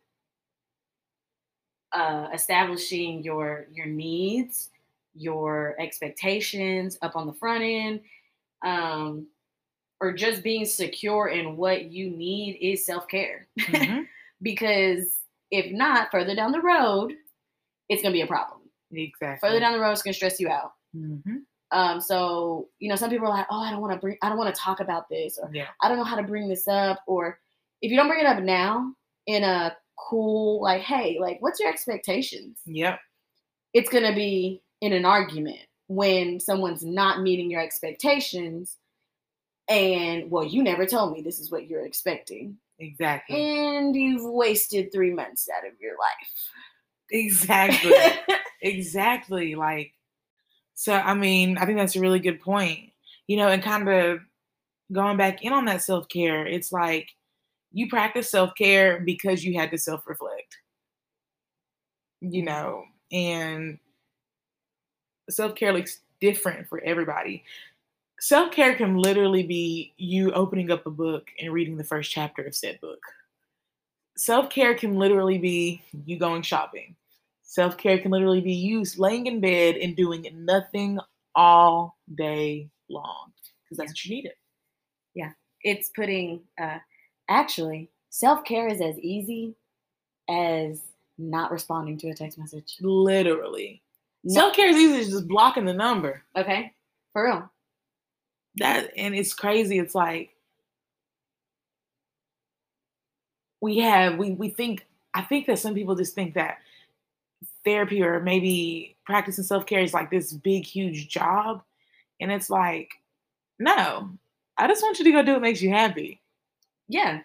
uh, 1.96 2.28
establishing 2.34 3.22
your 3.24 3.66
your 3.72 3.86
needs, 3.86 4.70
your 5.14 5.74
expectations 5.80 6.98
up 7.02 7.16
on 7.16 7.26
the 7.26 7.32
front 7.34 7.64
end, 7.64 8.00
um, 8.64 9.26
or 10.00 10.12
just 10.12 10.42
being 10.42 10.64
secure 10.66 11.28
in 11.28 11.56
what 11.56 11.86
you 11.92 12.10
need 12.10 12.58
is 12.60 12.84
self 12.86 13.08
care 13.08 13.48
Mhm. 13.58 14.06
because 14.42 15.18
if 15.50 15.72
not, 15.72 16.10
further 16.12 16.34
down 16.34 16.52
the 16.52 16.60
road, 16.60 17.14
it's 17.88 18.02
gonna 18.02 18.12
be 18.12 18.22
a 18.22 18.26
problem. 18.26 18.60
exactly. 18.92 19.48
Further 19.48 19.60
down 19.60 19.72
the 19.72 19.80
road, 19.80 19.92
it's 19.92 20.02
gonna 20.02 20.14
stress 20.14 20.40
you 20.40 20.48
out. 20.48 20.72
Mhm. 20.96 21.42
Um, 21.72 22.00
so 22.00 22.68
you 22.78 22.88
know, 22.88 22.96
some 22.96 23.10
people 23.10 23.26
are 23.26 23.30
like, 23.38 23.46
"Oh, 23.50 23.60
I 23.60 23.70
don't 23.72 23.80
want 23.80 23.94
to 23.94 23.98
bring, 24.00 24.18
I 24.22 24.28
don't 24.28 24.38
want 24.38 24.54
to 24.54 24.60
talk 24.60 24.80
about 24.80 25.08
this, 25.08 25.38
or 25.38 25.50
Yeah. 25.52 25.68
I 25.82 25.88
don't 25.88 25.98
know 25.98 26.04
how 26.04 26.16
to 26.16 26.22
bring 26.22 26.48
this 26.48 26.68
up." 26.68 27.00
Or 27.06 27.40
if 27.82 27.90
you 27.90 27.96
don't 27.96 28.08
bring 28.08 28.20
it 28.20 28.26
up 28.26 28.42
now 28.42 28.94
in 29.26 29.42
a 29.44 29.76
cool, 29.96 30.62
like, 30.62 30.82
"Hey, 30.82 31.18
like, 31.20 31.40
what's 31.40 31.60
your 31.60 31.68
expectations?" 31.70 32.58
Yeah. 32.66 32.98
It's 33.72 33.90
gonna 33.90 34.14
be 34.14 34.62
in 34.80 34.92
an 34.92 35.04
argument 35.04 35.60
when 35.88 36.40
someone's 36.40 36.84
not 36.84 37.22
meeting 37.22 37.50
your 37.50 37.60
expectations, 37.60 38.76
and 39.68 40.30
well, 40.30 40.44
you 40.44 40.62
never 40.62 40.86
told 40.86 41.12
me 41.12 41.22
this 41.22 41.40
is 41.40 41.50
what 41.50 41.66
you're 41.68 41.84
expecting, 41.84 42.58
Exactly. 42.78 43.36
and 43.36 43.94
you've 43.96 44.24
wasted 44.24 44.92
three 44.92 45.12
months 45.12 45.48
out 45.54 45.66
of 45.66 45.74
your 45.80 45.92
life. 45.92 46.50
Exactly. 47.10 47.92
exactly. 48.62 49.54
Like, 49.54 49.92
so 50.74 50.92
I 50.92 51.14
mean, 51.14 51.58
I 51.58 51.66
think 51.66 51.78
that's 51.78 51.96
a 51.96 52.00
really 52.00 52.20
good 52.20 52.40
point. 52.40 52.90
You 53.26 53.36
know, 53.38 53.48
and 53.48 53.62
kind 53.62 53.88
of 53.88 54.20
going 54.92 55.16
back 55.16 55.42
in 55.44 55.52
on 55.52 55.64
that 55.66 55.82
self 55.82 56.08
care, 56.08 56.46
it's 56.46 56.70
like 56.72 57.08
you 57.76 57.86
practice 57.88 58.30
self 58.30 58.54
care 58.54 59.00
because 59.00 59.44
you 59.44 59.58
had 59.58 59.70
to 59.70 59.76
self 59.76 60.06
reflect. 60.06 60.56
You 62.22 62.42
know, 62.42 62.84
and 63.12 63.78
self 65.28 65.54
care 65.54 65.74
looks 65.74 66.00
different 66.18 66.68
for 66.68 66.80
everybody. 66.80 67.44
Self 68.18 68.50
care 68.50 68.74
can 68.76 68.96
literally 68.96 69.42
be 69.42 69.92
you 69.98 70.32
opening 70.32 70.70
up 70.70 70.86
a 70.86 70.90
book 70.90 71.28
and 71.38 71.52
reading 71.52 71.76
the 71.76 71.84
first 71.84 72.10
chapter 72.10 72.42
of 72.44 72.54
said 72.54 72.80
book. 72.80 73.02
Self 74.16 74.48
care 74.48 74.74
can 74.74 74.94
literally 74.94 75.36
be 75.36 75.82
you 76.06 76.18
going 76.18 76.40
shopping. 76.40 76.96
Self 77.42 77.76
care 77.76 77.98
can 77.98 78.10
literally 78.10 78.40
be 78.40 78.54
you 78.54 78.86
laying 78.96 79.26
in 79.26 79.38
bed 79.38 79.76
and 79.76 79.94
doing 79.94 80.26
nothing 80.32 80.98
all 81.34 81.98
day 82.16 82.70
long 82.88 83.32
because 83.64 83.76
that's 83.76 83.90
what 83.90 84.04
you 84.06 84.16
needed. 84.16 84.32
Yeah. 85.14 85.32
It's 85.62 85.90
putting 85.90 86.40
uh 86.58 86.78
actually 87.28 87.88
self-care 88.10 88.68
is 88.68 88.80
as 88.80 88.98
easy 89.00 89.54
as 90.28 90.80
not 91.18 91.50
responding 91.50 91.96
to 91.98 92.08
a 92.10 92.14
text 92.14 92.38
message 92.38 92.76
Literally. 92.80 93.80
No- 94.24 94.34
Self 94.34 94.56
care 94.56 94.68
is 94.68 94.76
easy 94.76 95.00
as 95.00 95.08
just 95.10 95.28
blocking 95.28 95.64
the 95.64 95.72
number. 95.74 96.22
okay 96.36 96.72
for 97.12 97.24
real 97.26 97.50
That 98.56 98.90
and 98.96 99.14
it's 99.14 99.32
crazy. 99.34 99.78
It's 99.78 99.94
like 99.94 100.30
we 103.60 103.78
have 103.78 104.16
we 104.18 104.32
we 104.32 104.48
think 104.50 104.86
I 105.14 105.22
think 105.22 105.46
that 105.46 105.58
some 105.58 105.74
people 105.74 105.94
just 105.94 106.14
think 106.14 106.34
that 106.34 106.58
therapy 107.64 108.02
or 108.02 108.20
maybe 108.20 108.96
practicing 109.04 109.44
self 109.44 109.66
care 109.66 109.80
is 109.80 109.94
like 109.94 110.10
this 110.10 110.32
big 110.32 110.64
huge 110.64 111.08
job, 111.08 111.62
and 112.20 112.30
it's 112.30 112.50
like 112.50 112.90
no. 113.58 114.10
I 114.58 114.66
just 114.68 114.82
want 114.82 114.98
you 114.98 115.04
to 115.06 115.12
go 115.12 115.22
do 115.22 115.32
what 115.34 115.42
makes 115.42 115.60
you 115.62 115.70
happy. 115.70 116.20
Yeah 116.88 117.20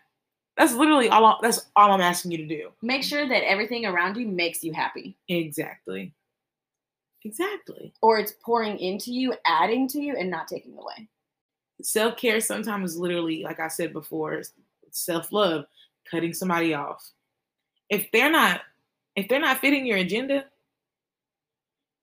That's 0.57 0.73
literally 0.73 1.09
all. 1.09 1.25
I- 1.25 1.37
That's 1.41 1.67
all 1.75 1.91
I'm 1.91 2.01
asking 2.01 2.31
you 2.31 2.37
to 2.39 2.47
do. 2.47 2.71
make 2.81 3.03
sure 3.03 3.27
that 3.27 3.43
everything 3.49 3.85
around 3.85 4.17
you 4.17 4.27
makes 4.27 4.63
you 4.63 4.73
happy 4.73 5.15
Exactly. 5.29 6.13
Exactly. 7.23 7.93
or 8.01 8.17
it's 8.19 8.33
pouring 8.43 8.79
into 8.79 9.11
you 9.11 9.33
adding 9.45 9.87
to 9.89 9.99
you 10.01 10.15
and 10.15 10.29
not 10.29 10.47
taking 10.47 10.77
away 10.77 11.07
Self 11.83 12.15
care 12.15 12.39
sometimes 12.39 12.91
is 12.91 12.97
literally, 12.97 13.41
like 13.43 13.59
I 13.59 13.67
said 13.67 13.91
before, 13.91 14.43
self 14.91 15.31
love, 15.31 15.65
cutting 16.09 16.31
somebody 16.31 16.75
off. 16.75 17.03
If 17.89 18.07
they're 18.13 18.29
not, 18.29 18.61
if 19.15 19.27
they're 19.27 19.39
not 19.39 19.57
fitting 19.57 19.87
your 19.87 19.97
agenda, 19.97 20.45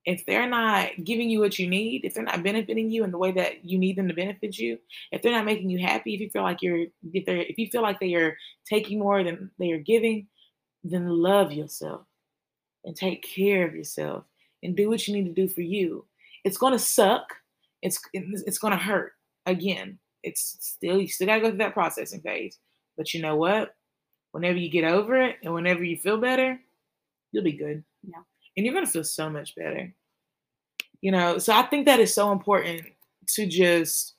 if 0.09 0.25
they're 0.25 0.49
not 0.49 0.89
giving 1.05 1.29
you 1.29 1.39
what 1.39 1.59
you 1.59 1.69
need, 1.69 2.03
if 2.03 2.15
they're 2.15 2.25
not 2.25 2.43
benefiting 2.43 2.91
you 2.91 3.05
in 3.05 3.11
the 3.11 3.19
way 3.19 3.31
that 3.31 3.63
you 3.63 3.77
need 3.77 3.95
them 3.95 4.09
to 4.09 4.15
benefit 4.15 4.57
you, 4.57 4.79
if 5.13 5.21
they're 5.21 5.33
not 5.33 5.45
making 5.45 5.69
you 5.69 5.79
happy, 5.79 6.15
if 6.15 6.21
you 6.23 6.31
feel 6.31 6.43
like 6.43 6.63
you're, 6.63 6.87
if 7.13 7.27
they're, 7.27 7.43
if 7.43 7.59
you 7.59 7.67
feel 7.67 7.83
like 7.83 8.01
they 8.01 8.15
are 8.15 8.35
taking 8.67 8.99
more 8.99 9.23
than 9.23 9.51
they 9.59 9.71
are 9.71 9.79
giving, 9.79 10.27
then 10.83 11.07
love 11.07 11.53
yourself 11.53 12.07
and 12.87 12.97
take 12.97 13.23
care 13.23 13.67
of 13.67 13.75
yourself 13.75 14.25
and 14.63 14.75
do 14.75 14.89
what 14.89 15.07
you 15.07 15.15
need 15.15 15.27
to 15.27 15.47
do 15.47 15.47
for 15.47 15.61
you. 15.61 16.07
It's 16.43 16.57
gonna 16.57 16.79
suck. 16.79 17.35
It's 17.83 18.01
it's 18.15 18.59
gonna 18.59 18.79
hurt. 18.79 19.13
Again, 19.45 19.99
it's 20.23 20.57
still 20.61 20.99
you 21.03 21.09
still 21.09 21.27
gotta 21.27 21.43
go 21.43 21.49
through 21.51 21.59
that 21.59 21.75
processing 21.75 22.23
phase. 22.23 22.57
But 22.97 23.13
you 23.13 23.21
know 23.21 23.37
what? 23.37 23.75
Whenever 24.33 24.57
you 24.57 24.71
get 24.71 24.85
over 24.85 25.21
it 25.21 25.37
and 25.45 25.53
whenever 25.53 25.85
you 25.85 25.99
feel 25.99 26.17
better, 26.17 26.59
you'll 27.31 27.45
be 27.45 27.53
good. 27.53 27.85
Yeah. 28.03 28.23
And 28.57 28.65
you're 28.65 28.75
gonna 28.75 28.87
feel 28.87 29.05
so 29.05 29.29
much 29.29 29.55
better. 29.55 29.95
You 31.01 31.13
know, 31.13 31.39
so 31.39 31.53
I 31.53 31.63
think 31.63 31.87
that 31.87 32.01
is 32.01 32.13
so 32.15 32.33
important 32.33 32.83
to 33.35 33.47
just 33.47 34.15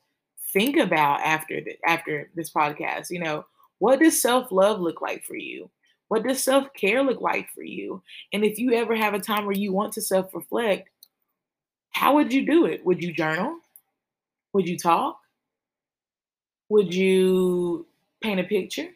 think 0.54 0.78
about 0.78 1.22
after 1.22 1.62
the, 1.62 1.76
after 1.86 2.30
this 2.36 2.52
podcast. 2.52 3.08
You 3.10 3.20
know, 3.20 3.46
what 3.80 4.00
does 4.00 4.22
self 4.22 4.52
love 4.52 4.80
look 4.80 5.02
like 5.02 5.24
for 5.24 5.36
you? 5.36 5.70
What 6.08 6.24
does 6.24 6.44
self 6.44 6.68
care 6.74 7.04
look 7.04 7.22
like 7.22 7.50
for 7.54 7.64
you? 7.64 8.02
And 8.34 8.44
if 8.46 8.58
you 8.60 8.74
ever 8.74 8.96
have 8.96 9.14
a 9.14 9.20
time 9.20 9.46
where 9.46 9.56
you 9.56 9.74
want 9.74 9.94
to 9.94 10.02
self 10.02 10.34
reflect, 10.34 10.90
how 11.92 12.16
would 12.16 12.34
you 12.34 12.46
do 12.46 12.66
it? 12.66 12.84
Would 12.86 13.04
you 13.04 13.14
journal? 13.14 13.60
Would 14.54 14.68
you 14.70 14.78
talk? 14.78 15.20
Would 16.70 16.94
you 16.94 17.86
paint 18.22 18.40
a 18.40 18.44
picture? 18.46 18.90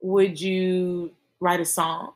Would 0.00 0.40
you 0.40 1.12
write 1.40 1.60
a 1.60 1.64
song? 1.64 2.12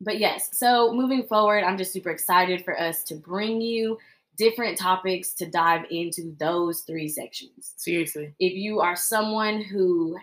But 0.00 0.18
yes, 0.18 0.50
so 0.52 0.92
moving 0.92 1.26
forward, 1.26 1.64
I'm 1.64 1.78
just 1.78 1.92
super 1.92 2.10
excited 2.10 2.64
for 2.64 2.78
us 2.78 3.02
to 3.04 3.14
bring 3.14 3.60
you 3.60 3.98
different 4.36 4.76
topics 4.78 5.32
to 5.34 5.46
dive 5.46 5.86
into 5.90 6.34
those 6.38 6.82
three 6.82 7.08
sections. 7.08 7.72
Seriously. 7.76 8.34
If 8.38 8.52
you 8.52 8.80
are 8.80 8.96
someone 8.96 9.62
who 9.62 10.16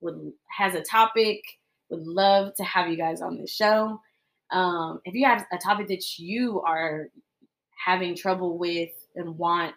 would 0.00 0.32
has 0.56 0.74
a 0.74 0.82
topic, 0.82 1.42
would 1.90 2.06
love 2.06 2.54
to 2.54 2.64
have 2.64 2.88
you 2.88 2.96
guys 2.96 3.20
on 3.20 3.38
the 3.38 3.46
show. 3.46 4.00
Um, 4.50 5.00
if 5.04 5.14
you 5.14 5.26
have 5.26 5.46
a 5.52 5.58
topic 5.58 5.88
that 5.88 6.18
you 6.18 6.62
are 6.62 7.08
having 7.84 8.14
trouble 8.14 8.58
with 8.58 8.90
and 9.14 9.36
want, 9.36 9.74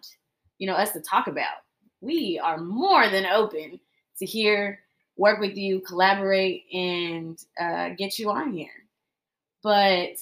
you 0.59 0.67
know, 0.67 0.73
us 0.75 0.91
to 0.93 1.01
talk 1.01 1.27
about, 1.27 1.57
we 1.99 2.39
are 2.41 2.57
more 2.57 3.09
than 3.09 3.25
open 3.25 3.79
to 4.19 4.25
hear, 4.25 4.79
work 5.17 5.39
with 5.39 5.57
you, 5.57 5.81
collaborate, 5.81 6.63
and 6.73 7.37
uh, 7.59 7.89
get 7.97 8.17
you 8.17 8.29
on 8.29 8.53
here. 8.53 8.69
But 9.63 10.17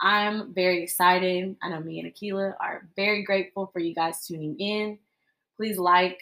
I'm 0.00 0.54
very 0.54 0.82
excited. 0.82 1.56
I 1.62 1.68
know 1.68 1.80
me 1.80 2.00
and 2.00 2.12
Akila 2.12 2.54
are 2.60 2.88
very 2.96 3.22
grateful 3.22 3.70
for 3.72 3.80
you 3.80 3.94
guys 3.94 4.26
tuning 4.26 4.58
in. 4.58 4.98
Please 5.56 5.78
like 5.78 6.20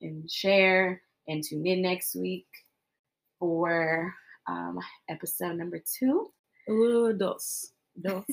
and 0.00 0.30
share 0.30 1.02
and 1.28 1.42
tune 1.42 1.66
in 1.66 1.82
next 1.82 2.14
week 2.14 2.46
for 3.38 4.14
um, 4.46 4.78
episode 5.08 5.56
number 5.56 5.82
two. 5.98 6.30
Uh, 6.68 7.12
dos. 7.12 7.72
Dos. 8.00 8.24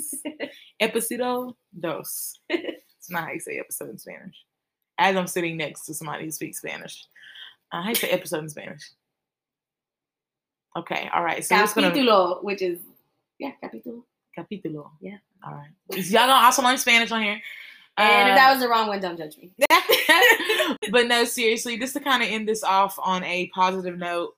Episodio 0.82 1.56
dos. 1.78 2.40
It's 2.50 3.10
not 3.10 3.26
how 3.26 3.32
you 3.32 3.40
say 3.40 3.58
episode 3.60 3.90
in 3.90 3.98
Spanish. 3.98 4.36
As 4.98 5.16
I'm 5.16 5.28
sitting 5.28 5.58
next 5.58 5.86
to 5.86 5.94
somebody 5.94 6.26
who 6.26 6.32
speaks 6.32 6.60
Spanish. 6.60 7.06
I 7.72 7.84
hate 7.84 8.02
you 8.02 8.08
say 8.08 8.10
episode 8.10 8.44
in 8.44 8.50
Spanish? 8.50 8.92
Okay, 10.78 11.10
all 11.14 11.24
right. 11.24 11.44
So 11.44 11.56
we're 11.56 11.92
gonna 11.92 12.36
which 12.42 12.62
is, 12.62 12.80
yeah, 13.40 13.52
capítulo. 13.64 14.04
capítulo. 14.38 14.92
Yeah. 15.02 15.18
All 15.46 15.54
right. 15.54 15.70
Y'all 16.10 16.28
gonna 16.28 16.46
also 16.46 16.62
learn 16.62 16.78
Spanish 16.78 17.12
on 17.12 17.22
here. 17.22 17.42
And 17.98 18.30
Uh, 18.30 18.32
if 18.32 18.38
that 18.38 18.52
was 18.52 18.62
the 18.62 18.70
wrong 18.70 18.88
one, 18.88 19.00
don't 19.00 19.18
judge 19.18 19.38
me. 19.38 19.52
but 20.92 21.08
no, 21.08 21.24
seriously, 21.26 21.78
just 21.80 21.94
to 21.94 22.00
kind 22.00 22.22
of 22.22 22.30
end 22.30 22.48
this 22.48 22.64
off 22.64 22.98
on 23.00 23.24
a 23.24 23.50
positive 23.56 23.98
note, 23.98 24.34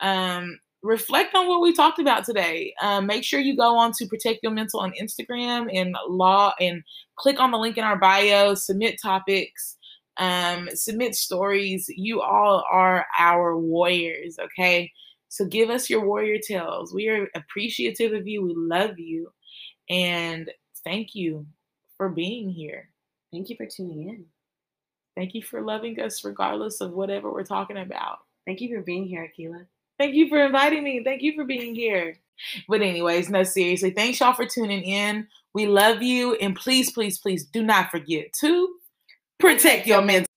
um, 0.00 0.58
reflect 0.82 1.34
on 1.34 1.48
what 1.48 1.62
we 1.62 1.72
talked 1.72 1.98
about 1.98 2.24
today. 2.24 2.74
Um, 2.80 3.06
make 3.06 3.24
sure 3.24 3.40
you 3.40 3.56
go 3.56 3.76
on 3.76 3.92
to 3.98 4.06
Protect 4.06 4.40
Your 4.42 4.52
Mental 4.52 4.80
on 4.80 4.92
Instagram 5.00 5.68
and 5.72 5.96
law 6.08 6.52
and 6.60 6.82
click 7.16 7.40
on 7.40 7.50
the 7.50 7.58
link 7.58 7.78
in 7.78 7.84
our 7.84 7.98
bio, 7.98 8.54
submit 8.54 9.00
topics, 9.00 9.76
um, 10.18 10.68
submit 10.74 11.14
stories. 11.14 11.86
You 11.88 12.20
all 12.20 12.64
are 12.70 13.06
our 13.18 13.58
warriors, 13.58 14.38
okay? 14.38 14.92
So 15.30 15.44
give 15.44 15.70
us 15.70 15.88
your 15.88 16.04
warrior 16.04 16.38
tales. 16.38 16.92
We 16.92 17.08
are 17.08 17.28
appreciative 17.36 18.12
of 18.12 18.26
you. 18.26 18.42
We 18.42 18.52
love 18.54 18.98
you. 18.98 19.32
And 19.88 20.50
thank 20.82 21.14
you 21.14 21.46
for 21.96 22.08
being 22.08 22.50
here. 22.50 22.88
Thank 23.32 23.48
you 23.48 23.56
for 23.56 23.66
tuning 23.66 24.08
in. 24.08 24.24
Thank 25.16 25.34
you 25.34 25.42
for 25.42 25.60
loving 25.62 26.00
us 26.00 26.24
regardless 26.24 26.80
of 26.80 26.92
whatever 26.92 27.32
we're 27.32 27.44
talking 27.44 27.78
about. 27.78 28.18
Thank 28.44 28.60
you 28.60 28.74
for 28.74 28.82
being 28.82 29.06
here, 29.06 29.30
Akila. 29.30 29.66
Thank 29.98 30.14
you 30.14 30.28
for 30.28 30.44
inviting 30.44 30.82
me. 30.82 31.02
Thank 31.04 31.22
you 31.22 31.34
for 31.34 31.44
being 31.44 31.74
here. 31.74 32.16
But, 32.68 32.80
anyways, 32.82 33.28
no, 33.28 33.44
seriously, 33.44 33.90
thanks 33.90 34.18
y'all 34.18 34.32
for 34.32 34.46
tuning 34.46 34.82
in. 34.82 35.28
We 35.54 35.66
love 35.66 36.02
you. 36.02 36.34
And 36.36 36.56
please, 36.56 36.90
please, 36.90 37.18
please 37.18 37.44
do 37.44 37.62
not 37.62 37.90
forget 37.90 38.32
to 38.40 38.74
protect 39.38 39.86
your 39.86 40.02
mental. 40.02 40.29